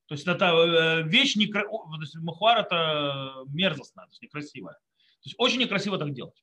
То 0.07 0.15
есть 0.15 0.27
это 0.27 0.47
э, 0.47 1.03
вещь, 1.03 1.37
не, 1.37 1.45
мехуар 1.45 2.61
это 2.61 3.35
мерзостная, 3.49 4.07
то 4.07 4.12
есть 4.12 4.23
некрасивая. 4.23 4.73
То 4.77 5.25
есть 5.25 5.37
очень 5.37 5.61
некрасиво 5.61 5.99
так 5.99 6.11
делать. 6.15 6.43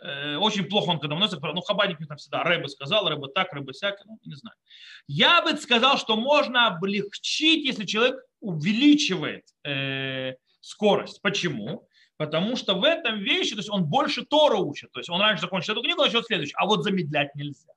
Э, 0.00 0.36
очень 0.36 0.66
плохо 0.66 0.90
он 0.90 1.00
когда 1.00 1.16
вносит, 1.16 1.42
ну 1.42 1.60
хабадник 1.62 2.06
там 2.06 2.16
всегда, 2.16 2.44
рыба 2.44 2.68
сказал, 2.68 3.08
рыба 3.08 3.26
так, 3.26 3.52
рыба 3.52 3.72
всякая, 3.72 4.04
ну 4.04 4.20
не 4.24 4.36
знаю. 4.36 4.54
Я 5.08 5.42
бы 5.42 5.56
сказал, 5.56 5.98
что 5.98 6.14
можно 6.14 6.68
облегчить, 6.68 7.66
если 7.66 7.84
человек 7.86 8.24
увеличивает 8.38 9.46
э, 9.64 10.34
скорость. 10.60 11.20
Почему? 11.22 11.88
Потому 12.20 12.54
что 12.54 12.74
в 12.74 12.84
этом 12.84 13.20
вещи, 13.20 13.52
то 13.52 13.60
есть 13.60 13.70
он 13.70 13.86
больше 13.86 14.26
Тора 14.26 14.58
учит. 14.58 14.92
То 14.92 15.00
есть 15.00 15.08
он 15.08 15.22
раньше 15.22 15.40
закончил 15.40 15.72
эту 15.72 15.80
книгу, 15.80 16.02
начнет 16.02 16.26
следующую. 16.26 16.54
А 16.60 16.66
вот 16.66 16.84
замедлять 16.84 17.34
нельзя. 17.34 17.72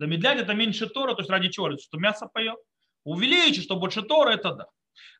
Замедлять 0.00 0.40
это 0.40 0.54
меньше 0.54 0.88
Тора, 0.88 1.14
то 1.14 1.20
есть 1.20 1.30
ради 1.30 1.48
чего? 1.48 1.70
Что 1.78 1.98
мясо 1.98 2.26
поет. 2.26 2.56
Увеличить, 3.04 3.62
что 3.62 3.76
больше 3.76 4.02
Тора, 4.02 4.30
это 4.30 4.54
да. 4.54 4.66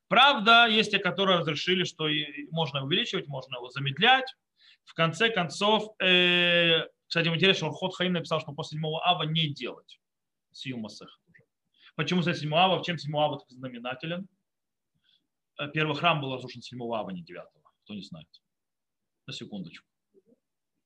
Правда, 0.09 0.67
есть 0.67 0.91
те, 0.91 0.99
которые 0.99 1.39
разрешили, 1.39 1.85
что 1.85 2.09
можно 2.51 2.83
увеличивать, 2.83 3.29
можно 3.29 3.59
его 3.59 3.71
замедлять. 3.71 4.35
В 4.83 4.95
конце 4.95 5.31
концов, 5.31 5.95
э, 6.01 6.89
кстати, 7.07 7.29
интересно, 7.29 7.71
Ход 7.71 7.95
Хаим 7.95 8.15
написал, 8.15 8.41
что 8.41 8.51
после 8.51 8.79
седьмого 8.79 9.01
ава 9.07 9.23
не 9.23 9.47
делать 9.47 10.01
сию 10.51 10.79
масех. 10.79 11.21
Почему 11.95 12.23
за 12.23 12.35
седьмого 12.35 12.63
ава? 12.65 12.79
В 12.81 12.83
чем 12.85 12.99
седьмого 12.99 13.27
ава 13.27 13.41
знаменателен? 13.47 14.27
Э, 15.57 15.69
первый 15.69 15.95
храм 15.95 16.21
был 16.21 16.35
разрушен 16.35 16.63
седьмого 16.63 16.99
ава, 16.99 17.11
не 17.11 17.23
девятого 17.23 17.62
кто 17.85 17.95
не 17.95 18.03
знает. 18.03 18.29
На 19.27 19.33
секундочку. 19.33 19.87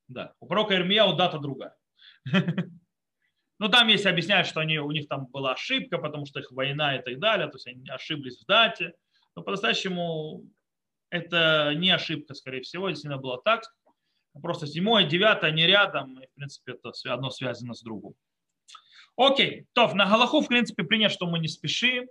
Да. 0.09 0.35
У 0.41 0.47
пророка 0.47 0.75
Ирмияу 0.75 1.17
дата 1.17 1.39
другая. 1.39 1.77
Но 3.59 3.69
там 3.69 3.89
есть 3.89 4.05
объясняют, 4.05 4.47
что 4.47 4.61
они, 4.61 4.79
у 4.79 4.91
них 4.91 5.09
там 5.09 5.27
была 5.27 5.53
ошибка, 5.53 5.99
потому 5.99 6.27
что 6.27 6.41
их 6.41 6.53
война 6.53 6.97
и 6.97 7.03
так 7.03 7.19
далее, 7.19 7.49
то 7.49 7.57
есть 7.57 7.67
они 7.67 7.89
ошиблись 7.89 8.39
в 8.39 8.47
дате. 8.47 8.95
Но 9.35 9.43
по-настоящему 9.43 10.45
это 11.11 11.73
не 11.75 11.91
ошибка, 11.91 12.35
скорее 12.35 12.63
всего, 12.63 12.91
действительно 12.91 13.19
было 13.19 13.41
так. 13.43 13.65
Просто 14.43 14.67
седьмое, 14.67 15.09
девятое, 15.09 15.51
они 15.51 15.67
рядом, 15.67 16.21
и, 16.21 16.27
в 16.27 16.35
принципе, 16.35 16.73
это 16.73 16.93
одно 17.11 17.31
связано 17.31 17.73
с 17.73 17.83
другим. 17.83 18.15
Окей, 19.17 19.67
то 19.73 19.93
на 19.95 20.05
Галаху, 20.05 20.43
в 20.43 20.49
принципе, 20.49 20.85
принято, 20.85 21.15
что 21.15 21.27
мы 21.27 21.39
не 21.39 21.49
спешим. 21.49 22.07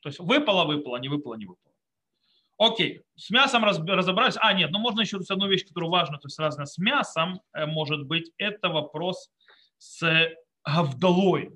То 0.00 0.08
есть 0.08 0.18
выпало, 0.18 0.64
выпало, 0.64 0.96
не 0.96 1.08
выпало, 1.08 1.34
не 1.34 1.44
выпало. 1.44 1.67
Окей, 2.58 3.02
с 3.14 3.30
мясом 3.30 3.64
разобрались. 3.64 4.36
А, 4.40 4.52
нет, 4.52 4.70
ну 4.72 4.80
можно 4.80 5.00
еще 5.00 5.18
одну 5.28 5.46
вещь, 5.46 5.66
которая 5.66 5.90
важна, 5.90 6.18
то 6.18 6.26
есть 6.26 6.38
разная 6.40 6.66
с 6.66 6.76
мясом, 6.76 7.40
э, 7.54 7.66
может 7.66 8.04
быть, 8.04 8.32
это 8.36 8.68
вопрос 8.68 9.30
с 9.78 10.30
гавдалой, 10.64 11.52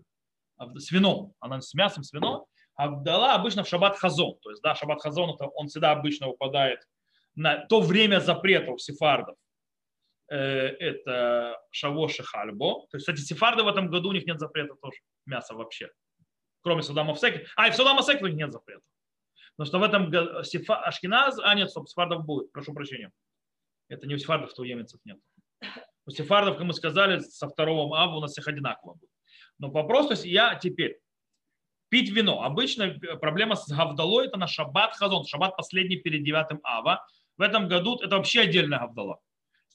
с 0.76 0.92
вином. 0.92 1.34
Она 1.40 1.60
с 1.60 1.74
мясом, 1.74 2.04
с 2.04 2.12
вином. 2.12 2.46
Авдала 2.74 3.34
обычно 3.34 3.64
в 3.64 3.68
шаббат 3.68 3.98
хазон. 3.98 4.38
То 4.42 4.50
есть, 4.50 4.62
да, 4.62 4.74
шаббат 4.74 5.02
хазон, 5.02 5.30
это 5.30 5.46
он 5.46 5.66
всегда 5.66 5.90
обычно 5.90 6.28
выпадает 6.28 6.80
на 7.34 7.66
то 7.66 7.80
время 7.80 8.20
запрета 8.20 8.70
у 8.70 8.78
сефардов. 8.78 9.36
Э, 10.30 10.36
это 10.36 11.60
шавош 11.70 12.20
и 12.20 12.22
хальбо. 12.22 12.86
То 12.90 12.96
есть, 12.96 13.06
кстати, 13.06 13.20
сефарды 13.20 13.64
в 13.64 13.68
этом 13.68 13.88
году 13.88 14.10
у 14.10 14.12
них 14.12 14.24
нет 14.24 14.38
запрета 14.38 14.74
тоже 14.80 14.98
мяса 15.26 15.54
вообще. 15.54 15.90
Кроме 16.62 16.82
Садама 16.82 17.14
Всеки. 17.14 17.44
А, 17.56 17.68
и 17.68 17.70
в 17.72 17.74
Всеки 17.74 18.22
у 18.22 18.28
них 18.28 18.36
нет 18.36 18.52
запрета. 18.52 18.82
Потому 19.56 19.66
что 19.66 19.78
в 19.78 19.82
этом 19.82 20.44
Сифа, 20.44 20.76
Ашкиназ, 20.76 21.38
а 21.42 21.54
нет, 21.54 21.70
стоп, 21.70 21.88
сефардов 21.88 22.24
будет, 22.24 22.52
прошу 22.52 22.72
прощения. 22.72 23.12
Это 23.88 24.06
не 24.06 24.14
у 24.14 24.18
сефардов, 24.18 24.54
то 24.54 24.62
у 24.62 24.64
еменцев 24.64 25.00
нет. 25.04 25.18
У 26.06 26.10
сефардов, 26.10 26.56
как 26.56 26.66
мы 26.66 26.72
сказали, 26.72 27.20
со 27.20 27.48
второго 27.48 27.96
ава 27.98 28.16
у 28.16 28.20
нас 28.20 28.32
всех 28.32 28.48
одинаково 28.48 28.94
будет. 28.94 29.10
Но 29.58 29.70
по 29.70 29.84
простости 29.84 30.28
я 30.28 30.54
теперь 30.54 30.98
пить 31.88 32.10
вино. 32.10 32.42
Обычно 32.42 32.98
проблема 33.20 33.54
с 33.54 33.68
гавдалой 33.68 34.26
это 34.26 34.38
на 34.38 34.46
шаббат 34.46 34.96
хазон. 34.96 35.24
Шаббат 35.26 35.56
последний 35.56 35.96
перед 35.96 36.24
девятым 36.24 36.58
ава. 36.64 37.06
В 37.36 37.42
этом 37.42 37.68
году 37.68 37.98
это 38.02 38.16
вообще 38.16 38.40
отдельная 38.40 38.78
гавдала. 38.78 39.20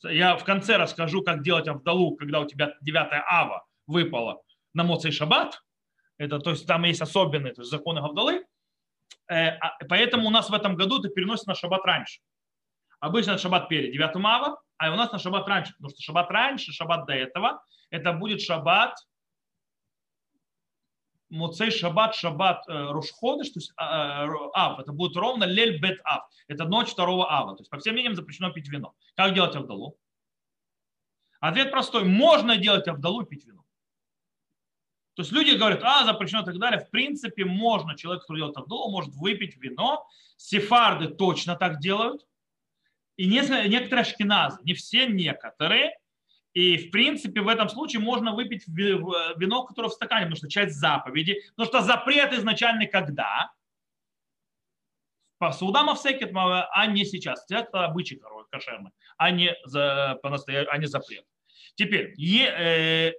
Я 0.03 0.35
в 0.35 0.43
конце 0.43 0.77
расскажу, 0.77 1.23
как 1.23 1.43
делать 1.43 1.67
авдалу, 1.67 2.15
когда 2.15 2.39
у 2.39 2.45
тебя 2.45 2.73
девятая 2.81 3.23
ава 3.27 3.65
выпала. 3.85 4.41
на 4.73 4.83
Моцей 4.83 5.11
Шаббат, 5.11 5.61
это, 6.17 6.39
то 6.39 6.51
есть 6.51 6.67
там 6.67 6.83
есть 6.83 7.01
особенные 7.01 7.53
то 7.53 7.61
есть 7.61 7.71
законы 7.71 8.01
Гавдалы, 8.01 8.33
э, 8.33 8.45
поэтому 9.27 10.27
у 10.27 10.31
нас 10.31 10.49
в 10.49 10.53
этом 10.53 10.75
году 10.75 10.99
это 10.99 11.09
переносится 11.09 11.49
на 11.49 11.55
Шаббат 11.55 11.85
раньше. 11.85 12.19
Обычно 12.99 13.31
это 13.31 13.41
Шаббат 13.41 13.69
перед 13.69 13.91
9 13.91 14.15
ава, 14.25 14.61
а 14.77 14.91
у 14.91 14.95
нас 14.95 15.11
на 15.11 15.19
Шаббат 15.19 15.47
раньше, 15.47 15.73
потому 15.73 15.89
что 15.89 16.01
Шаббат 16.01 16.31
раньше, 16.31 16.71
Шаббат 16.71 17.05
до 17.05 17.13
этого, 17.13 17.63
это 17.89 18.13
будет 18.13 18.41
Шаббат 18.41 18.95
Муцей 21.29 21.71
Шаббат, 21.71 22.15
Шаббат 22.15 22.67
э, 22.67 22.91
Рошходыш, 22.91 23.49
то 23.49 23.59
есть 23.59 23.73
а, 23.75 24.25
э, 24.25 24.29
Ав, 24.53 24.79
это 24.79 24.93
будет 24.93 25.17
ровно 25.17 25.43
Лель 25.43 25.79
Бет 25.79 25.99
Ав, 26.05 26.23
это 26.47 26.65
ночь 26.65 26.89
второго 26.89 27.29
Ава, 27.29 27.55
то 27.55 27.61
есть 27.61 27.69
по 27.69 27.77
всем 27.77 27.93
мнениям 27.93 28.15
запрещено 28.15 28.51
пить 28.51 28.69
вино. 28.69 28.95
Как 29.15 29.33
делать 29.33 29.55
Авдалу? 29.55 29.97
Ответ 31.39 31.71
простой, 31.71 32.05
можно 32.05 32.57
делать 32.57 32.87
Авдалу 32.87 33.21
и 33.21 33.25
пить 33.25 33.45
вино. 33.45 33.63
То 35.17 35.23
есть 35.23 35.31
люди 35.31 35.55
говорят, 35.55 35.81
а, 35.83 36.05
запрещено 36.05 36.43
и 36.43 36.45
так 36.45 36.59
далее. 36.59 36.79
В 36.79 36.91
принципе, 36.91 37.43
можно, 37.43 37.97
человек, 37.97 38.21
который 38.21 38.37
делает 38.37 38.55
Авдалу, 38.55 38.91
может 38.91 39.15
выпить 39.15 39.57
вино. 39.57 40.07
Сефарды 40.35 41.07
точно 41.07 41.55
так 41.55 41.79
делают. 41.79 42.23
И 43.15 43.27
некоторые 43.27 44.01
ашкеназы, 44.01 44.59
не 44.63 44.75
все, 44.75 45.07
некоторые, 45.07 45.97
и, 46.53 46.77
в 46.77 46.91
принципе, 46.91 47.41
в 47.41 47.47
этом 47.47 47.67
случае 47.67 47.99
можно 47.99 48.35
выпить 48.35 48.67
вино, 48.67 49.63
которое 49.63 49.89
в 49.89 49.93
стакане, 49.93 50.27
потому 50.27 50.37
что 50.37 50.49
часть 50.49 50.75
заповеди. 50.75 51.41
Потому 51.55 51.67
что 51.67 51.81
запрет 51.81 52.31
изначально 52.33 52.85
когда? 52.85 53.51
По 55.39 55.51
судам 55.51 55.89
Авсекет, 55.89 56.31
а 56.35 56.85
не 56.85 57.05
сейчас. 57.05 57.43
Это 57.49 57.85
обычай 57.85 58.21
кошерный, 58.51 58.91
а 59.17 59.31
не, 59.31 59.55
за, 59.65 60.19
по 60.21 60.29
а 60.29 60.77
не 60.77 60.85
запрет. 60.85 61.25
Теперь, 61.73 62.13
е, 62.17 62.45
э, 62.45 63.13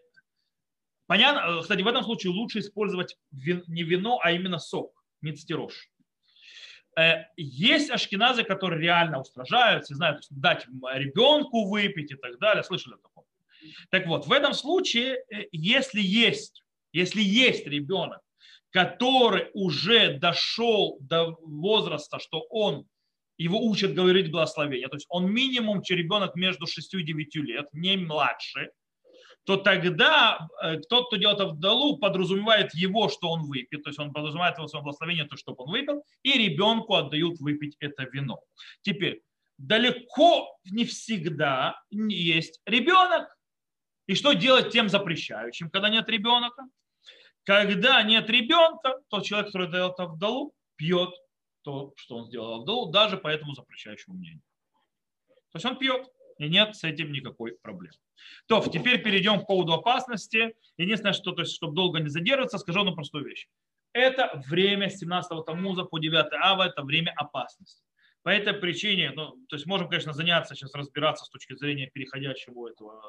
понятно, 1.09 1.61
кстати, 1.61 1.83
в 1.83 1.89
этом 1.89 2.05
случае 2.05 2.33
лучше 2.33 2.61
использовать 2.61 3.17
не 3.33 3.83
вино, 3.83 4.21
а 4.23 4.31
именно 4.31 4.61
сок, 4.61 5.05
не 5.21 5.33
цитирош. 5.33 5.91
Э, 6.99 7.25
есть 7.37 7.91
ашкеназы, 7.91 8.45
которые 8.45 8.81
реально 8.81 9.21
устражаются, 9.21 9.95
знают, 9.95 10.25
дать 10.31 10.67
ребенку 10.67 11.69
выпить 11.69 12.13
и 12.13 12.15
так 12.15 12.39
далее. 12.39 12.63
Слышали 12.63 12.95
о 12.95 12.99
таком? 12.99 13.25
Так 13.91 14.07
вот, 14.07 14.27
в 14.27 14.33
этом 14.33 14.53
случае, 14.53 15.25
э, 15.33 15.47
если 15.53 16.01
есть, 16.01 16.65
если 16.93 17.23
есть 17.23 17.67
ребенок, 17.67 18.21
который 18.71 19.49
уже 19.55 20.19
дошел 20.19 20.99
до 21.01 21.37
возраста, 21.43 22.19
что 22.19 22.45
он 22.51 22.87
его 23.37 23.65
учат 23.65 23.95
говорить 23.95 24.31
благословение, 24.31 24.89
то 24.89 24.97
есть 24.97 25.07
он 25.09 25.31
минимум 25.33 25.83
ребенок 25.89 26.35
между 26.35 26.67
6 26.67 26.95
и 26.95 27.03
9 27.03 27.37
лет, 27.37 27.67
не 27.73 27.97
младше, 27.97 28.73
то 29.49 29.57
тогда 29.57 30.47
э, 30.63 30.77
тот, 30.91 31.07
кто 31.07 31.17
делает 31.17 31.41
Авдалу, 31.41 31.97
подразумевает 31.97 32.75
его, 32.75 33.09
что 33.09 33.31
он 33.31 33.45
выпьет, 33.45 33.83
то 33.83 33.89
есть 33.89 33.99
он 33.99 34.13
подразумевает 34.13 34.59
его 34.59 34.69
свое 34.69 34.83
благословение, 34.83 35.25
то, 35.25 35.39
чтобы 35.39 35.65
он 35.65 35.71
выпил, 35.71 36.05
и 36.23 36.35
ребенку 36.35 36.97
отдают 36.97 37.41
выпить 37.41 37.75
это 37.81 38.03
вино. 38.03 38.43
Теперь, 38.83 39.23
далеко 39.57 40.55
не 40.67 40.85
всегда 40.85 41.81
есть 41.89 42.61
ребенок, 42.67 43.35
и 44.07 44.15
что 44.15 44.35
делать 44.35 44.71
тем 44.71 44.91
запрещающим, 44.91 45.71
когда 45.71 45.89
нет 45.89 46.07
ребенка? 46.11 46.65
Когда 47.45 48.03
нет 48.03 48.29
ребенка, 48.29 49.01
то 49.09 49.23
человек, 49.23 49.47
который 49.47 49.71
дает 49.71 49.99
Авдалу, 49.99 50.53
пьет 50.77 51.15
то, 51.63 51.95
что 51.97 52.17
он 52.17 52.27
сделал 52.27 52.61
Авдалу, 52.61 52.91
даже 52.91 53.17
по 53.17 53.29
этому 53.29 53.55
запрещающему 53.55 54.15
мнению. 54.15 54.43
То 55.53 55.57
есть 55.57 55.65
он 55.65 55.79
пьет, 55.79 56.07
и 56.39 56.49
нет 56.49 56.77
с 56.77 56.85
этим 56.85 57.13
никакой 57.13 57.57
проблемы. 57.63 57.97
То, 58.47 58.61
теперь 58.61 59.03
перейдем 59.03 59.41
к 59.41 59.47
поводу 59.47 59.75
опасности. 59.75 60.55
Единственное, 60.77 61.13
что, 61.13 61.33
то 61.33 61.43
есть, 61.43 61.55
чтобы 61.55 61.75
долго 61.75 62.01
не 62.01 62.09
задерживаться, 62.09 62.59
скажу 62.59 62.81
одну 62.81 62.95
простую 62.95 63.25
вещь. 63.25 63.49
Это 63.93 64.43
время 64.47 64.91
с 64.91 64.99
17 64.99 65.45
Тамуза 65.45 65.85
по 65.85 65.99
9 65.99 66.27
Ава, 66.33 66.65
это 66.65 66.83
время 66.83 67.13
опасности. 67.17 67.83
По 68.23 68.31
этой 68.31 68.53
причине, 68.53 69.13
ну, 69.15 69.37
то 69.49 69.57
есть 69.57 69.67
можем, 69.67 69.89
конечно, 69.89 70.13
заняться 70.13 70.55
сейчас 70.55 70.75
разбираться 70.75 71.25
с 71.25 71.31
точки 71.31 71.55
зрения 71.55 71.91
переходящего 71.93 72.69
этого 72.69 73.03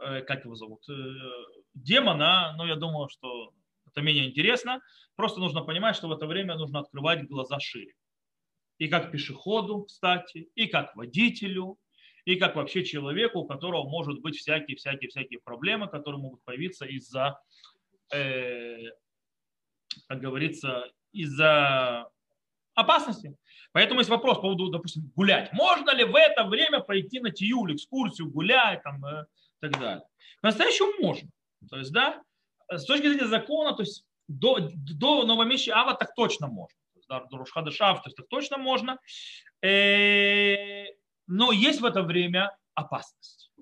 Э, 0.00 0.22
как 0.22 0.44
его 0.44 0.54
зовут, 0.54 0.88
э, 0.88 0.92
демона, 1.74 2.54
но 2.56 2.66
я 2.66 2.76
думаю, 2.76 3.08
что 3.08 3.52
это 3.86 4.00
менее 4.00 4.28
интересно. 4.28 4.80
Просто 5.16 5.40
нужно 5.40 5.62
понимать, 5.62 5.96
что 5.96 6.08
в 6.08 6.12
это 6.12 6.26
время 6.26 6.54
нужно 6.54 6.80
открывать 6.80 7.26
глаза 7.26 7.58
шире. 7.58 7.94
И 8.78 8.88
как 8.88 9.10
пешеходу, 9.10 9.84
кстати, 9.84 10.50
и 10.54 10.66
как 10.66 10.94
водителю, 10.96 11.78
и 12.24 12.36
как 12.36 12.56
вообще 12.56 12.84
человеку, 12.84 13.40
у 13.40 13.46
которого 13.46 13.88
может 13.88 14.20
быть 14.20 14.36
всякие-всякие-всякие 14.36 15.40
проблемы, 15.40 15.88
которые 15.88 16.20
могут 16.20 16.44
появиться 16.44 16.84
из-за, 16.84 17.40
э, 18.12 18.90
как 20.06 20.20
говорится, 20.20 20.90
из-за 21.12 22.08
опасности. 22.74 23.36
Поэтому 23.72 24.00
есть 24.00 24.10
вопрос 24.10 24.36
по 24.36 24.42
поводу, 24.42 24.68
допустим, 24.68 25.10
гулять. 25.16 25.52
Можно 25.52 25.94
ли 25.94 26.04
в 26.04 26.14
это 26.14 26.44
время 26.44 26.80
пойти 26.80 27.20
на 27.20 27.30
тиюль, 27.30 27.74
экскурсию, 27.74 28.30
гулять, 28.30 28.82
там, 28.82 29.04
э, 29.04 29.26
и 29.60 29.68
так 29.68 29.80
далее. 29.80 30.04
По-настоящему 30.40 31.02
можно. 31.02 31.28
То 31.68 31.78
есть, 31.78 31.92
да, 31.92 32.22
с 32.70 32.84
точки 32.84 33.08
зрения 33.08 33.26
закона, 33.26 33.74
то 33.74 33.82
есть 33.82 34.04
до, 34.28 34.58
до 34.70 35.24
новомещи 35.24 35.70
Ава 35.70 35.94
так 35.94 36.14
точно 36.14 36.46
можно. 36.46 36.76
То 37.08 37.14
есть, 37.16 37.24
да, 37.24 37.28
до 37.30 37.38
Рушхада 37.38 37.70
Шав, 37.70 38.02
то 38.02 38.08
есть 38.08 38.16
так 38.16 38.28
точно 38.28 38.58
можно. 38.58 38.98
Э, 39.62 40.84
но 41.26 41.52
есть 41.52 41.80
в 41.80 41.84
это 41.84 42.02
время 42.02 42.56
опасность. 42.74 43.52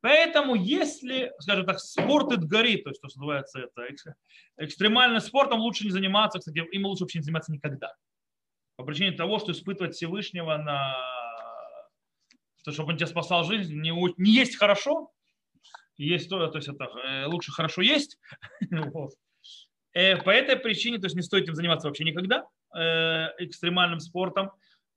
Поэтому, 0.00 0.54
если, 0.54 1.32
скажем 1.38 1.64
так, 1.64 1.80
спорт 1.80 2.32
это 2.32 2.46
горит, 2.46 2.84
то 2.84 2.90
есть, 2.90 3.00
то, 3.00 3.08
что 3.08 3.20
называется 3.20 3.60
это 3.60 4.14
экстремальным 4.58 5.20
спортом, 5.20 5.60
лучше 5.60 5.84
не 5.84 5.90
заниматься, 5.90 6.38
кстати, 6.38 6.58
им 6.58 6.84
лучше 6.84 7.04
вообще 7.04 7.20
не 7.20 7.24
заниматься 7.24 7.52
никогда. 7.52 7.94
По 8.76 8.84
причине 8.84 9.12
того, 9.12 9.38
что 9.38 9.52
испытывать 9.52 9.94
Всевышнего 9.94 10.56
на 10.58 10.94
то, 12.64 12.72
чтобы 12.72 12.92
он 12.92 12.96
тебе 12.96 13.06
спасал 13.06 13.44
жизнь, 13.44 13.74
не, 13.80 13.92
не 14.18 14.32
есть 14.32 14.56
хорошо, 14.56 15.10
есть 15.96 16.28
то, 16.28 16.46
то 16.48 16.58
есть 16.58 16.68
это 16.68 16.84
э, 16.84 17.26
лучше 17.26 17.52
хорошо 17.52 17.82
есть. 17.82 18.18
по 19.94 20.30
этой 20.30 20.56
причине, 20.56 20.98
то 20.98 21.06
есть 21.06 21.14
не 21.14 21.22
стоит 21.22 21.48
им 21.48 21.54
заниматься 21.54 21.86
вообще 21.86 22.04
никогда, 22.04 22.46
э, 22.76 23.28
экстремальным 23.38 24.00
спортом. 24.00 24.50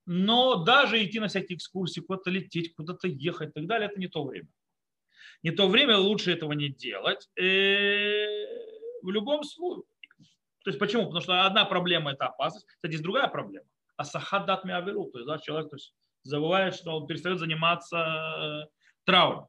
Но 0.06 0.64
даже 0.64 1.04
идти 1.04 1.20
на 1.20 1.28
всякие 1.28 1.56
экскурсии, 1.56 2.00
куда-то 2.00 2.30
лететь, 2.30 2.74
куда-то 2.74 3.06
ехать 3.06 3.50
и 3.50 3.52
так 3.52 3.66
далее, 3.66 3.88
это 3.88 4.00
не 4.00 4.08
то 4.08 4.24
время. 4.24 4.48
Не 5.42 5.52
то 5.52 5.68
время, 5.68 5.98
лучше 5.98 6.32
этого 6.32 6.52
не 6.52 6.68
делать. 6.68 7.28
В 7.36 9.10
любом 9.10 9.44
случае. 9.44 9.84
То 10.64 10.70
есть 10.70 10.78
почему? 10.78 11.04
Потому 11.04 11.20
что 11.20 11.46
одна 11.46 11.64
проблема– 11.64 12.12
это 12.12 12.26
опасность. 12.26 12.66
Кстати, 12.66 12.92
есть 12.92 13.04
другая 13.04 13.28
проблема. 13.28 13.66
А 13.96 14.04
сахадат 14.04 14.64
миавелу. 14.64 15.10
То 15.10 15.18
есть 15.18 15.28
да, 15.28 15.38
человек 15.38 15.70
то 15.70 15.76
есть, 15.76 15.94
забывает, 16.22 16.74
что 16.74 16.96
он 16.96 17.06
перестает 17.06 17.38
заниматься 17.38 18.68
трауром. 19.04 19.46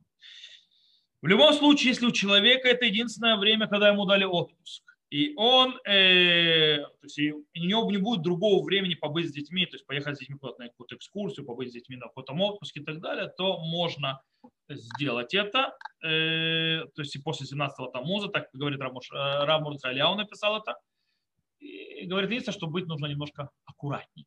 В 1.22 1.28
любом 1.28 1.54
случае, 1.54 1.89
если 1.89 2.06
у 2.06 2.12
человека 2.12 2.68
это 2.68 2.86
единственное 2.86 3.38
время, 3.38 3.68
когда 3.68 3.89
ему 3.89 4.06
дали 4.06 4.26
отпуск, 4.26 4.84
и 5.10 5.34
он, 5.36 5.78
э, 5.86 6.78
то 6.78 7.03
есть 7.03 7.20
у 7.20 7.60
него 7.60 7.89
не 7.89 7.97
будет 7.97 8.22
другого 8.22 8.64
времени 8.64 8.93
побыть 8.93 9.30
с 9.30 9.34
детьми, 9.34 9.66
то 9.66 9.76
есть 9.76 9.86
поехать 9.86 10.18
с 10.18 10.20
детьми 10.20 10.38
куда-то 10.38 10.62
на 10.62 10.70
какую-то 10.70 10.95
экскурсию, 10.95 11.45
побыть 11.45 11.70
с 11.70 11.74
детьми 11.74 11.95
на 11.95 12.07
каком-то 12.07 12.34
отпуске 12.34 12.82
и 12.82 12.84
так 12.84 12.99
далее, 12.99 13.32
то 13.38 13.60
можно 13.60 14.22
сделать 14.70 15.34
это. 15.34 15.76
Э, 16.03 16.86
то 16.95 17.01
есть 17.01 17.16
и 17.16 17.22
после 17.22 17.45
17-го 17.45 17.88
Тамуза, 17.88 18.28
так 18.30 18.49
говорит 18.53 18.80
Рамуш, 18.80 19.12
э, 19.12 19.16
Рамур 19.16 19.78
Халяу 19.80 20.16
написал 20.16 20.62
это. 20.62 20.78
И 21.60 22.05
говорит, 22.05 22.30
единственное, 22.30 22.57
что 22.57 22.68
быть 22.68 22.86
нужно 22.86 23.07
немножко 23.07 23.49
аккуратнее. 23.66 24.26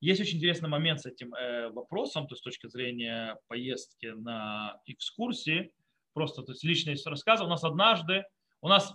Есть 0.00 0.20
очень 0.20 0.38
интересный 0.38 0.68
момент 0.68 1.00
с 1.00 1.06
этим 1.06 1.34
э, 1.34 1.70
вопросом, 1.70 2.26
то 2.26 2.34
есть 2.34 2.40
с 2.40 2.44
точки 2.44 2.68
зрения 2.68 3.38
поездки 3.48 4.06
на 4.06 4.80
экскурсии– 4.86 5.72
просто 6.14 6.42
то 6.42 6.52
есть 6.52 6.64
личные 6.64 6.96
рассказы. 7.04 7.44
У 7.44 7.48
нас 7.48 7.62
однажды, 7.64 8.24
у 8.62 8.68
нас 8.68 8.94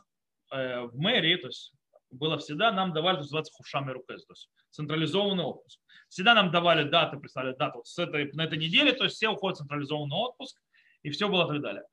в 0.52 0.92
мэрии, 0.96 1.36
то 1.36 1.48
есть 1.48 1.74
было 2.12 2.38
всегда, 2.38 2.72
нам 2.72 2.94
давали, 2.94 3.18
то 3.18 3.22
называется 3.22 3.54
хушами 3.54 3.92
рукез, 3.92 4.26
то 4.26 4.34
есть 4.34 4.50
централизованный 4.72 5.44
отпуск. 5.44 5.80
Всегда 6.10 6.34
нам 6.34 6.52
давали 6.52 6.90
даты, 6.90 7.18
представляли 7.18 7.56
дату 7.56 7.84
с 7.84 7.98
этой, 8.00 8.32
на 8.34 8.46
этой 8.46 8.58
неделе, 8.58 8.94
то 8.94 9.04
есть 9.04 9.16
все 9.18 9.30
уходят 9.30 9.58
в 9.58 9.62
централизованный 9.62 10.16
отпуск, 10.16 10.60
и 11.04 11.12
все 11.12 11.30
было 11.30 11.48
так 11.48 11.62
далее. 11.62 11.84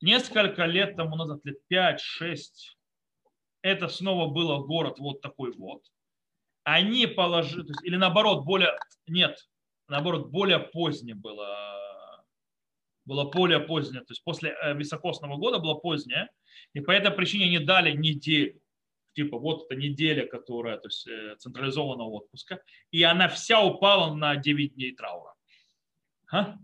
Несколько 0.00 0.64
лет 0.64 0.96
тому 0.96 1.16
назад, 1.16 1.40
лет 1.44 1.58
5-6, 1.72 1.96
это 3.62 3.88
снова 3.88 4.28
было 4.28 4.58
город 4.64 4.98
вот 4.98 5.20
такой 5.20 5.52
вот. 5.52 5.84
Они 6.64 7.06
положили, 7.06 7.62
то 7.62 7.68
есть, 7.68 7.84
или 7.84 7.96
наоборот, 7.96 8.44
более, 8.44 8.76
нет, 9.06 9.36
наоборот, 9.88 10.30
более 10.30 10.58
позднее 10.58 11.14
было 11.14 11.78
было 13.04 13.24
более 13.24 13.60
позднее, 13.60 14.00
то 14.00 14.12
есть 14.12 14.22
после 14.24 14.56
э, 14.62 14.74
високосного 14.74 15.36
года 15.36 15.58
было 15.58 15.74
позднее, 15.74 16.28
и 16.72 16.80
по 16.80 16.90
этой 16.90 17.10
причине 17.10 17.48
не 17.48 17.58
дали 17.58 17.92
неделю, 17.92 18.60
типа 19.14 19.38
вот 19.38 19.66
эта 19.66 19.80
неделя, 19.80 20.26
которая, 20.26 20.78
то 20.78 20.88
есть 20.88 21.06
э, 21.06 21.36
централизованного 21.38 22.08
отпуска, 22.08 22.62
и 22.90 23.02
она 23.02 23.28
вся 23.28 23.62
упала 23.62 24.14
на 24.14 24.36
9 24.36 24.74
дней 24.74 24.92
траура. 24.94 25.34
А? 26.30 26.56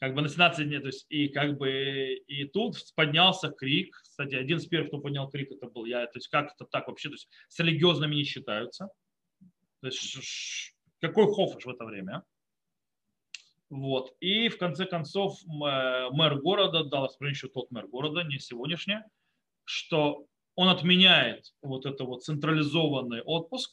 как 0.00 0.14
бы 0.14 0.22
на 0.22 0.28
17 0.28 0.66
дней, 0.66 0.80
то 0.80 0.86
есть 0.86 1.04
и 1.10 1.28
как 1.28 1.58
бы 1.58 2.14
и 2.26 2.44
тут 2.46 2.76
поднялся 2.94 3.50
крик, 3.50 3.94
кстати, 4.02 4.34
один 4.34 4.56
из 4.56 4.66
первых, 4.66 4.88
кто 4.88 4.98
поднял 4.98 5.28
крик, 5.28 5.52
это 5.52 5.66
был 5.66 5.84
я, 5.84 6.06
то 6.06 6.16
есть 6.18 6.28
как 6.28 6.54
это 6.54 6.64
так 6.64 6.88
вообще, 6.88 7.10
то 7.10 7.14
есть 7.14 7.28
с 7.48 7.58
религиозными 7.58 8.14
не 8.14 8.24
считаются, 8.24 8.88
то 9.80 9.86
есть 9.86 10.74
какой 11.00 11.26
хофиш 11.26 11.66
в 11.66 11.68
это 11.68 11.84
время, 11.84 12.24
вот, 13.70 14.12
и 14.20 14.48
в 14.48 14.58
конце 14.58 14.84
концов 14.84 15.38
мэр 15.46 16.40
города 16.40 16.84
дал 16.84 17.06
распоряжение, 17.06 17.52
тот 17.52 17.70
мэр 17.70 17.86
города, 17.86 18.22
не 18.24 18.38
сегодняшний, 18.38 18.98
что 19.64 20.26
он 20.56 20.68
отменяет 20.68 21.52
вот 21.62 21.86
это 21.86 22.04
вот 22.04 22.24
централизованный 22.24 23.22
отпуск, 23.22 23.70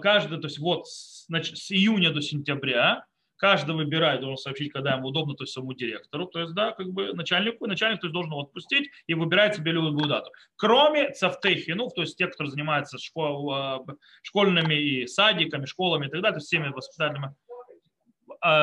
каждый, 0.00 0.40
то 0.40 0.46
есть 0.46 0.58
вот 0.58 0.86
значит, 0.88 1.58
с 1.58 1.70
июня 1.70 2.10
до 2.10 2.22
сентября 2.22 3.06
Каждый 3.38 3.76
выбирает, 3.76 4.20
должен 4.20 4.36
сообщить, 4.36 4.72
когда 4.72 4.94
ему 4.94 5.08
удобно, 5.08 5.34
то 5.34 5.44
есть 5.44 5.52
самому 5.52 5.72
директору. 5.72 6.26
То 6.26 6.40
есть, 6.40 6.54
да, 6.54 6.72
как 6.72 6.88
бы 6.88 7.12
начальнику, 7.14 7.66
начальник 7.66 8.00
то 8.00 8.08
есть, 8.08 8.12
должен 8.12 8.32
его 8.32 8.42
отпустить 8.42 8.90
и 9.06 9.14
выбирает 9.14 9.54
себе 9.54 9.70
любую 9.70 10.08
дату. 10.08 10.32
Кроме 10.56 11.12
цавтехинух, 11.12 11.94
то 11.94 12.00
есть 12.00 12.18
тех, 12.18 12.34
кто 12.34 12.46
занимается 12.46 12.98
школ, 12.98 13.54
э, 13.54 13.78
школьными 14.22 14.74
и 14.74 15.06
садиками, 15.06 15.66
школами 15.66 16.06
и 16.06 16.10
так 16.10 16.20
далее, 16.20 16.32
то 16.32 16.38
есть 16.38 16.48
всеми 16.48 16.68
воспитательными, 16.70 17.28
э, 17.28 17.47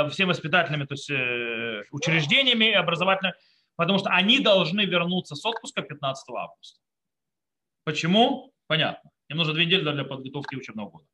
всеми 0.10 0.30
воспитательными 0.30 0.86
то 0.86 0.94
есть, 0.94 1.10
э, 1.10 1.84
учреждениями 1.92 2.72
образовательными, 2.72 3.36
потому 3.76 4.00
что 4.00 4.10
они 4.10 4.40
должны 4.40 4.86
вернуться 4.86 5.36
с 5.36 5.46
отпуска 5.46 5.82
15 5.82 6.36
августа. 6.36 6.80
Почему? 7.84 8.54
Понятно. 8.68 9.12
Им 9.30 9.38
нужно 9.38 9.54
две 9.54 9.66
недели 9.66 9.82
для 9.82 10.04
подготовки 10.04 10.56
учебного 10.56 10.90
года. 10.90 11.06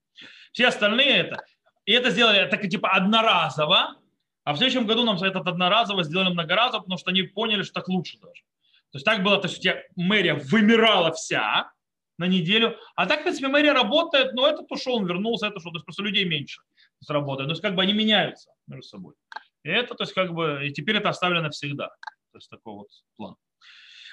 Все 0.52 0.68
остальные 0.68 1.10
это 1.10 1.44
и 1.86 1.94
это 1.94 2.10
сделали 2.12 2.48
так 2.48 2.68
типа 2.68 2.90
одноразово, 2.90 3.98
а 4.44 4.54
в 4.54 4.58
следующем 4.58 4.86
году 4.86 5.04
нам 5.04 5.18
этот 5.18 5.48
одноразово 5.48 6.04
сделали 6.04 6.32
многоразово, 6.32 6.82
потому 6.82 6.98
что 6.98 7.12
они 7.12 7.24
поняли, 7.24 7.64
что 7.64 7.74
так 7.74 7.88
лучше 7.88 8.18
даже. 8.20 8.44
То 8.92 8.98
есть 8.98 9.06
так 9.06 9.24
было, 9.24 9.38
то 9.38 9.48
есть 9.48 9.60
у 9.60 9.62
тебя 9.62 9.82
мэрия 9.96 10.36
вымирала 10.36 11.12
вся 11.12 11.72
на 12.18 12.26
неделю, 12.26 12.78
а 12.96 13.08
так, 13.08 13.22
в 13.22 13.24
принципе, 13.24 13.48
мэрия 13.48 13.72
работает, 13.72 14.34
но 14.34 14.48
этот 14.48 14.72
ушел, 14.72 14.96
он 14.96 15.06
вернулся, 15.06 15.48
это 15.48 15.58
ушел, 15.58 15.72
то 15.72 15.78
есть 15.78 15.86
просто 15.86 16.04
людей 16.04 16.26
меньше 16.26 16.62
работает. 17.10 17.48
То 17.48 17.52
есть 17.52 17.62
как 17.62 17.76
бы 17.76 17.82
они 17.82 17.94
меняются 17.94 18.52
между 18.68 18.84
собой. 18.84 19.16
И 19.64 19.70
это, 19.70 19.96
то 19.96 20.04
есть 20.04 20.14
как 20.14 20.34
бы, 20.34 20.66
и 20.66 20.72
теперь 20.72 20.98
это 20.98 21.10
оставлено 21.10 21.44
навсегда. 21.44 21.88
То 22.32 22.38
есть 22.38 22.50
такой 22.50 22.74
вот 22.74 22.88
план. 23.16 23.36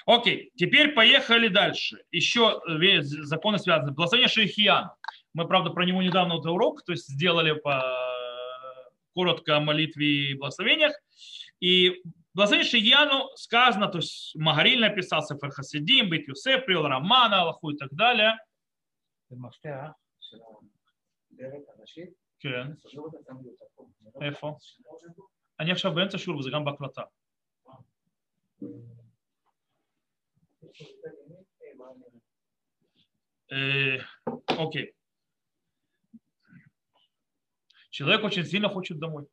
Окей, 0.05 0.51
теперь 0.55 0.93
поехали 0.93 1.47
дальше. 1.47 2.03
Еще 2.11 2.61
э, 2.67 3.01
законы 3.01 3.59
связаны. 3.59 3.91
Благословение 3.91 4.29
Шейхияна. 4.29 4.95
Мы, 5.33 5.47
правда, 5.47 5.69
про 5.69 5.85
него 5.85 6.01
недавно 6.01 6.35
вот 6.35 6.45
урок, 6.45 6.83
то 6.83 6.91
есть 6.91 7.07
сделали 7.07 7.53
по 7.53 7.83
коротко 9.13 9.57
о 9.57 9.59
молитве 9.59 10.31
и 10.31 10.33
благословениях. 10.33 10.93
И 11.59 12.01
благословение 12.33 12.69
Шияну 12.69 13.29
сказано, 13.35 13.87
то 13.87 13.99
есть 13.99 14.35
Магариль 14.35 14.79
написал 14.79 15.21
Сефер 15.21 15.51
Хасидим, 15.51 16.09
Бит 16.09 16.27
Юсеф, 16.27 16.65
Приол 16.65 16.87
Романа, 16.87 17.41
Аллаху 17.41 17.71
и 17.71 17.77
так 17.77 17.91
далее. 17.91 18.37
כן. 22.40 22.72
איפה? 24.22 24.58
אני 25.60 25.72
עכשיו 25.72 25.94
באמצע 25.94 26.18
שיעור 26.18 26.38
וזה 26.38 26.50
גם 26.52 26.64
בהקלטה. 26.64 27.02
אוקיי. 34.58 34.86
Человек 37.90 38.24
очень 38.24 38.44
сильно 38.44 38.68
хочет 38.68 38.98
домой. 38.98 39.24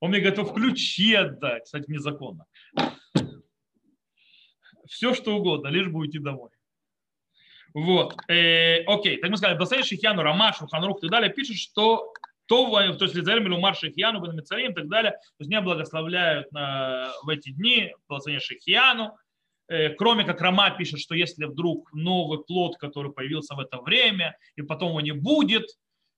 Он 0.00 0.10
мне 0.10 0.20
готов 0.20 0.52
ключи 0.52 1.14
отдать, 1.14 1.62
кстати, 1.64 1.88
незаконно. 1.88 2.44
Все, 4.86 5.14
что 5.14 5.36
угодно, 5.36 5.68
лишь 5.68 5.86
бы 5.86 6.00
уйти 6.00 6.18
домой. 6.18 6.50
Вот. 7.73 8.15
Э, 8.27 8.83
окей, 8.85 9.17
так 9.17 9.29
мы 9.29 9.37
сказали, 9.37 9.57
Басей 9.57 9.83
Шихьяну, 9.83 10.21
Рамаш, 10.21 10.57
Ханрух 10.71 10.97
и 10.97 11.01
так 11.01 11.11
далее 11.11 11.31
пишет, 11.31 11.57
что 11.57 12.11
то, 12.47 12.71
то 12.93 13.05
есть 13.05 13.15
Лизаэль 13.15 13.43
Милумар 13.43 13.75
Шихьяну, 13.75 14.21
Бенамицарим 14.21 14.71
и 14.71 14.75
так 14.75 14.87
далее, 14.87 15.11
то 15.11 15.39
есть 15.39 15.51
не 15.51 15.61
благословляют 15.61 16.51
на, 16.51 17.11
в 17.23 17.29
эти 17.29 17.51
дни 17.51 17.93
благословение 18.07 18.41
Шихьяну, 18.41 19.17
Э, 19.69 19.89
кроме 19.89 20.25
как 20.25 20.41
Рома 20.41 20.71
пишет, 20.71 20.99
что 20.99 21.13
если 21.13 21.45
вдруг 21.45 21.93
новый 21.93 22.39
плод, 22.43 22.77
который 22.77 23.11
появился 23.11 23.55
в 23.55 23.59
это 23.59 23.79
время, 23.79 24.35
и 24.55 24.63
потом 24.63 24.89
его 24.89 25.01
не 25.01 25.11
будет, 25.11 25.67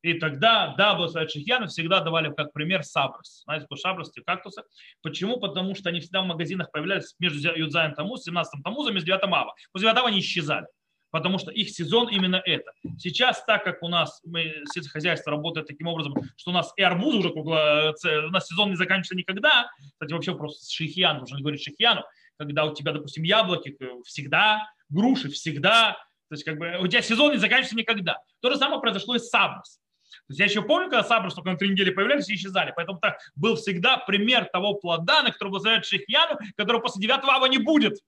и 0.02 0.14
тогда, 0.14 0.74
да, 0.78 0.96
благословят 0.96 1.32
Шихьяна 1.32 1.68
всегда 1.68 2.00
давали 2.00 2.34
как 2.34 2.54
пример 2.54 2.84
сабрас. 2.84 3.44
Знаете, 3.44 3.68
по 3.68 3.76
шабрасти 3.76 4.22
кактусы. 4.26 4.64
Почему? 5.04 5.38
Потому 5.38 5.76
что 5.76 5.90
они 5.90 6.00
всегда 6.00 6.22
в 6.22 6.26
магазинах 6.26 6.72
появлялись 6.72 7.14
между 7.20 7.54
Юдзаем 7.54 7.94
Тамуз, 7.94 8.24
17 8.24 8.64
Тамузом 8.64 8.98
и 8.98 9.02
с 9.02 9.04
9 9.04 9.22
Ава. 9.26 9.54
После 9.74 9.90
9 9.90 10.06
они 10.08 10.20
исчезали 10.20 10.66
потому 11.12 11.38
что 11.38 11.52
их 11.52 11.70
сезон 11.70 12.10
именно 12.10 12.42
это. 12.44 12.72
Сейчас, 12.98 13.44
так 13.46 13.64
как 13.64 13.84
у 13.84 13.88
нас 13.88 14.22
мы, 14.26 14.64
сельскохозяйство 14.74 15.32
работает 15.32 15.68
таким 15.68 15.88
образом, 15.88 16.16
что 16.36 16.52
у 16.52 16.54
нас 16.54 16.74
и 16.78 16.82
арбуз 16.82 17.16
уже 17.16 17.30
кругло, 17.30 17.94
у 18.04 18.32
нас 18.32 18.48
сезон 18.48 18.72
не 18.72 18.76
заканчивается 18.76 19.16
никогда, 19.16 19.70
кстати, 19.94 20.14
вообще 20.14 20.36
просто 20.36 20.72
шихьян, 20.72 21.20
нужно 21.20 21.40
говорить 21.40 21.62
шихьяну, 21.62 22.04
когда 22.38 22.66
у 22.66 22.74
тебя, 22.74 22.92
допустим, 22.94 23.24
яблоки 23.24 23.78
всегда, 24.04 24.68
груши 24.90 25.30
всегда, 25.30 25.98
то 26.30 26.36
есть 26.36 26.46
как 26.46 26.58
бы 26.58 26.78
у 26.80 26.88
тебя 26.88 27.02
сезон 27.02 27.32
не 27.32 27.38
заканчивается 27.38 27.76
никогда. 27.76 28.18
То 28.40 28.50
же 28.50 28.58
самое 28.58 28.80
произошло 28.80 29.16
и 29.16 29.20
с 29.20 29.30
Саброс. 29.30 29.82
То 30.12 30.32
есть 30.32 30.40
я 30.40 30.46
еще 30.46 30.62
помню, 30.62 30.90
когда 30.90 31.04
Саброс 31.04 31.34
только 31.34 31.52
на 31.52 31.58
три 31.58 31.70
недели 31.70 31.90
появлялись 31.90 32.30
и 32.30 32.36
исчезали. 32.36 32.74
Поэтому 32.74 33.00
так 33.00 33.18
был 33.36 33.56
всегда 33.56 33.98
пример 33.98 34.46
того 34.46 34.76
плода, 34.76 35.24
на 35.24 35.32
который 35.32 35.50
благословляет 35.50 35.86
Шихьяну, 35.86 36.40
которого 36.56 36.82
после 36.82 37.02
9 37.02 37.24
ава 37.24 37.46
не 37.48 37.58
будет. 37.58 38.00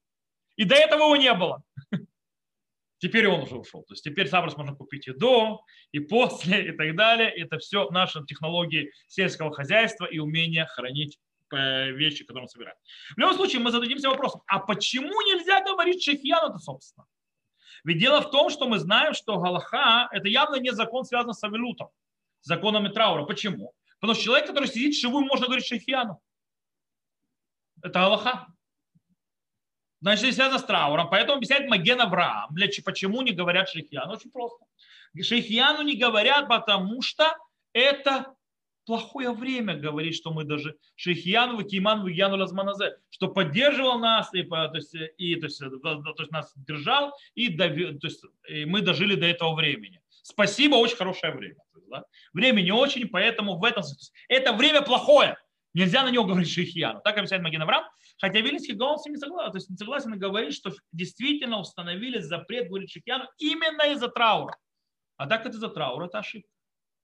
И 0.55 0.63
до 0.63 0.75
этого 0.75 1.03
его 1.03 1.15
не 1.17 1.33
было. 1.33 1.63
Теперь 3.03 3.27
он 3.27 3.41
уже 3.41 3.57
ушел. 3.57 3.83
То 3.83 3.95
есть 3.95 4.03
теперь 4.05 4.29
Саброс 4.29 4.55
можно 4.55 4.73
купить 4.73 5.09
и 5.09 5.11
до, 5.11 5.59
и 5.91 5.99
после, 5.99 6.69
и 6.69 6.71
так 6.71 6.95
далее. 6.95 7.29
Это 7.31 7.59
все 7.59 7.89
наши 7.89 8.23
технологии 8.25 8.93
сельского 9.07 9.51
хозяйства 9.51 10.05
и 10.05 10.19
умение 10.19 10.65
хранить 10.67 11.19
вещи, 11.51 12.23
которые 12.23 12.43
он 12.43 12.47
собирает. 12.47 12.77
В 13.13 13.17
любом 13.17 13.35
случае, 13.35 13.59
мы 13.59 13.71
зададимся 13.71 14.07
вопросом, 14.07 14.41
а 14.47 14.59
почему 14.59 15.21
нельзя 15.23 15.61
говорить 15.65 16.01
шехьяну-то, 16.01 16.59
собственно? 16.59 17.05
Ведь 17.83 17.97
дело 17.97 18.21
в 18.21 18.31
том, 18.31 18.49
что 18.49 18.69
мы 18.69 18.79
знаем, 18.79 19.13
что 19.13 19.37
Галаха– 19.37 20.07
это 20.13 20.29
явно 20.29 20.55
не 20.55 20.71
закон, 20.71 21.03
связан 21.03 21.33
с 21.33 21.43
Авилутом, 21.43 21.89
законами 22.39 22.87
траура. 22.87 23.25
Почему? 23.25 23.73
Потому 23.99 24.13
что 24.13 24.23
человек, 24.23 24.47
который 24.47 24.69
сидит 24.69 24.95
шивую, 24.95 25.25
можно 25.25 25.47
говорить 25.47 25.65
шехьяну. 25.65 26.21
Это 27.81 27.99
Галаха. 27.99 28.47
Значит, 30.03 30.33
связано 30.33 30.59
с 30.59 30.65
трауром. 30.65 31.09
Поэтому 31.09 31.37
объясняет 31.37 31.69
Маген 31.69 32.01
Авраам, 32.01 32.53
для, 32.53 32.67
почему 32.83 33.21
не 33.21 33.31
говорят 33.31 33.69
шейхьяну. 33.69 34.11
Очень 34.11 34.31
просто. 34.31 34.65
Шейхьяну 35.17 35.81
не 35.81 35.95
говорят, 35.95 36.49
потому 36.49 37.01
что 37.01 37.33
это 37.71 38.35
плохое 38.85 39.31
время 39.31 39.75
говорить, 39.75 40.17
что 40.17 40.33
мы 40.33 40.43
даже 40.43 40.75
Шейхьяну, 40.97 41.63
Киману, 41.63 42.07
Яну 42.07 42.35
Лазманазе, 42.35 42.97
что 43.09 43.29
поддерживал 43.29 43.97
нас, 43.97 44.33
и, 44.33 44.43
то 44.43 44.71
есть, 44.73 44.93
и, 44.93 45.35
то 45.37 45.45
есть, 45.45 45.59
то 45.59 46.15
есть 46.19 46.31
нас 46.31 46.51
держал, 46.57 47.13
и, 47.33 47.57
то 47.57 47.63
есть, 47.63 48.25
и 48.49 48.65
мы 48.65 48.81
дожили 48.81 49.15
до 49.15 49.25
этого 49.25 49.55
времени. 49.55 50.01
Спасибо, 50.21 50.75
очень 50.75 50.97
хорошее 50.97 51.33
время. 51.33 51.63
Да? 51.89 52.03
Время 52.33 52.59
не 52.59 52.73
очень, 52.73 53.07
поэтому 53.07 53.57
в 53.57 53.63
этом 53.63 53.83
это 54.27 54.51
время 54.51 54.81
плохое. 54.81 55.37
Нельзя 55.73 56.03
на 56.03 56.11
него 56.11 56.25
говорить 56.25 56.49
Шейхьяну. 56.49 57.01
Так 57.03 57.17
объясняет 57.17 57.43
Маген 57.43 57.61
Авраам. 57.61 57.85
Хотя 58.19 58.41
Вильнинский 58.41 58.75
Гаон 58.75 58.99
с 58.99 59.05
ним 59.05 59.15
не 59.15 59.19
согласен. 59.19 59.51
То 59.51 59.57
есть 59.57 59.69
не 59.69 59.77
согласен 59.77 60.13
и 60.13 60.17
говорит, 60.17 60.53
что 60.53 60.71
действительно 60.91 61.59
установили 61.59 62.19
запрет 62.19 62.67
говорить 62.67 62.91
Шейхьяну 62.91 63.25
именно 63.39 63.91
из-за 63.93 64.07
траура. 64.07 64.55
А 65.17 65.27
так 65.27 65.45
это 65.45 65.55
из-за 65.55 65.69
траура, 65.69 66.05
это 66.05 66.19
ошибка. 66.19 66.49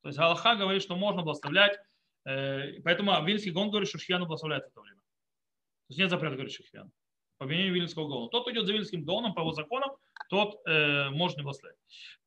То 0.01 0.09
есть 0.09 0.20
Галаха 0.20 0.55
говорит, 0.55 0.82
что 0.82 0.95
можно 0.95 1.24
благословлять, 1.24 1.78
э, 2.26 2.82
поэтому 2.84 3.24
Вильнский 3.26 3.51
Гон 3.51 3.70
говорит, 3.70 3.89
что 3.89 3.97
Шихьяну 3.97 4.26
благословляет 4.26 4.65
в 4.65 4.67
это 4.67 4.82
время. 4.82 4.99
То 4.99 5.89
есть 5.89 5.99
нет 5.99 6.09
запрета 6.09 6.36
говорить 6.36 6.53
Шихьяну. 6.53 6.91
По 7.38 7.45
мнению 7.45 7.74
Вильнского 7.74 8.07
Гона. 8.07 8.30
Тот, 8.30 8.47
идет 8.49 8.65
за 8.65 8.74
Вильнским 8.74 9.03
Гоном, 9.03 9.34
по 9.34 9.39
его 9.39 9.51
законам, 9.53 9.91
тот 10.30 10.61
э, 10.67 11.09
может 11.09 11.38
не 11.38 11.43
благословлять. 11.43 11.78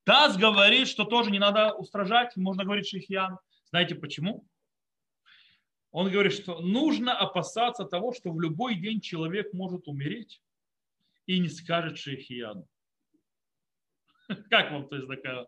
Таз 0.04 0.36
говорит, 0.36 0.88
что 0.88 1.04
тоже 1.04 1.30
не 1.30 1.38
надо 1.38 1.72
устражать, 1.74 2.36
можно 2.36 2.64
говорить 2.64 2.88
Шихьян. 2.88 3.38
Знаете 3.70 3.94
почему? 3.94 4.46
Он 5.92 6.10
говорит, 6.10 6.32
что 6.32 6.60
нужно 6.60 7.16
опасаться 7.16 7.84
того, 7.84 8.12
что 8.12 8.32
в 8.32 8.40
любой 8.40 8.76
день 8.76 9.00
человек 9.00 9.52
может 9.52 9.86
умереть 9.86 10.42
и 11.26 11.38
не 11.38 11.48
скажет 11.48 11.98
Шихьяну. 11.98 12.66
Как 14.50 14.72
вам 14.72 14.88
то 14.88 14.96
есть 14.96 15.06
такая? 15.06 15.46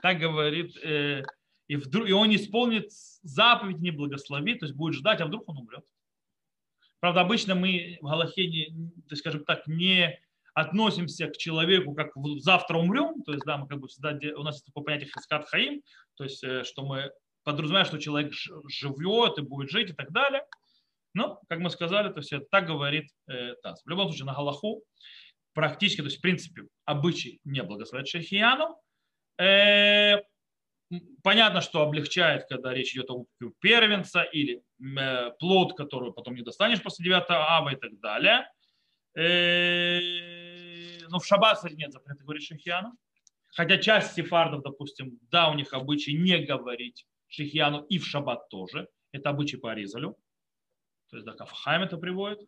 Так 0.00 0.18
говорит 0.18 0.76
э, 0.82 1.22
и, 1.68 1.76
вдруг, 1.76 2.08
и 2.08 2.12
он 2.12 2.30
не 2.30 2.36
исполнит 2.36 2.90
заповедь, 3.22 3.80
не 3.80 3.90
благословит, 3.90 4.60
то 4.60 4.66
есть 4.66 4.76
будет 4.76 4.94
ждать, 4.94 5.20
а 5.20 5.26
вдруг 5.26 5.46
он 5.48 5.58
умрет. 5.58 5.84
Правда, 7.00 7.20
обычно 7.20 7.54
мы 7.54 7.98
в 8.00 8.06
Галахе, 8.06 8.46
не, 8.46 8.66
то 8.66 9.10
есть, 9.10 9.20
скажем 9.20 9.44
так, 9.44 9.66
не 9.66 10.18
относимся 10.54 11.28
к 11.28 11.36
человеку, 11.36 11.94
как 11.94 12.12
завтра 12.38 12.78
умрем, 12.78 13.22
то 13.22 13.32
есть, 13.32 13.44
да, 13.44 13.58
мы 13.58 13.66
как 13.66 13.80
бы 13.80 13.88
всегда, 13.88 14.18
у 14.36 14.42
нас 14.42 14.62
такое 14.62 14.84
понятие 14.84 15.10
хискат 15.14 15.48
хаим, 15.48 15.82
то 16.14 16.24
есть, 16.24 16.42
э, 16.44 16.64
что 16.64 16.86
мы 16.86 17.12
подразумевая, 17.44 17.84
что 17.84 17.98
человек 17.98 18.32
живет 18.68 19.38
и 19.38 19.42
будет 19.42 19.70
жить 19.70 19.90
и 19.90 19.94
так 19.94 20.12
далее. 20.12 20.44
Но, 21.14 21.40
как 21.48 21.58
мы 21.58 21.70
сказали, 21.70 22.12
то 22.12 22.20
это 22.20 22.46
так 22.50 22.66
говорит 22.66 23.06
э, 23.28 23.54
Таз. 23.62 23.82
В 23.84 23.88
любом 23.88 24.08
случае, 24.08 24.26
на 24.26 24.34
Галаху 24.34 24.82
практически, 25.52 26.00
то 26.00 26.06
есть 26.06 26.18
в 26.18 26.22
принципе, 26.22 26.62
обычай 26.84 27.40
не 27.44 27.62
благословляет 27.62 28.08
шейхияну. 28.08 28.78
Э, 29.38 30.22
понятно, 31.22 31.60
что 31.60 31.82
облегчает, 31.82 32.46
когда 32.48 32.72
речь 32.72 32.94
идет 32.94 33.10
о 33.10 33.26
первенца 33.60 34.22
или 34.22 34.62
э, 34.80 35.30
плод, 35.38 35.76
который 35.76 36.12
потом 36.12 36.34
не 36.34 36.42
достанешь 36.42 36.82
после 36.82 37.04
9 37.04 37.24
ава 37.28 37.70
и 37.70 37.76
так 37.76 37.98
далее. 38.00 38.48
Э, 39.14 40.00
но 41.08 41.18
в 41.18 41.26
шаббат, 41.26 41.56
кстати, 41.56 41.74
нет 41.74 41.92
запрета 41.92 42.22
говорить 42.22 42.46
шейхияну. 42.46 42.92
Хотя 43.54 43.76
часть 43.76 44.14
сефардов, 44.14 44.62
допустим, 44.62 45.18
да, 45.30 45.50
у 45.50 45.54
них 45.54 45.74
обычай 45.74 46.14
не 46.14 46.38
говорить 46.38 47.04
шейхияну 47.32 47.84
и 47.84 47.98
в 47.98 48.06
шаббат 48.06 48.48
тоже. 48.48 48.88
Это 49.12 49.30
обычай 49.30 49.56
по 49.56 49.72
Аризалю. 49.72 50.16
То 51.08 51.16
есть, 51.16 51.26
да, 51.26 51.32
Кафахайм 51.32 51.82
это 51.82 51.96
приводит. 51.96 52.40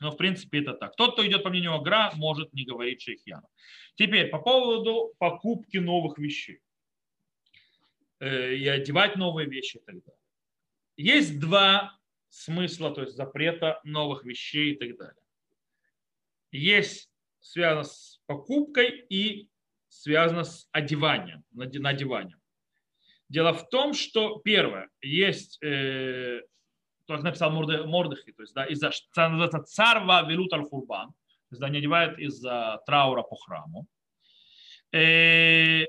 Но, 0.00 0.10
в 0.10 0.16
принципе, 0.16 0.60
это 0.60 0.74
так. 0.74 0.96
Тот, 0.96 1.14
кто 1.14 1.26
идет 1.26 1.42
по 1.42 1.50
мнению 1.50 1.74
Агра, 1.74 2.12
может 2.14 2.52
не 2.52 2.64
говорить 2.64 3.02
шейхьяну. 3.02 3.48
Теперь, 3.94 4.28
по 4.28 4.38
поводу 4.38 5.14
покупки 5.18 5.78
новых 5.78 6.18
вещей. 6.18 6.60
Э, 8.20 8.54
и 8.54 8.66
одевать 8.66 9.16
новые 9.16 9.48
вещи 9.48 9.76
и 9.76 9.80
так 9.80 9.94
далее. 10.04 10.20
Есть 10.96 11.38
два 11.38 11.98
смысла, 12.28 12.92
то 12.94 13.02
есть 13.02 13.16
запрета 13.16 13.80
новых 13.84 14.24
вещей 14.24 14.72
и 14.72 14.76
так 14.76 14.96
далее. 14.96 15.22
Есть 16.50 17.10
связано 17.40 17.84
с 17.84 18.20
покупкой 18.26 19.06
и 19.08 19.48
связано 19.88 20.44
с 20.44 20.68
одеванием, 20.72 21.44
надеванием. 21.52 22.40
Дело 23.28 23.52
в 23.52 23.68
том, 23.68 23.92
что 23.92 24.38
первое, 24.38 24.88
есть 25.02 25.62
э, 25.62 26.40
как 27.06 27.22
написал 27.22 27.50
Мордыхи, 27.50 28.32
то 28.32 28.42
есть 28.42 28.54
да, 28.54 28.64
из-за 28.64 28.90
называется 29.16 29.62
царва 29.62 30.26
велут 30.28 30.52
аль 30.52 30.64
хурбан, 30.64 31.08
то 31.08 31.52
есть 31.52 31.60
да, 31.60 31.68
не 31.68 31.78
одевают 31.78 32.18
из-за 32.18 32.80
траура 32.86 33.22
по 33.22 33.36
храму. 33.36 33.86
Э, 34.92 35.84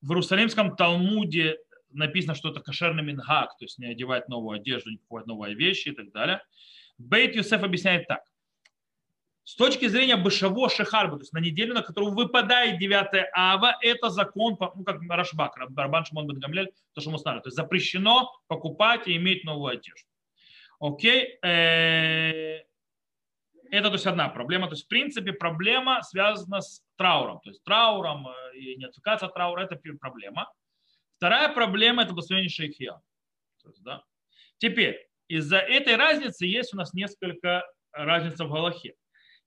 в 0.00 0.10
Иерусалимском 0.10 0.76
Талмуде 0.76 1.58
написано, 1.90 2.34
что 2.34 2.50
это 2.50 2.60
кошерный 2.60 3.02
мингак, 3.02 3.56
то 3.56 3.64
есть 3.64 3.78
не 3.78 3.86
одевать 3.86 4.28
новую 4.28 4.60
одежду, 4.60 4.90
не 4.90 4.98
покупать 4.98 5.26
новые 5.26 5.54
вещи 5.54 5.88
и 5.88 5.92
так 5.94 6.12
далее. 6.12 6.42
Бейт 6.98 7.34
Юсеф 7.34 7.62
объясняет 7.62 8.06
так. 8.06 8.22
С 9.44 9.56
точки 9.56 9.88
зрения 9.88 10.16
бышаво 10.16 10.70
шехарба, 10.70 11.16
то 11.16 11.22
есть 11.22 11.34
на 11.34 11.38
неделю, 11.38 11.74
на 11.74 11.82
которую 11.82 12.14
выпадает 12.14 12.78
9 12.78 13.28
ава, 13.34 13.76
это 13.82 14.08
закон, 14.08 14.56
ну 14.74 14.84
как 14.84 15.02
Рашбак, 15.06 15.58
Барбан 15.70 16.06
Шимон 16.06 16.26
то, 16.26 17.00
что 17.00 17.10
мы 17.10 17.18
знали. 17.18 17.40
То 17.40 17.48
есть 17.48 17.56
запрещено 17.56 18.32
покупать 18.46 19.06
и 19.06 19.16
иметь 19.16 19.44
новую 19.44 19.76
одежду. 19.76 20.08
Окей. 20.80 21.38
Э, 21.42 22.62
это 23.70 23.88
то 23.88 23.94
есть 23.94 24.06
одна 24.06 24.30
проблема. 24.30 24.68
То 24.68 24.74
есть 24.74 24.86
в 24.86 24.88
принципе 24.88 25.32
проблема 25.32 26.02
связана 26.02 26.62
с 26.62 26.82
трауром. 26.96 27.40
То 27.40 27.50
есть 27.50 27.62
трауром 27.64 28.28
э, 28.28 28.56
и 28.56 28.76
не 28.76 28.86
отвлекаться 28.86 29.26
от 29.26 29.34
траура– 29.34 29.60
это 29.62 29.78
проблема. 30.00 30.50
Вторая 31.16 31.52
проблема– 31.52 32.02
это 32.04 32.12
благословение 32.12 32.50
шейхия. 32.50 33.00
да. 33.80 34.04
Теперь, 34.58 35.06
из-за 35.28 35.58
этой 35.58 35.96
разницы 35.96 36.46
есть 36.46 36.72
у 36.72 36.76
нас 36.76 36.94
несколько 36.94 37.64
разниц 37.92 38.38
в 38.38 38.48
Галахе. 38.50 38.94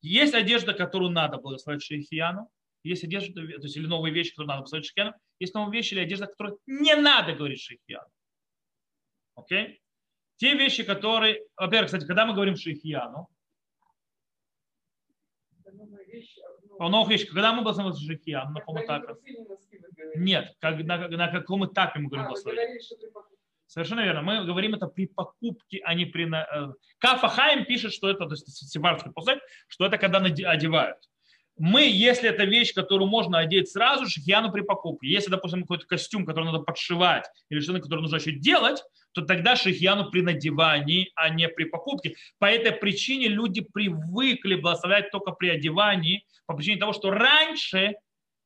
Есть 0.02 0.34
одежда, 0.34 0.74
которую 0.74 1.12
надо 1.12 1.38
благословить 1.38 1.84
шейхияну, 1.84 2.50
есть 2.84 3.04
одежда, 3.04 3.34
то 3.34 3.42
есть 3.42 3.76
или 3.76 3.88
новые 3.88 4.14
вещи, 4.14 4.32
которые 4.32 4.48
надо 4.48 4.60
благословить 4.60 4.86
шейхияну, 4.86 5.14
есть 5.40 5.54
новые 5.54 5.78
вещи 5.78 5.94
или 5.94 6.02
одежда, 6.02 6.28
которую 6.28 6.60
не 6.66 6.96
надо 6.96 7.34
говорить 7.34 7.62
шейхияну. 7.62 8.08
Окей? 9.36 9.82
Те 10.38 10.54
вещи, 10.56 10.84
которые... 10.84 11.44
Во-первых, 11.56 11.88
кстати, 11.88 12.06
когда 12.06 12.26
мы 12.26 12.34
говорим 12.34 12.56
шейхияну, 12.56 13.28
по 16.78 16.90
новых 16.90 17.10
вещах, 17.10 17.30
когда 17.30 17.54
мы 17.54 17.64
благословим 17.64 17.96
шейхияну, 17.96 18.52
на 18.52 18.60
каком 18.60 18.84
этапе? 18.84 19.16
Нет, 20.16 20.56
как, 20.60 20.78
на, 20.84 21.08
на 21.08 21.28
каком 21.32 21.66
этапе 21.66 22.00
мы 22.00 22.10
говорим 22.10 22.28
благословение? 22.28 22.80
Совершенно 23.68 24.02
верно. 24.02 24.22
Мы 24.22 24.46
говорим 24.46 24.74
это 24.74 24.88
при 24.88 25.08
покупке, 25.08 25.82
а 25.84 25.94
не 25.94 26.06
при... 26.06 26.26
Э, 26.34 26.74
Кафа 27.00 27.28
Хайм 27.28 27.66
пишет, 27.66 27.94
что 27.94 28.10
это, 28.10 28.26
то 28.26 28.32
есть 28.32 28.48
сефардский 28.48 29.12
посыль, 29.12 29.40
что 29.68 29.86
это 29.86 29.98
когда 29.98 30.20
одевают 30.20 30.98
мы, 31.58 31.90
если 31.90 32.30
это 32.30 32.46
вещь, 32.46 32.74
которую 32.74 33.10
можно 33.10 33.40
одеть 33.40 33.70
сразу 33.70 34.06
же, 34.06 34.22
хияну 34.22 34.52
при 34.52 34.62
покупке. 34.62 35.08
Если, 35.08 35.32
допустим, 35.32 35.62
какой-то 35.62 35.86
костюм, 35.88 36.26
который 36.26 36.46
надо 36.46 36.60
подшивать, 36.60 37.26
или 37.50 37.60
что-то, 37.60 37.82
которое 37.82 38.02
нужно 38.02 38.18
еще 38.18 38.32
делать, 38.32 38.84
то 39.14 39.24
тогда 39.24 39.56
шихьяну 39.56 40.12
при 40.12 40.22
надевании, 40.22 41.12
а 41.16 41.30
не 41.30 41.48
при 41.50 41.66
покупке. 41.66 42.16
По 42.38 42.46
этой 42.46 42.72
причине 42.72 43.28
люди 43.28 43.62
привыкли 43.62 44.56
благословлять 44.56 45.10
только 45.12 45.32
при 45.32 45.50
одевании, 45.50 46.26
по 46.46 46.56
причине 46.56 46.78
того, 46.78 46.94
что 46.94 47.10
раньше 47.10 47.96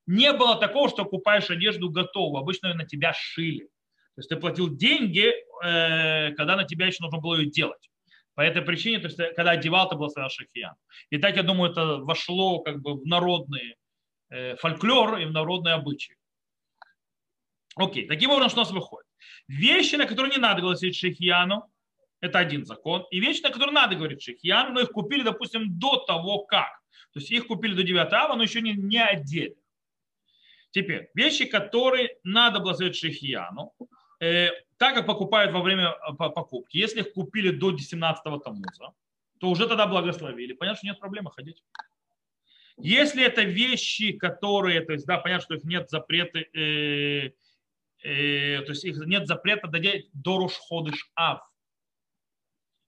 не 0.07 0.31
было 0.31 0.55
такого, 0.55 0.89
что 0.89 1.03
купаешь 1.03 1.49
одежду 1.49 1.89
готовую. 1.89 2.41
Обычно 2.41 2.67
ее 2.67 2.73
на 2.75 2.85
тебя 2.85 3.13
шили. 3.13 3.67
То 4.15 4.19
есть 4.19 4.29
ты 4.29 4.35
платил 4.35 4.75
деньги, 4.75 5.33
э, 5.63 6.33
когда 6.33 6.55
на 6.55 6.65
тебя 6.65 6.87
еще 6.87 7.03
нужно 7.03 7.19
было 7.19 7.35
ее 7.35 7.49
делать. 7.49 7.89
По 8.35 8.41
этой 8.41 8.61
причине, 8.61 8.99
то 8.99 9.07
есть, 9.07 9.17
когда 9.35 9.51
одевал, 9.51 9.89
то 9.89 9.95
благословлял 9.95 10.29
Шахиян. 10.29 10.75
И 11.09 11.17
так, 11.17 11.35
я 11.35 11.43
думаю, 11.43 11.71
это 11.71 11.97
вошло 11.97 12.59
как 12.59 12.81
бы 12.81 12.95
в 12.95 13.05
народный 13.05 13.75
э, 14.29 14.55
фольклор 14.55 15.17
и 15.17 15.25
в 15.25 15.31
народные 15.31 15.75
обычаи. 15.75 16.15
Окей, 17.75 18.07
таким 18.07 18.31
образом, 18.31 18.49
что 18.49 18.61
у 18.61 18.63
нас 18.63 18.71
выходит? 18.71 19.07
Вещи, 19.47 19.95
на 19.95 20.05
которые 20.05 20.31
не 20.31 20.39
надо 20.39 20.61
голосить 20.61 20.95
Шехияну, 20.95 21.71
это 22.19 22.39
один 22.39 22.65
закон. 22.65 23.05
И 23.11 23.19
вещи, 23.19 23.41
на 23.41 23.49
которые 23.49 23.73
надо 23.73 23.95
говорить 23.95 24.21
Шехияну, 24.21 24.73
но 24.73 24.81
их 24.81 24.91
купили, 24.91 25.23
допустим, 25.23 25.79
до 25.79 25.97
того, 25.97 26.45
как. 26.45 26.69
То 27.13 27.19
есть 27.19 27.31
их 27.31 27.47
купили 27.47 27.73
до 27.73 27.83
9 27.83 28.13
ава, 28.13 28.35
но 28.35 28.43
еще 28.43 28.61
не, 28.61 28.73
не 28.73 29.01
одели. 29.01 29.55
Теперь, 30.71 31.09
вещи, 31.13 31.45
которые 31.45 32.17
надо 32.23 32.59
благословить 32.59 32.95
Шехияну, 32.95 33.73
э, 33.79 33.85
так 34.77 34.95
как 34.95 35.07
покупают 35.07 35.51
во 35.51 35.61
время 35.61 35.93
э, 35.93 36.13
покупки, 36.13 36.77
если 36.77 37.01
их 37.01 37.13
купили 37.13 37.49
до 37.49 37.71
17-го 37.71 38.37
тамуза, 38.37 38.93
то 39.39 39.49
уже 39.49 39.67
тогда 39.67 39.87
благословили. 39.87 40.53
Понятно, 40.53 40.77
что 40.77 40.87
нет 40.87 40.99
проблемы 40.99 41.31
ходить. 41.31 41.63
Если 42.77 43.23
это 43.23 43.41
вещи, 43.41 44.13
которые, 44.13 44.81
то 44.81 44.93
есть, 44.93 45.07
да, 45.07 45.17
понятно, 45.17 45.43
что 45.43 45.55
их 45.55 45.63
нет 45.63 45.89
запрета, 45.89 46.39
э, 46.39 47.31
э, 48.03 48.61
то 48.61 48.71
есть 48.71 48.83
их 48.85 48.97
нет 49.07 49.27
запрета 49.27 49.67
додеть 49.67 50.09
до 50.13 50.37
Рушходыш 50.37 51.11
Ав. 51.15 51.41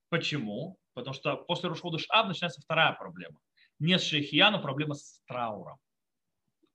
Почему? 0.10 0.80
Потому 0.94 1.16
что 1.16 1.36
после 1.36 1.70
Рушходыш 1.70 2.06
Ав 2.10 2.28
начинается 2.28 2.62
вторая 2.62 2.94
проблема. 2.94 3.40
Не 3.80 3.98
с 3.98 4.04
шейхияну, 4.04 4.62
проблема 4.62 4.94
с 4.94 5.20
трауром. 5.28 5.78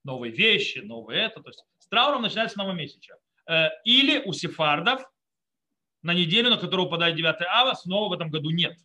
Новые 0.03 0.33
вещи, 0.33 0.79
новые 0.79 1.23
это. 1.23 1.43
То 1.43 1.51
есть 1.51 1.65
с 1.79 1.87
трауром 1.87 2.23
начинается. 2.23 2.61
Э, 2.61 3.28
или 3.85 4.23
у 4.25 4.33
сефардов 4.33 5.03
на 6.03 6.15
неделю, 6.15 6.51
на 6.51 6.59
которую 6.59 6.87
выпадает 6.87 7.17
9 7.17 7.43
ава, 7.43 7.75
снова 7.75 8.09
в 8.09 8.13
этом 8.13 8.31
году 8.31 8.51
нет. 8.51 8.77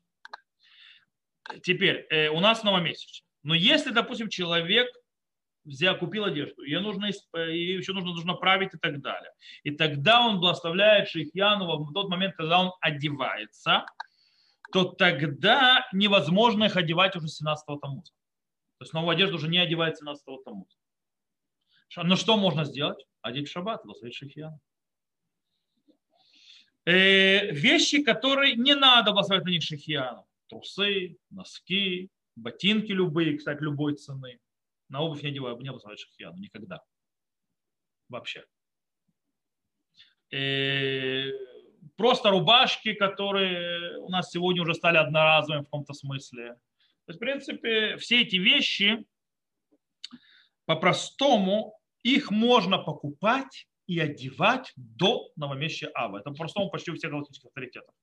Теперь, 1.62 2.08
э, 2.10 2.30
у 2.30 2.40
нас 2.40 2.64
новомесячный. 2.64 3.28
Но 3.44 3.54
если, 3.54 3.92
допустим, 3.92 4.30
человек 4.30 4.88
взял, 5.66 5.98
купил 5.98 6.26
одежду, 6.26 6.64
ее 6.64 6.80
нужно, 6.80 7.10
ее 7.36 7.78
еще 7.78 7.94
нужно, 7.94 8.12
нужно 8.12 8.34
править 8.34 8.74
и 8.74 8.78
так 8.78 9.02
далее. 9.02 9.32
И 9.64 9.72
тогда 9.72 10.26
он 10.26 10.40
благословляет 10.40 11.10
Шейхьяну 11.10 11.66
в 11.66 11.94
тот 11.94 12.10
момент, 12.10 12.36
когда 12.36 12.60
он 12.60 12.72
одевается, 12.82 13.86
то 14.72 14.86
тогда 14.86 15.86
невозможно 15.94 16.66
их 16.66 16.78
одевать 16.78 17.16
уже 17.16 17.28
17-го 17.28 17.78
тамуза. 17.78 18.12
То 18.80 18.84
есть 18.84 18.94
новую 18.94 19.12
одежду 19.12 19.36
уже 19.36 19.48
не 19.48 19.60
одевает 19.60 19.96
17-го 20.02 20.38
тамуза. 20.38 20.76
Но 21.96 22.16
что 22.16 22.38
можно 22.38 22.64
сделать? 22.64 23.06
В 23.24 23.46
шаббат, 23.46 23.84
благословить 23.86 24.16
Шейхьяну. 24.16 24.60
Э, 26.86 27.52
вещи, 27.52 28.04
которые 28.04 28.56
не 28.56 28.76
надо 28.76 29.12
благословить 29.12 29.46
на 29.46 29.50
них 29.50 29.64
Шейхьяну. 29.64 30.28
Трусы, 30.48 31.18
носки, 31.30 32.10
ботинки 32.36 32.92
любые, 32.92 33.38
кстати, 33.38 33.62
любой 33.62 33.96
цены. 33.96 34.40
На 34.90 35.02
обувь 35.02 35.24
не 35.24 35.30
одеваю, 35.30 35.58
не 35.58 35.70
благословить 35.70 36.02
Шейхьяну 36.02 36.38
никогда. 36.38 36.82
Вообще. 38.10 38.46
Э, 40.32 41.32
просто 41.96 42.30
рубашки, 42.30 42.94
которые 42.94 44.00
у 44.00 44.10
нас 44.10 44.32
сегодня 44.32 44.64
уже 44.64 44.74
стали 44.74 44.98
одноразовыми 44.98 45.62
в 45.62 45.66
каком-то 45.66 45.94
смысле. 45.94 46.56
То 47.06 47.10
есть, 47.10 47.18
в 47.18 47.20
принципе, 47.20 47.96
все 47.98 48.22
эти 48.22 48.36
вещи 48.36 49.06
по-простому 50.66 51.80
их 52.04 52.32
можно 52.32 52.78
покупать 52.78 53.68
и 53.88 54.00
одевать 54.00 54.72
до 54.76 55.32
новомесячия 55.36 55.92
Ава. 55.96 56.20
Это 56.20 56.32
по-простому 56.32 56.70
почти 56.70 56.92
у 56.92 56.96
всех 56.96 57.12
галактических 57.12 57.48
авторитетов. 57.48 57.94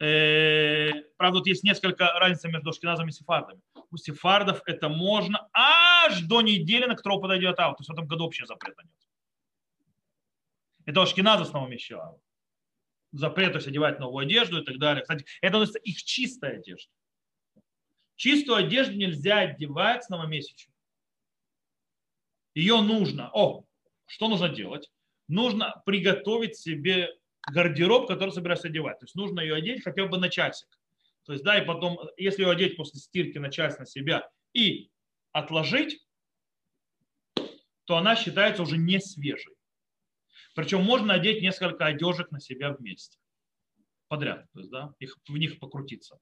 Э, 0.00 0.90
правда, 1.16 1.38
тут 1.38 1.46
есть 1.46 1.62
несколько 1.62 2.06
разниц 2.18 2.44
между 2.44 2.72
шкиназами 2.72 3.08
и 3.08 3.12
сефардами. 3.12 3.60
У 3.90 3.96
сефардов 3.96 4.62
это 4.66 4.88
можно 4.88 5.48
аж 5.52 6.20
до 6.22 6.42
недели, 6.42 6.84
на 6.84 6.96
которую 6.96 7.20
подойдет 7.20 7.58
Ава. 7.58 7.74
То 7.74 7.80
есть 7.80 7.90
в 7.90 7.92
этом 7.92 8.06
году 8.06 8.24
вообще 8.24 8.44
запрета 8.46 8.82
нет. 8.82 8.92
Это 10.86 11.00
у 11.00 11.06
шкиназов 11.06 11.48
с 11.48 11.52
новомесячия 11.52 11.98
Ава. 11.98 12.20
запрет, 13.12 13.52
то 13.52 13.58
есть 13.58 13.68
одевать 13.68 14.00
новую 14.00 14.24
одежду 14.24 14.60
и 14.60 14.64
так 14.64 14.78
далее. 14.78 15.02
Кстати, 15.02 15.24
это 15.40 15.62
их 15.62 16.02
чистая 16.02 16.58
одежда. 16.58 16.90
Чистую 18.16 18.58
одежду 18.58 18.94
нельзя 18.94 19.38
одевать 19.40 20.04
с 20.04 20.08
новомесячным. 20.08 20.73
Ее 22.54 22.80
нужно, 22.80 23.30
о, 23.32 23.64
что 24.06 24.28
нужно 24.28 24.48
делать? 24.48 24.90
Нужно 25.28 25.82
приготовить 25.86 26.56
себе 26.56 27.10
гардероб, 27.50 28.06
который 28.06 28.30
собираешься 28.30 28.68
одевать. 28.68 28.98
То 28.98 29.04
есть 29.04 29.14
нужно 29.14 29.40
ее 29.40 29.54
одеть 29.54 29.82
хотя 29.82 30.06
бы 30.06 30.18
на 30.18 30.28
часик. 30.28 30.68
То 31.24 31.32
есть, 31.32 31.44
да, 31.44 31.58
и 31.58 31.66
потом, 31.66 31.98
если 32.16 32.42
ее 32.42 32.50
одеть 32.50 32.76
после 32.76 33.00
стирки 33.00 33.38
на 33.38 33.50
час 33.50 33.78
на 33.78 33.86
себя 33.86 34.28
и 34.52 34.90
отложить, 35.32 36.06
то 37.86 37.96
она 37.96 38.16
считается 38.16 38.62
уже 38.62 38.76
не 38.76 39.00
свежей. 39.00 39.54
Причем 40.54 40.82
можно 40.84 41.14
одеть 41.14 41.42
несколько 41.42 41.86
одежек 41.86 42.30
на 42.30 42.40
себя 42.40 42.72
вместе. 42.72 43.18
Подряд. 44.08 44.46
То 44.52 44.60
есть, 44.60 44.70
да, 44.70 44.94
их, 44.98 45.18
в 45.26 45.36
них 45.36 45.58
покрутиться. 45.58 46.18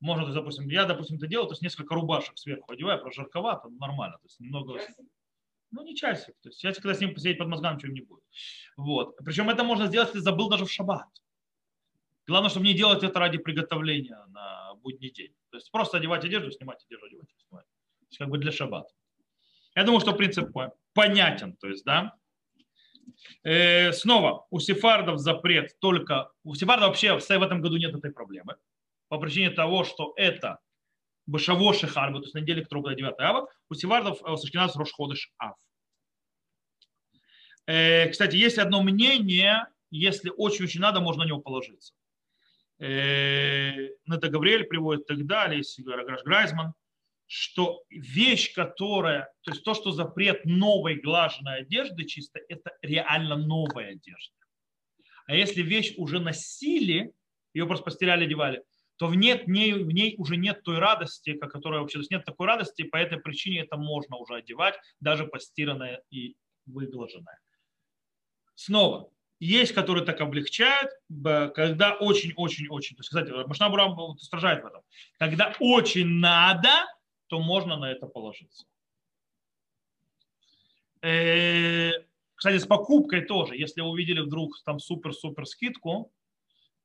Можно, 0.00 0.32
допустим, 0.32 0.68
я, 0.68 0.84
допустим, 0.84 1.16
это 1.16 1.28
делаю, 1.28 1.46
то 1.46 1.52
есть 1.52 1.62
несколько 1.62 1.94
рубашек 1.94 2.36
сверху 2.36 2.72
одеваю, 2.72 3.00
просто 3.00 3.22
жарковато, 3.22 3.68
нормально. 3.68 4.18
То 4.18 4.26
есть 4.26 4.40
немного 4.40 4.80
ну, 5.72 5.82
не 5.84 5.96
часик. 5.96 6.34
То 6.42 6.50
есть 6.50 6.60
часик, 6.60 6.82
когда 6.82 6.94
с 6.94 7.00
ним 7.00 7.14
посидеть 7.14 7.38
под 7.38 7.48
мозгами, 7.48 7.76
ничего 7.76 7.92
не 7.92 8.02
будет. 8.02 8.22
Вот. 8.76 9.16
Причем 9.24 9.50
это 9.50 9.64
можно 9.64 9.86
сделать, 9.86 10.08
если 10.08 10.20
забыл 10.20 10.48
даже 10.48 10.64
в 10.64 10.70
шаббат. 10.70 11.08
Главное, 12.26 12.50
чтобы 12.50 12.66
не 12.66 12.74
делать 12.74 13.02
это 13.02 13.18
ради 13.18 13.38
приготовления 13.38 14.24
на 14.28 14.74
будний 14.74 15.10
день. 15.10 15.34
То 15.50 15.56
есть 15.56 15.70
просто 15.72 15.96
одевать 15.96 16.24
одежду, 16.24 16.50
снимать 16.50 16.84
одежду, 16.84 17.06
одевать, 17.06 17.28
снимать. 17.48 17.64
То 17.64 18.06
есть 18.08 18.18
как 18.18 18.28
бы 18.28 18.38
для 18.38 18.52
шаббата. 18.52 18.94
Я 19.74 19.84
думаю, 19.84 20.00
что 20.00 20.12
принцип 20.12 20.50
понятен. 20.92 21.56
То 21.56 21.68
есть, 21.68 21.84
да. 21.84 22.14
Э, 23.42 23.92
снова, 23.92 24.46
у 24.50 24.60
сефардов 24.60 25.18
запрет 25.18 25.78
только... 25.80 26.30
У 26.44 26.54
сефардов 26.54 26.88
вообще 26.88 27.18
в 27.18 27.42
этом 27.42 27.60
году 27.60 27.76
нет 27.76 27.94
этой 27.94 28.12
проблемы. 28.12 28.56
По 29.08 29.18
причине 29.18 29.50
того, 29.50 29.84
что 29.84 30.12
это 30.16 30.58
Башаво 31.32 31.72
Шехарба, 31.72 32.18
то 32.18 32.24
есть 32.24 32.34
на 32.34 32.40
неделе, 32.40 32.62
которая 32.62 32.82
была 32.82 32.94
9 32.94 33.14
ава, 33.18 33.48
у 33.70 33.74
севардов, 33.74 34.20
э, 34.22 34.30
у 34.30 34.36
Сашкиназ 34.36 34.76
Рошходыш 34.76 35.32
Ав. 35.38 35.56
Э, 37.66 38.08
кстати, 38.10 38.36
есть 38.36 38.58
одно 38.58 38.82
мнение, 38.82 39.66
если 39.90 40.30
очень-очень 40.36 40.80
надо, 40.80 41.00
можно 41.00 41.24
на 41.24 41.28
него 41.28 41.40
положиться. 41.40 41.94
Э, 42.78 43.88
это 44.10 44.28
Гавриэль 44.28 44.64
приводит 44.64 45.04
и 45.04 45.14
так 45.14 45.26
далее, 45.26 45.62
Граш 45.78 46.22
Грайзман, 46.22 46.74
что 47.26 47.82
вещь, 47.88 48.52
которая, 48.52 49.32
то 49.40 49.52
есть 49.52 49.64
то, 49.64 49.72
что 49.72 49.92
запрет 49.92 50.44
новой 50.44 50.96
глаженной 50.96 51.60
одежды 51.60 52.04
чисто, 52.04 52.40
это 52.46 52.72
реально 52.82 53.36
новая 53.36 53.92
одежда. 53.92 54.34
А 55.24 55.34
если 55.34 55.62
вещь 55.62 55.94
уже 55.96 56.20
носили, 56.20 57.14
ее 57.54 57.66
просто 57.66 57.84
постирали, 57.84 58.24
одевали, 58.24 58.62
то 59.02 59.08
в, 59.08 59.16
нет, 59.16 59.46
в, 59.46 59.48
ней, 59.48 60.14
уже 60.16 60.36
нет 60.36 60.62
той 60.62 60.78
радости, 60.78 61.32
которая 61.32 61.80
вообще, 61.80 61.94
то 61.94 62.02
есть 62.02 62.12
нет 62.12 62.24
такой 62.24 62.46
радости, 62.46 62.84
по 62.84 62.96
этой 62.98 63.18
причине 63.18 63.62
это 63.62 63.76
можно 63.76 64.14
уже 64.16 64.36
одевать, 64.36 64.76
даже 65.00 65.26
постиранное 65.26 66.04
и 66.12 66.36
выглаженное. 66.66 67.40
Снова, 68.54 69.10
есть, 69.40 69.72
которые 69.72 70.04
так 70.04 70.20
облегчают, 70.20 70.92
когда 71.52 71.94
очень-очень-очень, 71.94 72.94
то 72.94 73.00
есть, 73.00 73.08
кстати, 73.08 73.32
Машнабурам 73.48 73.98
устражает 73.98 74.62
в 74.62 74.66
этом, 74.66 74.82
когда 75.18 75.52
очень 75.58 76.06
надо, 76.06 76.86
то 77.26 77.40
можно 77.40 77.76
на 77.76 77.90
это 77.90 78.06
положиться. 78.06 78.66
Э, 81.00 81.90
кстати, 82.36 82.58
с 82.58 82.66
покупкой 82.66 83.22
тоже, 83.22 83.56
если 83.56 83.80
увидели 83.80 84.20
вдруг 84.20 84.62
там 84.64 84.78
супер-супер 84.78 85.44
скидку, 85.44 86.12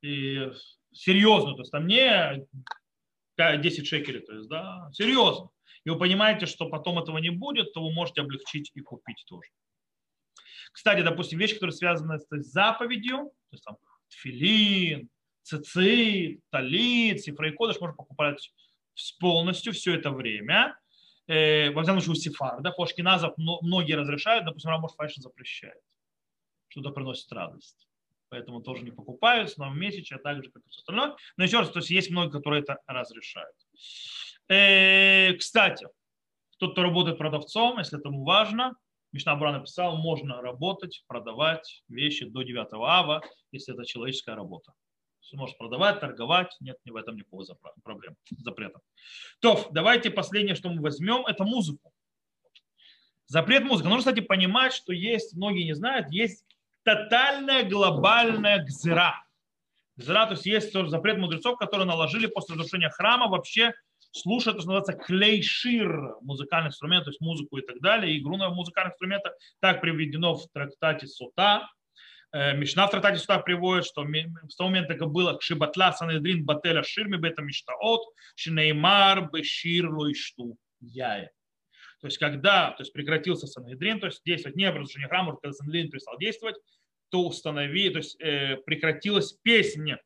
и 0.02 0.50
серьезно, 0.98 1.54
то 1.54 1.60
есть 1.60 1.70
там 1.70 1.86
не 1.86 2.46
10 3.36 3.86
шекелей, 3.86 4.20
то 4.20 4.34
есть, 4.34 4.48
да, 4.48 4.90
серьезно. 4.92 5.50
И 5.84 5.90
вы 5.90 5.98
понимаете, 5.98 6.46
что 6.46 6.68
потом 6.68 6.98
этого 6.98 7.18
не 7.18 7.30
будет, 7.30 7.72
то 7.72 7.82
вы 7.82 7.92
можете 7.92 8.22
облегчить 8.22 8.72
и 8.74 8.80
купить 8.80 9.24
тоже. 9.26 9.48
Кстати, 10.72 11.02
допустим, 11.02 11.38
вещи, 11.38 11.54
которые 11.54 11.74
связаны 11.74 12.18
с 12.18 12.26
заповедью, 12.50 13.30
то 13.50 13.52
есть 13.52 13.64
там 13.64 13.76
тфилин, 14.08 15.08
цицит, 15.42 16.40
талит, 16.50 17.22
цифра 17.22 17.48
и 17.48 17.52
кодыш 17.52 17.80
можно 17.80 17.96
покупать 17.96 18.52
полностью 19.20 19.72
все 19.72 19.94
это 19.94 20.10
время. 20.10 20.76
Э, 21.28 21.70
во 21.70 21.82
всяком 21.82 22.00
случае, 22.00 22.30
у 22.30 22.32
сефардов, 22.32 22.74
у 22.76 22.82
ашкеназов 22.82 23.34
многие 23.36 23.94
разрешают, 23.94 24.44
допустим, 24.44 24.70
Рамош 24.70 24.92
Файшин 24.96 25.22
запрещает, 25.22 25.80
что 26.68 26.80
это 26.80 26.90
приносит 26.90 27.30
радость 27.32 27.87
поэтому 28.28 28.60
тоже 28.60 28.82
не 28.82 28.90
покупают, 28.90 29.52
но 29.56 29.72
месяц, 29.72 30.10
а 30.12 30.18
также 30.18 30.50
как 30.50 30.62
и 30.64 30.68
все 30.68 30.80
остальное. 30.80 31.16
Но 31.36 31.44
еще 31.44 31.58
раз, 31.58 31.70
то 31.70 31.78
есть 31.78 31.90
есть 31.90 32.10
многие, 32.10 32.32
которые 32.32 32.62
это 32.62 32.78
разрешают. 32.86 33.56
Э, 34.48 35.34
кстати, 35.34 35.86
тот, 36.58 36.72
кто 36.72 36.82
работает 36.82 37.18
продавцом, 37.18 37.78
если 37.78 37.98
этому 37.98 38.24
важно, 38.24 38.74
Мишна 39.12 39.36
Бура 39.36 39.52
написал, 39.52 39.96
можно 39.96 40.42
работать, 40.42 41.04
продавать 41.06 41.82
вещи 41.88 42.26
до 42.26 42.42
9 42.42 42.68
ава, 42.72 43.22
если 43.52 43.74
это 43.74 43.84
человеческая 43.84 44.36
работа. 44.36 44.72
Ты 45.30 45.36
можешь 45.36 45.56
продавать, 45.56 46.00
торговать, 46.00 46.56
нет 46.60 46.78
в 46.84 46.96
этом 46.96 47.16
никакого 47.16 47.44
проблем, 47.82 48.16
запрета. 48.38 48.80
То, 49.40 49.68
давайте 49.72 50.10
последнее, 50.10 50.54
что 50.54 50.70
мы 50.70 50.80
возьмем, 50.80 51.26
это 51.26 51.44
музыку. 51.44 51.92
Запрет 53.26 53.64
музыки. 53.64 53.86
Нужно, 53.86 53.98
кстати, 53.98 54.20
понимать, 54.20 54.72
что 54.72 54.92
есть, 54.92 55.34
многие 55.34 55.64
не 55.64 55.74
знают, 55.74 56.10
есть 56.10 56.44
тотальная 56.88 57.68
глобальная 57.68 58.64
гзера. 58.64 59.22
Гзера, 59.96 60.24
то 60.24 60.32
есть 60.32 60.46
есть 60.46 60.72
тоже 60.72 60.88
запрет 60.88 61.18
мудрецов, 61.18 61.58
которые 61.58 61.86
наложили 61.86 62.26
после 62.26 62.54
разрушения 62.54 62.88
храма 62.88 63.28
вообще 63.28 63.74
слушать, 64.12 64.54
то, 64.54 64.60
что 64.62 64.70
называется 64.70 64.94
клейшир, 64.94 66.14
музыкальный 66.22 66.68
инструмент, 66.68 67.04
то 67.04 67.10
есть 67.10 67.20
музыку 67.20 67.58
и 67.58 67.62
так 67.62 67.78
далее, 67.80 68.18
игру 68.18 68.38
на 68.38 68.48
музыкальных 68.48 68.94
инструментах. 68.94 69.34
Так 69.60 69.82
приведено 69.82 70.34
в 70.34 70.48
трактате 70.48 71.06
Сута. 71.06 71.68
Э, 72.32 72.56
Мишна 72.56 72.86
в 72.86 72.90
трактате 72.90 73.18
Сута 73.18 73.38
приводит, 73.38 73.84
что 73.84 74.06
с 74.48 74.56
того 74.56 74.70
момента, 74.70 74.94
как 74.94 75.10
было 75.10 75.38
Шибатла 75.42 75.92
Санедрин 75.92 76.42
Бателя 76.46 76.82
Ширми 76.82 77.18
Бета 77.18 77.42
Миштаот, 77.42 78.00
Шинеймар 78.34 79.30
Бешир 79.30 79.90
Луишту 79.90 80.56
Яе. 80.80 81.30
То 82.00 82.06
есть, 82.06 82.18
когда 82.18 82.70
то 82.70 82.82
есть, 82.82 82.92
прекратился 82.92 83.46
Санедрин, 83.46 83.98
то 84.00 84.06
есть 84.06 84.22
действовать 84.24 84.56
не 84.56 84.70
разрушение 84.70 85.08
храма, 85.08 85.36
когда 85.36 85.52
Санедрин 85.52 85.90
перестал 85.90 86.16
действовать, 86.18 86.56
то 87.10 87.26
установи, 87.26 87.90
то 87.90 87.98
есть 87.98 88.20
э, 88.20 88.56
прекратилась 88.66 89.32
песня 89.42 90.00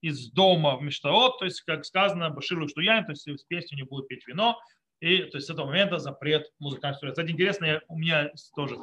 из 0.00 0.30
дома 0.30 0.76
в 0.76 0.82
Миштаот, 0.82 1.38
то 1.38 1.44
есть, 1.44 1.62
как 1.62 1.84
сказано, 1.84 2.30
Баширу 2.30 2.68
Штуян, 2.68 3.04
то 3.04 3.12
есть 3.12 3.28
с 3.28 3.44
песней 3.44 3.78
не 3.78 3.82
будет 3.82 4.08
пить 4.08 4.26
вино, 4.26 4.58
и 5.00 5.18
то 5.18 5.36
есть 5.36 5.46
с 5.46 5.50
этого 5.50 5.66
момента 5.66 5.98
запрет 5.98 6.50
музыкальных 6.58 6.96
инструментов. 6.96 7.22
Кстати, 7.22 7.34
интересно, 7.34 7.64
я, 7.64 7.80
у 7.88 7.98
меня 7.98 8.30
тоже 8.54 8.76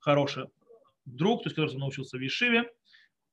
хороший 0.00 0.46
друг, 1.04 1.42
то 1.42 1.48
есть, 1.48 1.56
который 1.56 1.78
научился 1.78 2.16
в 2.16 2.20
Ешиве, 2.20 2.70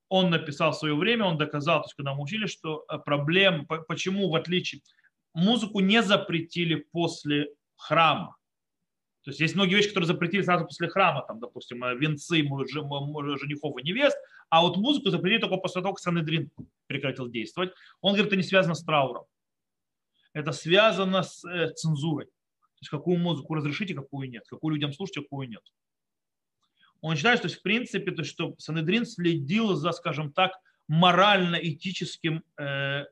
он 0.08 0.30
написал 0.30 0.72
в 0.72 0.76
свое 0.76 0.94
время, 0.94 1.24
он 1.24 1.38
доказал, 1.38 1.80
то 1.80 1.86
есть, 1.86 1.94
когда 1.94 2.14
мы 2.14 2.22
учили, 2.22 2.46
что 2.46 2.84
э, 2.88 2.98
проблем, 2.98 3.66
почему 3.66 4.28
в 4.28 4.34
отличие, 4.34 4.82
музыку 5.34 5.80
не 5.80 6.02
запретили 6.02 6.86
после 6.92 7.48
храма. 7.76 8.36
То 9.30 9.32
есть 9.32 9.40
есть 9.40 9.54
многие 9.54 9.76
вещи, 9.76 9.88
которые 9.88 10.08
запретили 10.08 10.42
сразу 10.42 10.64
после 10.64 10.88
храма, 10.88 11.24
там, 11.24 11.38
допустим, 11.38 11.84
э, 11.84 11.94
венцы 11.94 12.38
женихов 12.38 13.78
и 13.78 13.82
невест, 13.84 14.16
а 14.48 14.62
вот 14.62 14.76
музыку 14.76 15.10
запретили 15.10 15.40
только 15.40 15.56
после 15.56 15.82
того, 15.82 15.94
как 15.94 16.02
Санедрин 16.02 16.50
прекратил 16.88 17.28
действовать. 17.28 17.72
Он 18.00 18.14
говорит, 18.14 18.26
это 18.26 18.36
не 18.36 18.42
связано 18.42 18.74
с 18.74 18.82
трауром. 18.82 19.26
Это 20.32 20.50
связано 20.50 21.22
с 21.22 21.44
э, 21.44 21.72
цензурой. 21.74 22.26
То 22.26 22.82
есть 22.82 22.90
какую 22.90 23.18
музыку 23.18 23.54
разрешите, 23.54 23.94
какую 23.94 24.28
нет, 24.28 24.42
какую 24.48 24.74
людям 24.74 24.92
слушать, 24.92 25.16
какую 25.16 25.48
нет. 25.48 25.62
Он 27.00 27.14
считает, 27.14 27.38
что 27.38 27.48
в 27.48 27.62
принципе, 27.62 28.10
то, 28.10 28.24
что 28.24 28.56
Санедрин 28.58 29.06
следил 29.06 29.74
за, 29.74 29.92
скажем 29.92 30.32
так, 30.32 30.52
морально-этическим, 30.88 32.42
э, 32.58 33.04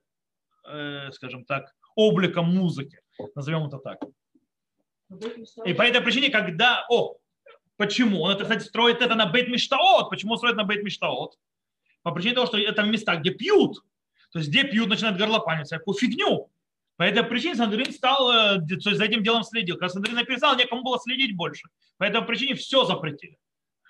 э, 0.65 1.11
скажем 1.13 1.45
так, 1.45 1.77
обликом 1.95 2.53
музыки. 2.53 3.01
Назовем 3.37 3.67
это 3.67 3.79
так. 3.79 4.01
И 5.65 5.73
по 5.73 5.83
этой 5.83 6.01
причине, 6.01 6.31
когда... 6.31 6.85
О, 6.89 7.17
почему? 7.77 8.23
Он, 8.23 8.33
это, 8.33 8.43
кстати, 8.43 8.65
строит 8.65 9.01
это 9.01 9.15
на 9.15 9.27
бейт 9.27 9.49
миштаот. 9.49 10.11
Почему 10.11 10.33
он 10.33 10.39
строит 10.39 10.57
на 10.57 10.65
бейт 10.65 10.83
миштаот? 10.83 11.39
По 12.03 12.13
причине 12.13 12.35
того, 12.35 12.47
что 12.47 12.59
это 12.59 12.83
места, 12.83 13.17
где 13.17 13.31
пьют. 13.31 13.77
То 14.33 14.39
есть, 14.39 14.51
где 14.51 14.65
пьют, 14.65 14.89
начинают 14.89 15.19
горлопанить 15.19 15.67
всякую 15.67 15.97
фигню. 15.97 16.51
По 16.97 17.05
этой 17.05 17.23
причине 17.23 17.55
Сандрин 17.55 17.93
стал, 17.93 18.31
э, 18.31 18.59
то 18.59 18.91
есть, 18.91 18.99
за 18.99 19.05
этим 19.05 19.23
делом 19.23 19.45
следил. 19.45 19.77
Когда 19.77 19.89
Сандрин 19.89 20.17
написал, 20.17 20.57
некому 20.57 20.83
было 20.83 20.99
следить 20.99 21.37
больше. 21.37 21.69
По 21.97 22.05
этой 22.05 22.23
причине 22.23 22.55
все 22.55 22.85
запретили. 22.85 23.39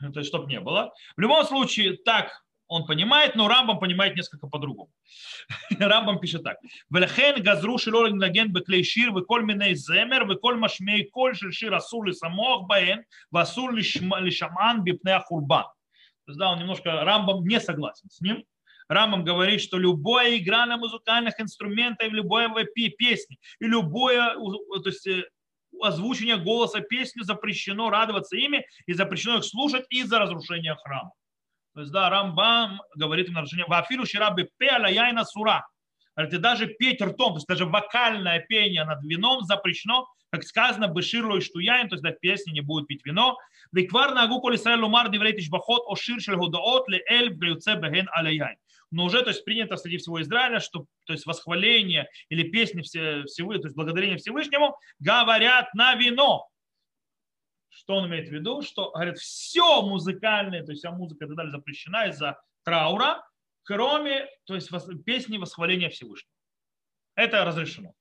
То 0.12 0.20
есть, 0.20 0.28
чтобы 0.28 0.46
не 0.46 0.60
было. 0.60 0.92
В 1.16 1.20
любом 1.20 1.44
случае, 1.44 1.96
так 1.96 2.44
он 2.68 2.86
понимает, 2.86 3.34
но 3.34 3.48
Рамбам 3.48 3.78
понимает 3.78 4.14
несколько 4.14 4.46
по-другому. 4.46 4.90
Рамбам 5.78 6.20
пишет 6.20 6.44
так. 6.44 6.58
Велехен 6.90 7.42
газру 7.42 7.78
шилор 7.78 8.10
наген 8.10 8.52
беклей 8.52 8.84
шир 8.84 9.14
веколь 9.14 9.44
миней 9.44 9.74
земер 9.74 10.26
веколь 10.28 10.56
машмей 10.56 11.04
коль 11.04 11.34
шир 11.34 11.74
асур 11.74 12.06
ли 12.06 12.12
самох 12.12 12.66
баен 12.66 13.04
васур 13.30 13.74
ли 13.74 13.82
шаман 13.82 14.84
бипне 14.84 15.16
ахурбан. 15.16 15.64
То 15.64 16.32
есть, 16.32 16.38
да, 16.38 16.50
он 16.50 16.58
немножко, 16.58 17.04
Рамбам 17.04 17.42
не 17.44 17.58
согласен 17.58 18.10
с 18.10 18.20
ним. 18.20 18.44
Рамам 18.88 19.24
говорит, 19.24 19.60
что 19.60 19.78
любая 19.78 20.36
игра 20.36 20.66
на 20.66 20.76
музыкальных 20.76 21.40
инструментах, 21.40 22.08
любая 22.10 22.50
песни 22.74 23.38
и 23.60 23.66
любое 23.66 24.34
то 24.34 24.82
есть, 24.86 25.06
э, 25.06 25.24
озвучивание 25.82 26.36
голоса 26.36 26.80
песни 26.80 27.22
запрещено 27.22 27.90
радоваться 27.90 28.36
ими 28.36 28.66
и 28.86 28.92
запрещено 28.92 29.38
их 29.38 29.44
слушать 29.44 29.84
из-за 29.90 30.18
разрушения 30.18 30.74
храма. 30.74 31.12
То 31.78 31.82
есть, 31.82 31.92
да, 31.92 32.10
Рамбам 32.10 32.82
говорит 32.96 33.28
им 33.28 33.34
нарушение. 33.34 33.64
Вафиру 33.68 34.04
ширабы 34.04 34.48
пеля 34.58 34.88
яйна 34.88 35.24
сура. 35.24 35.64
Говорит, 36.16 36.40
даже 36.40 36.66
петь 36.66 37.00
ртом, 37.00 37.34
то 37.34 37.36
есть 37.36 37.46
даже 37.46 37.66
вокальное 37.66 38.40
пение 38.40 38.82
над 38.82 39.04
вином 39.04 39.44
запрещено, 39.44 40.08
как 40.30 40.42
сказано, 40.42 40.88
беширло 40.88 41.36
и 41.36 41.40
штуяин, 41.40 41.88
то 41.88 41.94
есть 41.94 42.02
да, 42.02 42.10
в 42.10 42.18
песне 42.18 42.52
не 42.52 42.62
будет 42.62 42.88
пить 42.88 43.06
вино. 43.06 43.36
Виквар 43.70 44.12
нагу 44.12 44.40
коли 44.40 44.56
Исраэль 44.56 44.80
лумар 44.80 45.08
диврей 45.08 45.36
тишбахот 45.36 45.84
о 45.86 45.94
шир 45.94 46.20
шель 46.20 46.34
гудаот 46.34 46.88
ле 46.88 47.00
эль 47.08 47.30
бгаюце 47.30 47.76
беген 47.76 48.08
аляяйн 48.10 48.56
но 48.90 49.04
уже 49.04 49.22
то 49.22 49.28
есть, 49.28 49.44
принято 49.44 49.76
среди 49.76 49.98
всего 49.98 50.20
Израиля, 50.20 50.58
что 50.58 50.86
то 51.04 51.12
есть, 51.12 51.26
восхваление 51.26 52.08
или 52.28 52.42
песни 52.42 52.82
все, 52.82 53.22
всевы, 53.22 53.58
то 53.58 53.68
есть 53.68 53.76
благодарение 53.76 54.16
Всевышнему 54.16 54.76
говорят 54.98 55.72
на 55.74 55.94
вино. 55.94 56.48
Что 57.78 57.94
он 57.94 58.08
имеет 58.08 58.28
в 58.28 58.32
виду? 58.32 58.60
Что, 58.62 58.90
говорит, 58.90 59.18
все 59.18 59.82
музыкальное, 59.82 60.64
то 60.64 60.72
есть 60.72 60.80
вся 60.80 60.90
музыка 60.90 61.24
и 61.24 61.28
так 61.28 61.36
далее 61.36 61.52
запрещена 61.52 62.08
из-за 62.08 62.42
траура, 62.64 63.24
кроме 63.62 64.28
то 64.46 64.56
есть, 64.56 64.68
песни 65.04 65.38
восхваления 65.38 65.88
Всевышнего. 65.88 66.34
Это 67.14 67.44
разрешено. 67.44 67.94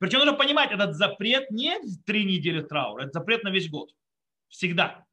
Причем 0.00 0.18
нужно 0.18 0.34
понимать, 0.34 0.72
этот 0.72 0.96
запрет 0.96 1.48
не 1.52 1.78
три 2.04 2.24
недели 2.24 2.60
траура, 2.60 3.02
это 3.02 3.20
запрет 3.20 3.44
на 3.44 3.50
весь 3.50 3.70
год. 3.70 3.94
Всегда. 4.48 5.06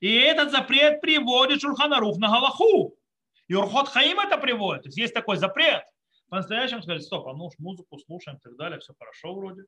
И 0.00 0.12
этот 0.12 0.50
запрет 0.50 1.00
приводит 1.00 1.60
Шурханарух 1.60 2.18
на 2.18 2.26
Галаху. 2.26 2.98
И 3.46 3.54
Урхот 3.54 3.88
Хаим 3.88 4.18
это 4.18 4.36
приводит. 4.36 4.82
То 4.82 4.88
есть 4.88 4.98
есть 4.98 5.14
такой 5.14 5.36
запрет. 5.36 5.84
По-настоящему 6.28 6.82
сказать, 6.82 7.04
стоп, 7.04 7.28
а 7.28 7.34
ну 7.34 7.46
уж 7.46 7.54
музыку 7.58 7.98
слушаем 7.98 8.38
и 8.38 8.40
так 8.40 8.56
далее, 8.56 8.80
все 8.80 8.94
хорошо 8.98 9.32
вроде. 9.32 9.62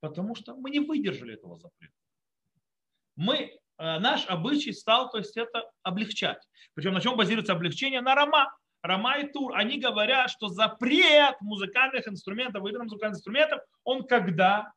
Потому 0.00 0.34
что 0.34 0.56
мы 0.56 0.70
не 0.70 0.80
выдержали 0.80 1.34
этого 1.34 1.56
запрета. 1.58 1.94
Мы, 3.16 3.36
э, 3.36 3.98
наш 3.98 4.26
обычай 4.26 4.72
стал, 4.72 5.10
то 5.10 5.18
есть 5.18 5.36
это 5.36 5.70
облегчать. 5.82 6.42
Причем 6.74 6.94
на 6.94 7.00
чем 7.00 7.16
базируется 7.16 7.52
облегчение? 7.52 8.00
На 8.00 8.14
Рама. 8.14 8.54
Рама 8.82 9.18
и 9.18 9.32
Тур. 9.32 9.56
Они 9.56 9.78
говорят, 9.78 10.30
что 10.30 10.48
запрет 10.48 11.40
музыкальных 11.40 12.06
инструментов, 12.06 12.62
выданных 12.62 12.86
музыкальных 12.86 13.16
инструментов, 13.16 13.60
он 13.82 14.06
когда? 14.06 14.72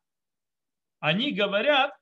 Они 1.00 1.32
говорят, 1.32 1.92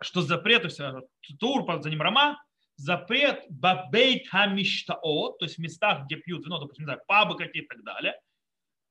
что 0.00 0.22
запрет, 0.22 0.62
то 0.62 0.68
есть 0.68 0.80
э, 0.80 1.00
Тур, 1.38 1.64
за 1.82 1.90
ним 1.90 2.02
Рама, 2.02 2.40
запрет 2.76 3.44
бабейт 3.50 4.28
хамиштаот, 4.28 5.38
то 5.38 5.44
есть 5.44 5.56
в 5.56 5.60
местах, 5.60 6.04
где 6.04 6.16
пьют 6.16 6.44
вино, 6.44 6.60
допустим, 6.60 6.84
не 6.84 6.86
знаю, 6.86 7.00
пабы 7.06 7.36
какие-то 7.36 7.74
и 7.74 7.76
так 7.76 7.84
далее. 7.84 8.18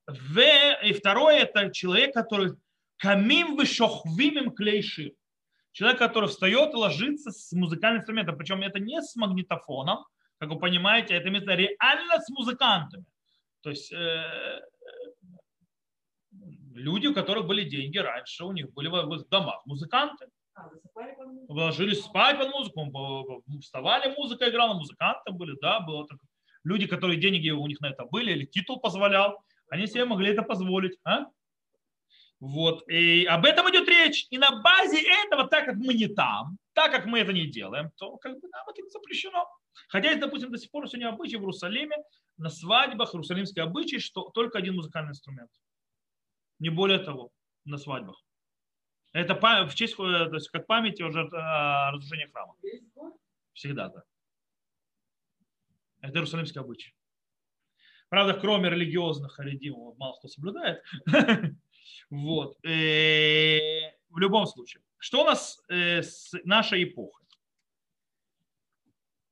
В, 0.06 0.40
и 0.84 0.92
второе, 0.92 1.40
это 1.40 1.70
человек, 1.70 2.14
который 2.14 2.52
камим 2.98 3.56
вышохвимим 3.56 4.52
клейши. 4.52 5.14
Человек, 5.80 5.98
который 5.98 6.28
встает 6.28 6.74
и 6.74 6.76
ложится 6.76 7.30
с 7.30 7.52
музыкальным 7.52 8.00
инструментом. 8.00 8.36
Причем 8.36 8.60
это 8.60 8.78
не 8.78 9.00
с 9.00 9.16
магнитофоном, 9.16 10.04
как 10.36 10.50
вы 10.50 10.58
понимаете, 10.58 11.14
это 11.14 11.30
место 11.30 11.54
реально 11.54 12.20
с 12.20 12.28
музыкантами. 12.28 13.06
То 13.62 13.70
есть 13.70 13.90
э, 13.90 14.60
люди, 16.74 17.06
у 17.06 17.14
которых 17.14 17.46
были 17.46 17.64
деньги 17.64 17.96
раньше, 17.96 18.44
у 18.44 18.52
них 18.52 18.70
были 18.74 18.88
в 18.88 19.28
домах 19.30 19.64
музыканты. 19.64 20.26
Ложились 21.48 22.04
спать 22.04 22.36
под 22.36 22.50
музыку, 22.50 23.42
вставали, 23.62 24.14
музыка 24.14 24.50
играла, 24.50 24.74
музыканты 24.74 25.32
были, 25.32 25.56
да, 25.62 25.80
было 25.80 26.06
так. 26.06 26.18
Люди, 26.62 26.86
которые 26.86 27.18
деньги 27.18 27.48
у 27.48 27.66
них 27.66 27.80
на 27.80 27.86
это 27.86 28.04
были, 28.04 28.32
или 28.32 28.44
титул 28.44 28.80
позволял, 28.80 29.42
они 29.70 29.86
себе 29.86 30.04
могли 30.04 30.32
это 30.32 30.42
позволить. 30.42 30.98
А? 31.04 31.24
Вот. 32.40 32.88
И 32.88 33.26
об 33.26 33.44
этом 33.44 33.70
идет 33.70 33.79
речь. 34.04 34.26
И 34.30 34.38
на 34.38 34.60
базе 34.62 35.00
этого, 35.24 35.48
так 35.48 35.66
как 35.66 35.76
мы 35.76 35.94
не 35.94 36.08
там, 36.08 36.58
так 36.72 36.90
как 36.92 37.06
мы 37.06 37.20
это 37.20 37.32
не 37.32 37.46
делаем, 37.46 37.90
то 37.96 38.16
как 38.18 38.38
бы 38.40 38.48
нам 38.48 38.68
это 38.68 38.88
запрещено. 38.88 39.48
Хотя, 39.88 40.14
допустим, 40.16 40.50
до 40.50 40.58
сих 40.58 40.70
пор 40.70 40.88
сегодня 40.88 41.08
обычай 41.08 41.36
в 41.36 41.40
Иерусалиме, 41.40 41.96
на 42.36 42.48
свадьбах, 42.48 43.14
иерусалимский 43.14 43.62
обычай, 43.62 43.98
что 43.98 44.30
только 44.30 44.58
один 44.58 44.76
музыкальный 44.76 45.10
инструмент. 45.10 45.50
Не 46.58 46.70
более 46.70 46.98
того, 46.98 47.30
на 47.64 47.76
свадьбах. 47.76 48.22
Это 49.12 49.34
в 49.66 49.74
честь, 49.74 49.94
э, 49.94 49.96
то 49.96 50.34
есть 50.34 50.48
как 50.50 50.66
память 50.66 51.00
уже 51.00 51.22
о 51.32 51.90
разрушении 51.92 52.30
храма. 52.30 52.54
Всегда 53.52 53.88
так. 53.88 54.04
Это 56.00 56.14
иерусалимский 56.14 56.60
обычай. 56.60 56.94
Правда, 58.08 58.34
кроме 58.34 58.70
религиозных 58.70 59.32
харидимов 59.32 59.96
мало 59.98 60.16
кто 60.18 60.28
соблюдает. 60.28 60.82
Вот. 62.10 62.56
Э, 62.64 63.92
в 64.10 64.18
любом 64.18 64.46
случае. 64.46 64.82
Что 64.98 65.22
у 65.22 65.24
нас 65.24 65.62
э, 65.68 66.02
с 66.02 66.32
нашей 66.44 66.84
эпохой? 66.84 67.20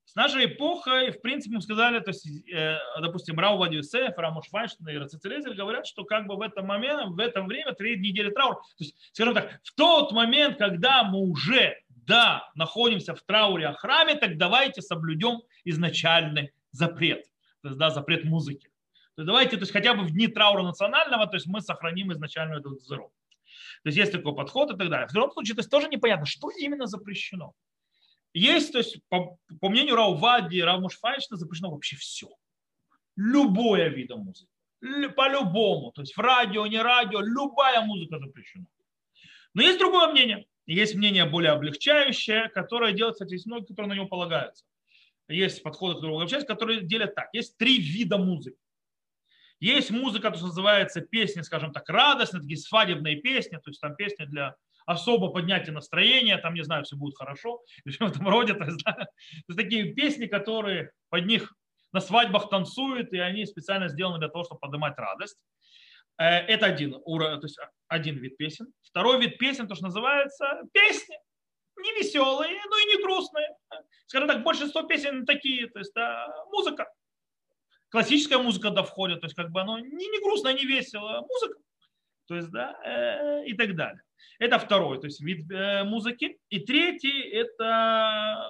С 0.05 0.14
нашей 0.14 0.46
эпохой, 0.46 1.11
в 1.11 1.20
принципе, 1.20 1.57
мы 1.57 1.61
сказали, 1.61 2.01
то 2.01 2.11
есть, 2.11 2.26
э, 2.51 2.78
допустим, 3.01 3.38
Рау 3.38 3.59
Вадиусеф, 3.59 4.16
Рамош 4.16 4.49
Файнштейн 4.49 4.88
и 4.88 4.96
Рацицелезер 4.96 5.53
говорят, 5.53 5.86
что 5.86 6.05
как 6.05 6.26
бы 6.26 6.36
в 6.36 6.40
это 6.40 6.62
момент, 6.62 7.14
в 7.14 7.18
это 7.18 7.42
время, 7.42 7.74
три 7.74 7.99
недели 7.99 8.30
траур. 8.30 8.55
То 8.55 8.84
есть, 8.84 8.96
скажем 9.12 9.34
так, 9.34 9.61
в 9.62 9.74
тот 9.74 10.12
момент, 10.12 10.57
когда 10.57 11.05
мы 11.05 11.18
уже, 11.18 11.76
да, 11.90 12.51
находимся 12.55 13.14
в 13.14 13.22
трауре 13.22 13.66
о 13.66 13.74
храме, 13.74 14.14
так 14.14 14.38
давайте 14.38 14.80
соблюдем 14.80 15.42
изначальный 15.64 16.53
запрет. 16.70 17.24
То 17.61 17.68
есть, 17.68 17.78
да, 17.78 17.90
запрет 17.90 18.24
музыки. 18.24 18.68
То 19.19 19.23
есть, 19.23 19.27
давайте, 19.27 19.57
то 19.57 19.62
есть, 19.62 19.73
хотя 19.73 19.95
бы 19.95 20.05
в 20.05 20.12
дни 20.12 20.29
траура 20.29 20.62
национального, 20.62 21.27
то 21.27 21.35
есть, 21.35 21.49
мы 21.49 21.61
сохраним 21.61 22.12
изначальную 22.12 22.61
эту 22.61 22.77
То 22.77 23.11
есть, 23.83 23.99
есть 23.99 24.12
такой 24.12 24.33
подход 24.33 24.71
и 24.73 24.77
так 24.77 24.89
далее. 24.89 25.09
В 25.09 25.12
другом 25.12 25.33
случае, 25.33 25.57
то 25.57 25.59
есть, 25.59 25.71
тоже 25.73 25.89
непонятно, 25.89 26.25
что 26.25 26.51
именно 26.51 26.87
запрещено. 26.87 27.53
Есть, 28.33 28.71
то 28.71 28.79
есть, 28.79 29.01
по, 29.09 29.37
по 29.61 29.71
мнению 29.71 29.97
Раувади 29.97 30.59
и 30.59 30.62
Равмушфайшна, 30.62 31.37
запрещено 31.37 31.73
вообще 31.73 31.97
все. 31.97 32.29
Любое 33.16 33.89
вида 33.89 34.14
музыки. 34.14 34.53
По-любому. 35.16 35.91
То 35.91 36.03
есть 36.03 36.16
в 36.16 36.21
радио, 36.21 36.64
не 36.69 36.81
радио, 36.81 37.19
любая 37.19 37.81
музыка 37.81 38.21
запрещена. 38.21 38.66
Но 39.53 39.62
есть 39.62 39.81
другое 39.81 40.12
мнение. 40.12 40.47
Есть 40.66 40.95
мнение 40.95 41.25
более 41.25 41.51
облегчающее, 41.51 42.51
которое 42.51 42.93
делает, 42.93 43.14
кстати, 43.14 43.33
есть 43.33 43.47
многие, 43.47 43.66
которые 43.66 43.89
на 43.89 43.95
него 43.95 44.07
полагаются. 44.07 44.64
Есть 45.27 45.64
подходы, 45.64 45.95
которые 45.95 46.19
облегчаются, 46.19 46.47
которые 46.47 46.83
делят 46.83 47.16
так. 47.16 47.31
Есть 47.33 47.59
три 47.59 47.79
вида 47.81 48.16
музыки. 48.16 48.57
Есть 49.61 49.91
музыка, 49.91 50.31
то, 50.31 50.41
называется 50.41 51.01
песни, 51.01 51.43
скажем 51.43 51.73
так, 51.73 51.89
радостные, 51.89 52.43
такие 52.43 52.59
свадебные 52.59 53.17
песни, 53.17 53.57
то 53.57 53.71
есть 53.71 53.81
там 53.81 53.97
песни 53.97 54.25
для 54.25 54.55
особо 54.87 55.29
поднятие 55.29 55.73
настроения, 55.73 56.39
там, 56.39 56.55
не 56.55 56.63
знаю, 56.63 56.85
все 56.85 56.97
будет 56.97 57.17
хорошо, 57.17 57.61
в 57.85 58.03
этом 58.03 58.29
роде. 58.29 58.55
То 58.55 58.65
есть, 58.65 58.83
то 58.85 59.09
есть 59.49 59.59
такие 59.59 59.93
песни, 59.93 60.27
которые 60.27 60.93
под 61.11 61.27
них 61.27 61.55
на 61.93 62.01
свадьбах 62.01 62.49
танцуют, 62.49 63.13
и 63.13 63.19
они 63.19 63.47
специально 63.47 63.89
сделаны 63.89 64.19
для 64.19 64.29
того, 64.29 64.45
чтобы 64.45 64.61
поднимать 64.61 64.97
радость. 64.97 65.39
Э, 66.19 66.25
это 66.25 66.67
один, 66.67 66.93
то 66.93 67.41
есть 67.43 67.59
один 67.89 68.19
вид 68.19 68.37
песен. 68.37 68.73
Второй 68.83 69.21
вид 69.21 69.39
песен, 69.39 69.69
то, 69.69 69.75
что 69.75 69.85
называется 69.85 70.63
песни. 70.73 71.17
Не 71.81 71.93
веселые, 72.01 72.61
но 72.69 72.79
и 72.79 72.85
не 72.87 73.03
грустные. 73.03 73.49
Скажем 74.07 74.29
так, 74.29 74.43
большинство 74.43 74.83
песен 74.83 75.27
такие, 75.27 75.69
то 75.69 75.79
есть 75.79 75.93
да, 75.95 76.27
музыка. 76.51 76.87
Классическая 77.91 78.39
музыка 78.39 78.70
да 78.70 78.82
входит, 78.82 79.20
то 79.20 79.26
есть 79.26 79.36
как 79.36 79.51
бы 79.51 79.61
оно 79.61 79.78
не, 79.78 79.89
не 79.89 80.22
грустно, 80.22 80.53
не 80.53 80.64
весело, 80.64 81.18
а 81.18 81.22
музыка. 81.22 81.59
То 82.26 82.36
есть, 82.36 82.51
да, 82.51 82.78
э, 82.84 83.47
и 83.47 83.55
так 83.55 83.74
далее. 83.74 84.03
Это 84.39 84.59
второй, 84.59 85.01
то 85.01 85.07
есть 85.07 85.20
вид 85.20 85.51
э, 85.51 85.84
музыки. 85.84 86.39
И 86.51 86.61
третий– 86.61 87.20
это 87.32 88.47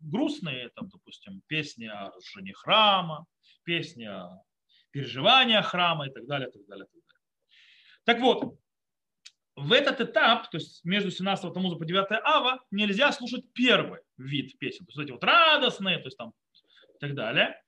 грустные, 0.00 0.70
там, 0.70 0.88
допустим, 0.88 1.42
песни 1.46 1.86
о 1.86 2.08
разрушении 2.08 2.52
храма, 2.52 3.26
песни 3.62 4.04
о 4.04 4.42
переживаниях 4.90 5.66
храма 5.66 6.08
и 6.08 6.10
так 6.10 6.26
далее, 6.26 6.50
так 6.50 6.66
далее, 6.66 6.86
так 6.86 6.92
далее. 6.92 7.12
Так 8.04 8.20
вот, 8.20 8.58
в 9.54 9.72
этот 9.72 10.00
этап, 10.00 10.50
то 10.50 10.56
есть 10.56 10.84
между 10.84 11.10
17 11.10 11.52
Тамуза 11.52 11.76
по 11.76 11.84
9 11.84 12.06
Ава, 12.24 12.60
нельзя 12.70 13.12
слушать 13.12 13.44
первый 13.52 14.00
вид 14.16 14.58
песен. 14.58 14.86
То 14.86 14.90
есть 14.90 15.00
эти 15.00 15.12
вот 15.12 15.22
радостные, 15.22 15.98
то 15.98 16.06
есть 16.06 16.16
там 16.16 16.32
и 16.94 16.98
так 16.98 17.14
далее. 17.14 17.62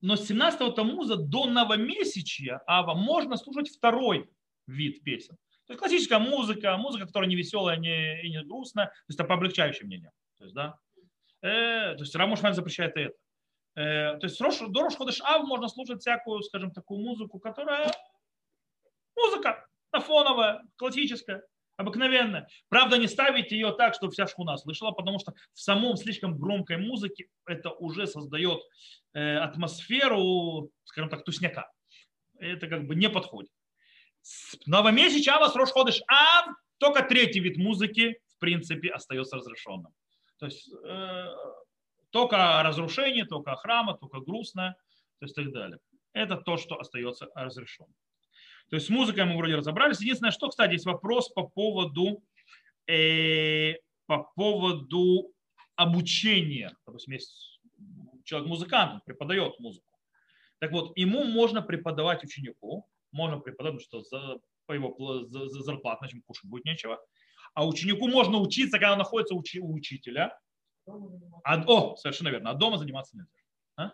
Но 0.00 0.16
с 0.16 0.26
17 0.26 0.74
Тамуза 0.74 1.16
до 1.16 1.46
новомесячья 1.46 2.62
Ава 2.66 2.94
можно 2.94 3.36
слушать 3.36 3.68
второй 3.68 4.30
вид 4.66 5.02
песен. 5.02 5.36
То 5.66 5.72
есть 5.72 5.80
классическая 5.80 6.18
музыка, 6.18 6.76
музыка, 6.76 7.06
которая 7.06 7.28
не 7.28 7.36
веселая 7.36 7.76
не, 7.76 8.22
и 8.22 8.30
не 8.30 8.42
грустная, 8.42 8.86
то 8.86 8.92
есть 9.08 9.18
это 9.18 9.28
по 9.28 9.34
облегчающим 9.34 9.86
мнениям. 9.86 10.12
То 10.38 10.44
есть, 10.44 10.54
да, 10.54 10.78
э, 11.42 11.94
то 11.94 12.00
есть 12.00 12.14
Рамушман 12.14 12.54
запрещает 12.54 12.96
это. 12.96 13.14
Э, 13.74 14.18
то 14.18 14.26
есть 14.26 14.40
Рош, 14.40 14.58
до 14.60 14.82
Рошходыш 14.82 15.20
Ав 15.20 15.44
можно 15.46 15.68
слушать 15.68 16.00
всякую, 16.00 16.42
скажем, 16.42 16.70
такую 16.70 17.00
музыку, 17.00 17.38
которая 17.38 17.92
музыка, 19.14 19.66
на 19.92 20.00
фоновая, 20.00 20.62
классическая. 20.76 21.42
Обыкновенная. 21.78 22.48
Правда, 22.68 22.98
не 22.98 23.06
ставить 23.06 23.52
ее 23.52 23.72
так, 23.72 23.94
чтобы 23.94 24.12
вся 24.12 24.26
шхуна 24.26 24.56
слышала, 24.56 24.90
потому 24.90 25.20
что 25.20 25.32
в 25.54 25.60
самом 25.60 25.96
слишком 25.96 26.36
громкой 26.36 26.76
музыке 26.76 27.28
это 27.46 27.70
уже 27.70 28.08
создает 28.08 28.60
э, 29.14 29.36
атмосферу, 29.36 30.72
скажем 30.82 31.08
так, 31.08 31.24
тусняка. 31.24 31.70
Это 32.40 32.66
как 32.66 32.88
бы 32.88 32.96
не 32.96 33.08
подходит. 33.08 33.52
Новомесяч 34.66 35.28
Ава, 35.28 35.48
с 35.48 35.54
Рошходыш 35.54 36.02
Ав, 36.08 36.48
только 36.78 37.04
третий 37.04 37.38
вид 37.38 37.56
музыки, 37.58 38.18
в 38.34 38.40
принципе, 38.40 38.90
остается 38.90 39.36
разрешенным. 39.36 39.92
То 40.40 40.46
есть 40.46 40.68
э, 40.84 41.26
только 42.10 42.60
разрушение, 42.64 43.24
только 43.24 43.54
храма, 43.54 43.96
только 43.96 44.18
грустное, 44.18 44.72
то 45.20 45.26
есть 45.26 45.36
так 45.36 45.52
далее. 45.52 45.78
Это 46.12 46.38
то, 46.38 46.56
что 46.56 46.80
остается 46.80 47.28
разрешенным. 47.36 47.94
То 48.70 48.76
есть 48.76 48.86
с 48.86 48.90
музыкой 48.90 49.24
мы 49.24 49.36
вроде 49.36 49.56
разобрались. 49.56 50.00
Единственное, 50.00 50.30
что, 50.30 50.48
кстати, 50.48 50.72
есть 50.72 50.86
вопрос 50.86 51.30
по 51.30 51.42
поводу, 51.44 52.22
э, 52.86 53.74
по 54.06 54.24
поводу 54.36 55.32
обучения. 55.76 56.76
Допустим, 56.86 57.14
есть 57.14 57.60
человек-музыкант, 58.24 58.94
он 58.94 59.00
преподает 59.06 59.58
музыку. 59.58 59.86
Так 60.58 60.72
вот, 60.72 60.96
ему 60.96 61.24
можно 61.24 61.62
преподавать 61.62 62.24
ученику, 62.24 62.86
можно 63.12 63.38
преподавать, 63.38 63.82
что 63.82 64.02
за, 64.02 64.38
по 64.66 64.72
его 64.72 65.26
за, 65.28 65.48
за 65.48 65.62
зарплату, 65.62 66.00
значит, 66.00 66.22
кушать 66.26 66.50
будет 66.50 66.64
нечего. 66.64 67.00
А 67.54 67.66
ученику 67.66 68.08
можно 68.08 68.38
учиться, 68.38 68.78
когда 68.78 68.92
он 68.92 68.98
находится 68.98 69.34
у, 69.34 69.42
у 69.62 69.74
учителя. 69.74 70.38
А, 71.44 71.62
о, 71.66 71.96
совершенно 71.96 72.28
верно. 72.28 72.50
А 72.50 72.54
дома 72.54 72.76
заниматься 72.76 73.16
нельзя. 73.16 73.30
А? 73.76 73.92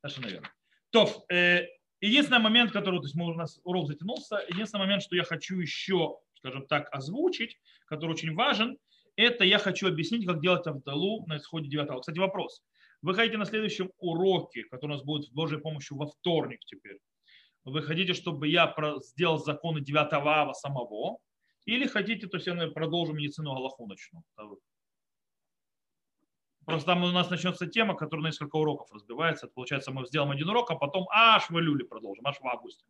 Совершенно 0.00 0.26
верно. 0.26 0.48
То, 0.90 1.24
э, 1.30 1.66
Единственный 2.02 2.40
момент, 2.40 2.72
который, 2.72 2.98
то 2.98 3.04
есть 3.04 3.14
мы, 3.14 3.30
у 3.30 3.34
нас 3.34 3.60
урок 3.62 3.86
затянулся, 3.86 4.44
единственный 4.48 4.80
момент, 4.80 5.04
что 5.04 5.14
я 5.14 5.22
хочу 5.22 5.60
еще, 5.60 6.18
скажем 6.34 6.66
так, 6.66 6.92
озвучить, 6.92 7.60
который 7.86 8.10
очень 8.10 8.34
важен, 8.34 8.76
это 9.14 9.44
я 9.44 9.58
хочу 9.58 9.86
объяснить, 9.86 10.26
как 10.26 10.40
делать 10.40 10.66
Авдалу 10.66 11.24
на 11.28 11.36
исходе 11.36 11.68
9 11.68 12.00
Кстати, 12.00 12.18
вопрос. 12.18 12.64
Вы 13.02 13.14
хотите 13.14 13.38
на 13.38 13.44
следующем 13.44 13.92
уроке, 13.98 14.64
который 14.64 14.90
у 14.90 14.94
нас 14.94 15.04
будет 15.04 15.26
с 15.26 15.30
Божьей 15.30 15.60
помощью 15.60 15.96
во 15.96 16.06
вторник 16.06 16.58
теперь, 16.66 16.98
вы 17.64 17.82
хотите, 17.82 18.14
чтобы 18.14 18.48
я 18.48 18.74
сделал 19.02 19.38
законы 19.38 19.80
9 19.80 20.12
ава 20.12 20.52
самого, 20.54 21.18
или 21.66 21.86
хотите, 21.86 22.26
то 22.26 22.36
есть 22.38 22.48
я 22.48 22.66
продолжу 22.68 23.12
медицину 23.12 23.54
Галаху 23.54 23.86
начну? 23.86 24.24
Просто 26.66 26.86
там 26.86 27.02
у 27.02 27.10
нас 27.10 27.30
начнется 27.30 27.66
тема, 27.66 27.94
которая 27.94 28.22
на 28.22 28.26
несколько 28.28 28.56
уроков 28.56 28.92
разбивается. 28.92 29.46
Это, 29.46 29.54
получается, 29.54 29.90
мы 29.90 30.06
сделаем 30.06 30.30
один 30.30 30.48
урок, 30.48 30.70
а 30.70 30.76
потом 30.76 31.06
аж 31.10 31.50
в 31.50 31.58
июле 31.58 31.84
продолжим, 31.84 32.26
аж 32.26 32.38
в 32.40 32.46
августе. 32.46 32.84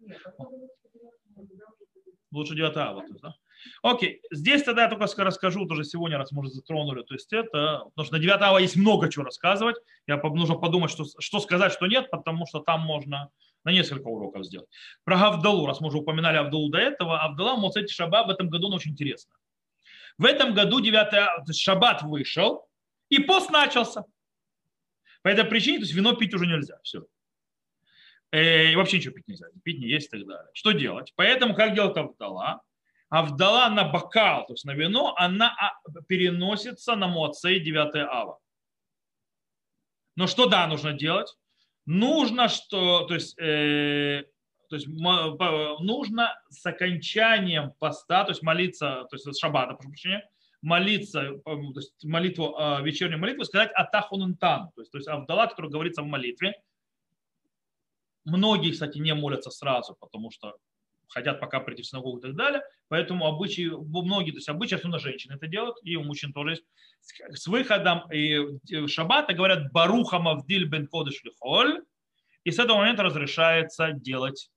Лучше 2.30 2.54
9 2.54 2.76
августа, 2.76 3.14
да? 3.22 3.34
Окей, 3.82 4.20
здесь 4.30 4.62
тогда 4.62 4.84
я 4.84 4.88
только 4.88 5.24
расскажу, 5.24 5.66
тоже 5.66 5.84
сегодня, 5.84 6.18
раз 6.18 6.32
мы 6.32 6.40
уже 6.40 6.50
затронули, 6.50 7.02
то 7.02 7.14
есть 7.14 7.32
это, 7.32 7.84
потому 7.94 8.06
что 8.06 8.14
на 8.16 8.18
9 8.18 8.40
ава 8.40 8.58
есть 8.58 8.76
много 8.76 9.08
чего 9.08 9.24
рассказывать, 9.24 9.76
я 10.06 10.16
нужно 10.16 10.56
подумать, 10.56 10.90
что, 10.90 11.04
что 11.18 11.40
сказать, 11.40 11.72
что 11.72 11.86
нет, 11.86 12.10
потому 12.10 12.46
что 12.46 12.60
там 12.60 12.80
можно 12.80 13.30
на 13.64 13.70
несколько 13.70 14.08
уроков 14.08 14.44
сделать. 14.44 14.68
Про 15.04 15.28
Авдалу, 15.28 15.66
раз 15.66 15.80
мы 15.80 15.88
уже 15.88 15.98
упоминали 15.98 16.38
Авдалу 16.38 16.70
до 16.70 16.78
этого, 16.78 17.20
Авдала 17.20 17.56
Моцет 17.56 17.88
Шаба 17.88 18.24
в 18.24 18.30
этом 18.30 18.48
году 18.48 18.66
он 18.66 18.74
очень 18.74 18.92
интересно. 18.92 19.34
В 20.18 20.24
этом 20.24 20.54
году 20.54 20.80
9 20.80 21.54
Шаббат 21.56 22.02
вышел, 22.02 22.66
и 23.12 23.18
пост 23.18 23.50
начался. 23.50 24.04
По 25.22 25.28
этой 25.28 25.44
причине, 25.44 25.78
то 25.78 25.82
есть 25.82 25.94
вино 25.94 26.14
пить 26.14 26.32
уже 26.32 26.46
нельзя. 26.46 26.78
Все. 26.82 27.04
Э, 28.30 28.72
и 28.72 28.76
вообще 28.76 28.96
ничего 28.96 29.14
пить 29.14 29.28
нельзя. 29.28 29.46
Пить 29.62 29.80
не 29.80 29.86
есть 29.86 30.06
и 30.06 30.16
так 30.16 30.26
далее. 30.26 30.50
Что 30.54 30.72
делать? 30.72 31.12
Поэтому 31.14 31.54
как 31.54 31.74
делать 31.74 31.96
Авдала? 31.96 32.62
Авдала 33.10 33.68
на 33.68 33.84
бокал, 33.84 34.46
то 34.46 34.54
есть 34.54 34.64
на 34.64 34.72
вино, 34.72 35.14
она 35.18 35.54
а, 35.60 36.02
переносится 36.08 36.96
на 36.96 37.06
Моцей 37.08 37.60
9 37.60 37.94
ава. 37.96 38.38
Но 40.16 40.26
что 40.26 40.46
да, 40.46 40.66
нужно 40.66 40.94
делать? 40.94 41.36
Нужно, 41.84 42.48
что, 42.48 43.04
то 43.04 43.12
есть, 43.12 43.38
э, 43.38 44.24
то 44.70 44.76
есть 44.76 44.88
нужно 44.88 46.34
с 46.48 46.64
окончанием 46.64 47.72
поста, 47.78 48.24
то 48.24 48.30
есть 48.30 48.42
молиться, 48.42 49.06
то 49.10 49.16
есть 49.16 49.26
с 49.26 49.38
шаббата, 49.38 49.74
прошу 49.74 49.90
прощения, 49.90 50.26
молиться, 50.62 51.38
то 51.44 51.72
есть 51.76 52.04
молитву, 52.04 52.56
а, 52.56 52.80
вечернюю 52.80 53.20
молитву, 53.20 53.44
сказать 53.44 53.70
Атахунунтан, 53.74 54.70
то 54.74 54.80
есть, 54.80 54.92
то 54.92 54.98
есть 54.98 55.08
Авдала, 55.08 55.48
который 55.48 55.70
говорится 55.70 56.02
в 56.02 56.06
молитве. 56.06 56.54
Многие, 58.24 58.70
кстати, 58.70 58.98
не 58.98 59.12
молятся 59.14 59.50
сразу, 59.50 59.96
потому 59.98 60.30
что 60.30 60.56
хотят 61.08 61.40
пока 61.40 61.60
прийти 61.60 61.82
в 61.82 61.86
синагогу 61.86 62.18
и 62.18 62.22
так 62.22 62.36
далее. 62.36 62.62
Поэтому 62.88 63.26
обычаи, 63.26 63.68
многие, 63.68 64.30
то 64.30 64.38
есть 64.38 64.48
обычаи, 64.48 64.76
особенно 64.76 65.00
женщины 65.00 65.34
это 65.34 65.48
делают, 65.48 65.76
и 65.82 65.96
у 65.96 66.04
мужчин 66.04 66.32
тоже 66.32 66.50
есть. 66.50 66.64
С 67.30 67.48
выходом 67.48 68.10
и 68.12 68.86
шаббата 68.86 69.34
говорят 69.34 69.72
Баруха 69.72 70.20
Мавдиль 70.20 70.68
бен 70.68 70.86
Кодыш 70.86 71.22
Лихоль, 71.24 71.84
и 72.44 72.52
с 72.52 72.58
этого 72.60 72.78
момента 72.78 73.02
разрешается 73.02 73.92
делать 73.92 74.50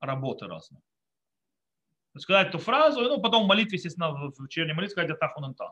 работы 0.00 0.46
разные 0.46 0.82
сказать 2.18 2.48
эту 2.48 2.58
фразу, 2.58 3.00
ну, 3.00 3.20
потом 3.20 3.44
в 3.44 3.46
молитве, 3.46 3.76
естественно, 3.76 4.10
в 4.12 4.42
вечерней 4.42 4.72
молитве 4.72 4.92
сказать 4.92 5.10
Атахунантан. 5.10 5.70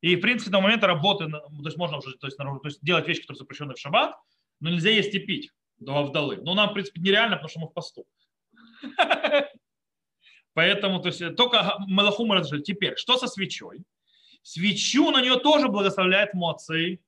И, 0.00 0.16
в 0.16 0.20
принципе, 0.20 0.50
на 0.50 0.60
момент 0.60 0.82
работы, 0.84 1.28
то 1.30 1.64
есть 1.64 1.76
можно 1.76 1.98
уже 1.98 2.16
то 2.18 2.26
есть, 2.26 2.36
то 2.36 2.60
есть 2.64 2.82
делать 2.82 3.08
вещи, 3.08 3.22
которые 3.22 3.38
запрещены 3.38 3.74
в 3.74 3.78
шаббат, 3.78 4.16
но 4.60 4.70
нельзя 4.70 4.90
есть 4.90 5.14
и 5.14 5.18
пить 5.18 5.50
до 5.78 5.96
Авдалы. 5.96 6.38
Но 6.42 6.54
нам, 6.54 6.70
в 6.70 6.72
принципе, 6.74 7.00
нереально, 7.00 7.36
потому 7.36 7.48
что 7.48 7.60
мы 7.60 7.68
в 7.68 7.72
посту. 7.72 8.06
Поэтому 10.54 11.00
то 11.00 11.08
есть, 11.08 11.36
только 11.36 11.74
Малаху 11.88 12.26
мы 12.26 12.36
разрешили. 12.36 12.62
Теперь, 12.62 12.96
что 12.96 13.16
со 13.18 13.26
свечой? 13.26 13.84
Свечу 14.42 15.10
на 15.10 15.20
нее 15.20 15.36
тоже 15.36 15.68
благословляет 15.68 16.34
Моцей 16.34 17.00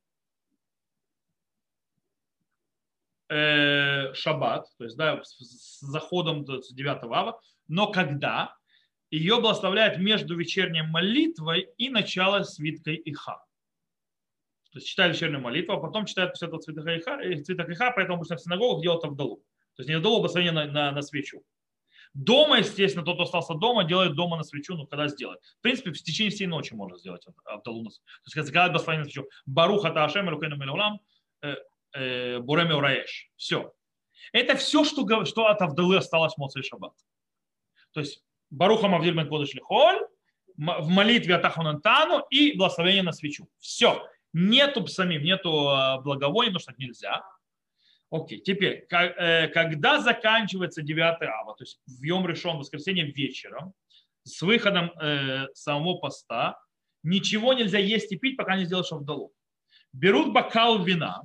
э, 3.28 4.12
Шаббат, 4.14 4.66
то 4.78 4.84
есть 4.84 4.96
да, 4.96 5.22
с 5.22 5.80
заходом 5.80 6.44
9 6.44 6.86
ава, 7.04 7.40
но 7.68 7.90
когда 7.90 8.54
ее 9.10 9.40
благословляют 9.40 9.98
между 9.98 10.36
вечерней 10.36 10.82
молитвой 10.82 11.68
и 11.78 11.88
начало 11.88 12.42
свиткой 12.42 13.00
Иха. 13.04 13.42
То 14.72 14.78
есть 14.78 14.88
читают 14.88 15.16
вечернюю 15.16 15.40
молитву, 15.40 15.74
а 15.74 15.80
потом 15.80 16.06
читают 16.06 16.32
после 16.32 16.48
этого 16.48 16.60
цвета 16.60 16.98
Иха, 16.98 17.22
э, 17.22 17.42
цвета 17.42 17.64
Иха 17.72 17.92
поэтому 17.92 18.16
обычно 18.16 18.36
в 18.36 18.40
синагогах 18.40 18.82
делают 18.82 19.04
Авдалу. 19.04 19.36
То 19.76 19.82
есть 19.82 19.88
не 19.88 19.94
Авдалу, 19.94 20.16
а 20.16 20.18
благословение 20.20 20.52
на, 20.52 20.66
на, 20.66 20.92
на 20.92 21.02
свечу. 21.02 21.42
Дома, 22.14 22.58
естественно, 22.58 23.04
тот, 23.04 23.16
кто 23.16 23.24
остался 23.24 23.54
дома, 23.54 23.84
делает 23.84 24.14
дома 24.14 24.38
на 24.38 24.42
свечу, 24.42 24.74
ну, 24.74 24.86
когда 24.86 25.06
сделает. 25.08 25.38
В 25.58 25.60
принципе, 25.60 25.92
в 25.92 26.02
течение 26.02 26.30
всей 26.30 26.46
ночи 26.46 26.72
можно 26.72 26.96
сделать 26.96 27.26
Авдалу. 27.44 27.84
То 27.84 27.90
есть, 28.24 28.50
когда 28.50 28.68
благословение 28.68 29.04
на 29.04 29.10
свечу. 29.10 29.28
Баруха 29.44 29.90
Таашем, 29.90 30.30
Элукейну 30.30 30.56
Мелулам, 30.56 31.00
э, 31.96 32.38
Буреме 32.40 32.74
Ураеш. 32.74 33.30
Все. 33.36 33.72
Это 34.32 34.56
все, 34.56 34.84
что, 34.84 35.24
что 35.24 35.46
от 35.46 35.62
Авдалы 35.62 35.96
осталось 35.96 36.36
Моцей 36.36 36.62
Шаббат. 36.62 36.94
То 37.92 38.00
есть 38.00 38.22
Баруха 38.50 38.88
Мавдиль 38.88 39.14
Бен 39.14 39.28
Кодыш 39.28 39.54
в 40.56 40.88
молитве 40.88 41.34
Атахунантану 41.34 42.24
и 42.30 42.56
благословение 42.56 43.02
на 43.02 43.12
свечу. 43.12 43.48
Все. 43.58 44.06
Нету 44.32 44.86
самим, 44.86 45.22
нету 45.22 45.68
а, 45.68 46.00
благовония, 46.00 46.50
потому 46.50 46.60
что 46.60 46.72
это 46.72 46.82
нельзя. 46.82 47.22
Окей, 48.10 48.40
теперь, 48.40 48.86
э, 48.90 49.48
когда 49.48 50.00
заканчивается 50.00 50.82
9 50.82 51.22
ава, 51.22 51.56
то 51.56 51.64
есть 51.64 51.80
в 51.86 52.02
Йом 52.02 52.26
решен, 52.26 52.56
воскресенье 52.56 53.04
вечером, 53.04 53.74
с 54.22 54.42
выходом 54.42 54.92
э, 55.00 55.48
самого 55.54 55.98
поста, 55.98 56.60
ничего 57.02 57.52
нельзя 57.52 57.78
есть 57.78 58.12
и 58.12 58.16
пить, 58.16 58.36
пока 58.36 58.56
не 58.56 58.64
сделаешь 58.64 58.92
авдалу. 58.92 59.32
Берут 59.92 60.32
бокал 60.32 60.84
вина 60.84 61.22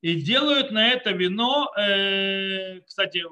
и 0.00 0.20
делают 0.20 0.70
на 0.70 0.88
это 0.88 1.10
вино, 1.10 1.70
э, 1.76 2.80
кстати, 2.80 3.24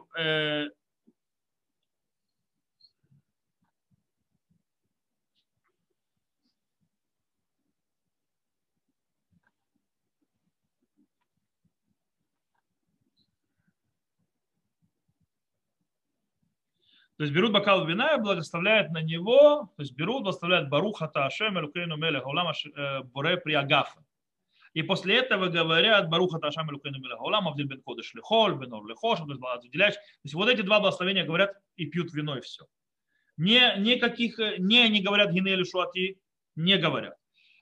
То 17.17 17.23
есть 17.23 17.35
берут 17.35 17.53
бокал 17.53 17.87
вина 17.87 18.15
и 18.15 18.21
благословляют 18.21 18.91
на 18.91 19.01
него, 19.01 19.73
то 19.75 19.83
есть 19.83 19.95
берут, 19.95 20.25
благословляют 20.25 20.69
Баруха 20.69 21.09
Таашем, 21.09 21.59
Элукейну 21.59 21.97
Мелех, 21.97 22.27
Улам 22.27 22.49
э, 22.49 23.03
Боре 23.05 23.39
Приагафа. 23.39 24.06
И 24.77 24.83
после 24.83 25.17
этого 25.17 25.47
говорят 25.47 26.11
Баруха 26.11 26.39
Таашем, 26.39 26.69
Элукейну 26.71 26.99
Мелех, 26.99 27.23
Улам 27.23 27.49
Авдиль 27.49 27.67
Бен 27.67 27.81
Кодыш 27.81 28.13
Лехоль, 28.13 28.57
Бен 28.57 28.75
Ор 28.75 28.85
то 28.87 29.61
есть 29.63 29.73
То 29.73 30.01
есть 30.23 30.35
вот 30.35 30.51
эти 30.51 30.61
два 30.61 30.81
благословения 30.81 31.25
говорят 31.25 31.57
и 31.77 31.87
пьют 31.87 32.13
вино 32.13 32.37
и 32.37 32.43
все. 32.43 32.67
Не, 33.39 33.75
никаких, 33.79 34.39
не, 34.59 34.87
не 34.91 35.01
говорят 35.01 35.33
Гинели 35.33 35.65
Шуати, 35.65 36.21
не 36.57 36.77
говорят. 36.77 37.15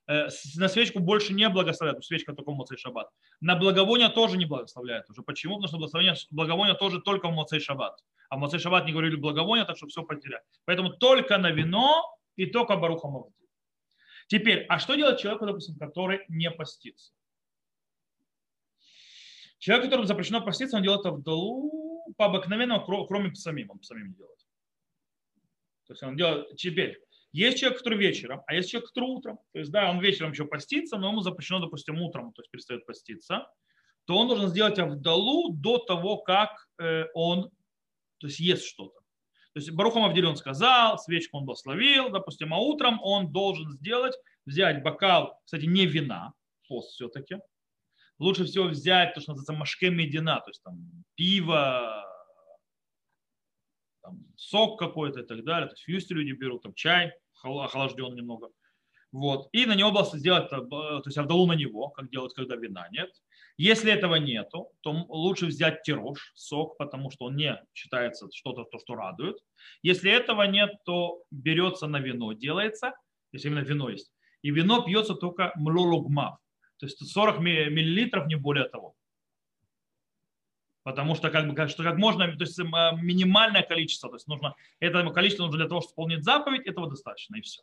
Э, 0.08 0.26
на 0.56 0.66
свечку 0.66 0.98
больше 0.98 1.34
не 1.34 1.48
благословляют, 1.48 2.04
свечка 2.04 2.32
только 2.34 2.50
в 2.50 2.56
Моцей 2.56 2.78
Шаббат. 2.78 3.08
На 3.40 3.54
благовония 3.54 4.08
тоже 4.08 4.36
не 4.36 4.46
благословляют 4.46 5.08
уже. 5.08 5.22
Почему? 5.22 5.54
Потому 5.54 5.68
что 5.68 5.76
благословение, 5.76 6.16
благовония 6.32 6.74
тоже 6.74 7.00
только 7.00 7.28
в 7.28 7.32
Моцей 7.32 7.60
Шаббат. 7.60 8.02
А 8.28 8.36
в 8.36 8.40
Моцей 8.40 8.58
Шаббат 8.58 8.86
не 8.86 8.92
говорили 8.92 9.14
благовония, 9.14 9.64
так 9.64 9.76
что 9.76 9.86
все 9.86 10.02
потеряли. 10.02 10.42
Поэтому 10.64 10.90
только 10.90 11.38
на 11.38 11.52
вино 11.52 12.02
и 12.34 12.46
только 12.46 12.74
Баруха 12.74 13.06
Мавди. 13.06 13.43
Теперь, 14.26 14.64
а 14.68 14.78
что 14.78 14.94
делать 14.94 15.20
человеку, 15.20 15.46
допустим, 15.46 15.76
который 15.76 16.24
не 16.28 16.50
постится? 16.50 17.12
Человек, 19.58 19.86
которому 19.86 20.06
запрещено 20.06 20.42
поститься, 20.42 20.76
он 20.76 20.82
делает 20.82 21.00
это 21.00 21.10
вдалу 21.10 22.04
по 22.16 22.26
обыкновенному, 22.26 23.06
кроме 23.06 23.34
самим, 23.34 23.70
он 23.70 23.82
самим 23.82 24.08
не 24.08 24.14
делает. 24.14 24.38
То 25.86 25.92
есть 25.92 26.02
он 26.02 26.16
делает 26.16 26.56
теперь. 26.56 27.00
Есть 27.32 27.58
человек, 27.58 27.78
который 27.78 27.98
вечером, 27.98 28.42
а 28.46 28.54
есть 28.54 28.70
человек, 28.70 28.88
который 28.88 29.08
утром. 29.08 29.38
То 29.52 29.58
есть, 29.58 29.70
да, 29.72 29.90
он 29.90 30.00
вечером 30.00 30.30
еще 30.32 30.44
постится, 30.44 30.98
но 30.98 31.08
ему 31.08 31.20
запрещено, 31.20 31.60
допустим, 31.60 32.00
утром, 32.00 32.32
то 32.32 32.42
есть 32.42 32.50
перестает 32.50 32.86
поститься. 32.86 33.48
То 34.04 34.16
он 34.16 34.28
должен 34.28 34.50
сделать 34.50 34.78
авдалу 34.78 35.52
до 35.52 35.78
того, 35.78 36.18
как 36.18 36.50
э, 36.78 37.06
он, 37.14 37.50
то 38.18 38.26
есть 38.26 38.38
ест 38.38 38.64
что-то. 38.64 39.00
То 39.54 39.60
есть 39.60 39.70
Барухам 39.70 40.04
Авдиль 40.04 40.26
он 40.26 40.36
сказал, 40.36 40.98
свечку 40.98 41.38
он 41.38 41.44
благословил, 41.44 42.10
допустим, 42.10 42.52
а 42.52 42.58
утром 42.58 42.98
он 43.02 43.32
должен 43.32 43.70
сделать, 43.70 44.14
взять 44.44 44.82
бокал, 44.82 45.40
кстати, 45.44 45.64
не 45.64 45.86
вина, 45.86 46.34
пост 46.68 46.90
все-таки. 46.90 47.38
Лучше 48.18 48.46
всего 48.46 48.64
взять 48.64 49.14
то, 49.14 49.20
что 49.20 49.30
называется 49.30 49.52
машке 49.52 49.90
медина, 49.90 50.40
то 50.40 50.50
есть 50.50 50.62
там 50.64 51.04
пиво, 51.14 52.04
там, 54.02 54.24
сок 54.36 54.76
какой-то 54.76 55.20
и 55.20 55.24
так 55.24 55.44
далее. 55.44 55.68
То 55.68 55.74
есть 55.74 55.84
в 55.84 55.88
Юсте 55.88 56.14
люди 56.14 56.32
берут 56.32 56.62
там 56.62 56.74
чай, 56.74 57.12
охлажденный 57.42 58.16
немного. 58.16 58.50
Вот. 59.12 59.48
И 59.52 59.66
на 59.66 59.76
него 59.76 59.92
было 59.92 60.04
сделать, 60.04 60.52
э, 60.52 60.56
то 60.68 61.02
есть 61.04 61.16
Авдалу 61.16 61.46
на 61.46 61.52
него, 61.52 61.90
как 61.90 62.10
делают, 62.10 62.34
когда 62.34 62.56
вина 62.56 62.88
нет. 62.90 63.10
Если 63.56 63.92
этого 63.92 64.16
нету, 64.16 64.72
то 64.80 64.90
лучше 65.08 65.46
взять 65.46 65.82
тирож, 65.82 66.32
сок, 66.34 66.76
потому 66.76 67.10
что 67.10 67.26
он 67.26 67.36
не 67.36 67.56
считается 67.72 68.28
что-то, 68.32 68.64
то, 68.64 68.78
что 68.78 68.96
радует. 68.96 69.36
Если 69.82 70.10
этого 70.10 70.42
нет, 70.42 70.72
то 70.84 71.22
берется 71.30 71.86
на 71.86 72.00
вино, 72.00 72.32
делается, 72.32 72.94
если 73.32 73.48
именно 73.48 73.60
вино 73.60 73.90
есть. 73.90 74.12
И 74.42 74.50
вино 74.50 74.82
пьется 74.84 75.14
только 75.14 75.52
млологмав, 75.54 76.38
то 76.78 76.86
есть 76.86 76.98
40 76.98 77.40
миллилитров, 77.40 78.26
не 78.26 78.34
более 78.34 78.68
того. 78.68 78.94
Потому 80.82 81.14
что 81.14 81.30
как, 81.30 81.50
бы, 81.50 81.68
что 81.68 81.82
как 81.82 81.96
можно, 81.96 82.26
то 82.36 82.44
есть 82.44 82.58
минимальное 82.58 83.62
количество, 83.62 84.10
то 84.10 84.16
есть 84.16 84.26
нужно, 84.26 84.54
это 84.80 85.08
количество 85.10 85.44
нужно 85.44 85.58
для 85.58 85.68
того, 85.68 85.80
чтобы 85.80 85.92
исполнить 85.92 86.24
заповедь, 86.24 86.66
этого 86.66 86.90
достаточно 86.90 87.36
и 87.36 87.40
все. 87.40 87.62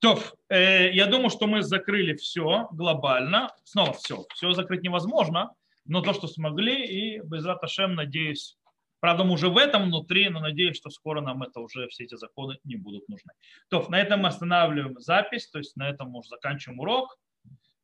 То, 0.00 0.22
э, 0.48 0.92
я 0.92 1.06
думаю, 1.06 1.30
что 1.30 1.46
мы 1.46 1.62
закрыли 1.62 2.14
все 2.14 2.68
глобально. 2.72 3.50
Снова 3.64 3.92
все. 3.94 4.24
Все 4.34 4.52
закрыть 4.52 4.82
невозможно, 4.82 5.52
но 5.84 6.02
то, 6.02 6.12
что 6.12 6.28
смогли, 6.28 6.84
и 6.84 7.20
без 7.20 7.44
Раташем, 7.44 7.94
надеюсь, 7.94 8.56
правда, 9.00 9.24
мы 9.24 9.32
уже 9.32 9.48
в 9.48 9.56
этом 9.56 9.86
внутри, 9.86 10.28
но 10.28 10.40
надеюсь, 10.40 10.76
что 10.76 10.90
скоро 10.90 11.20
нам 11.20 11.42
это 11.42 11.60
уже, 11.60 11.88
все 11.88 12.04
эти 12.04 12.14
законы 12.14 12.58
не 12.62 12.76
будут 12.76 13.08
нужны. 13.08 13.32
То, 13.70 13.84
на 13.88 14.00
этом 14.00 14.20
мы 14.20 14.28
останавливаем 14.28 15.00
запись, 15.00 15.48
то 15.48 15.58
есть 15.58 15.76
на 15.76 15.88
этом 15.88 16.10
мы 16.10 16.20
уже 16.20 16.28
заканчиваем 16.28 16.78
урок. 16.78 17.18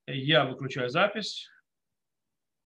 Я 0.06 0.44
выключаю 0.44 0.90
запись. 0.90 1.48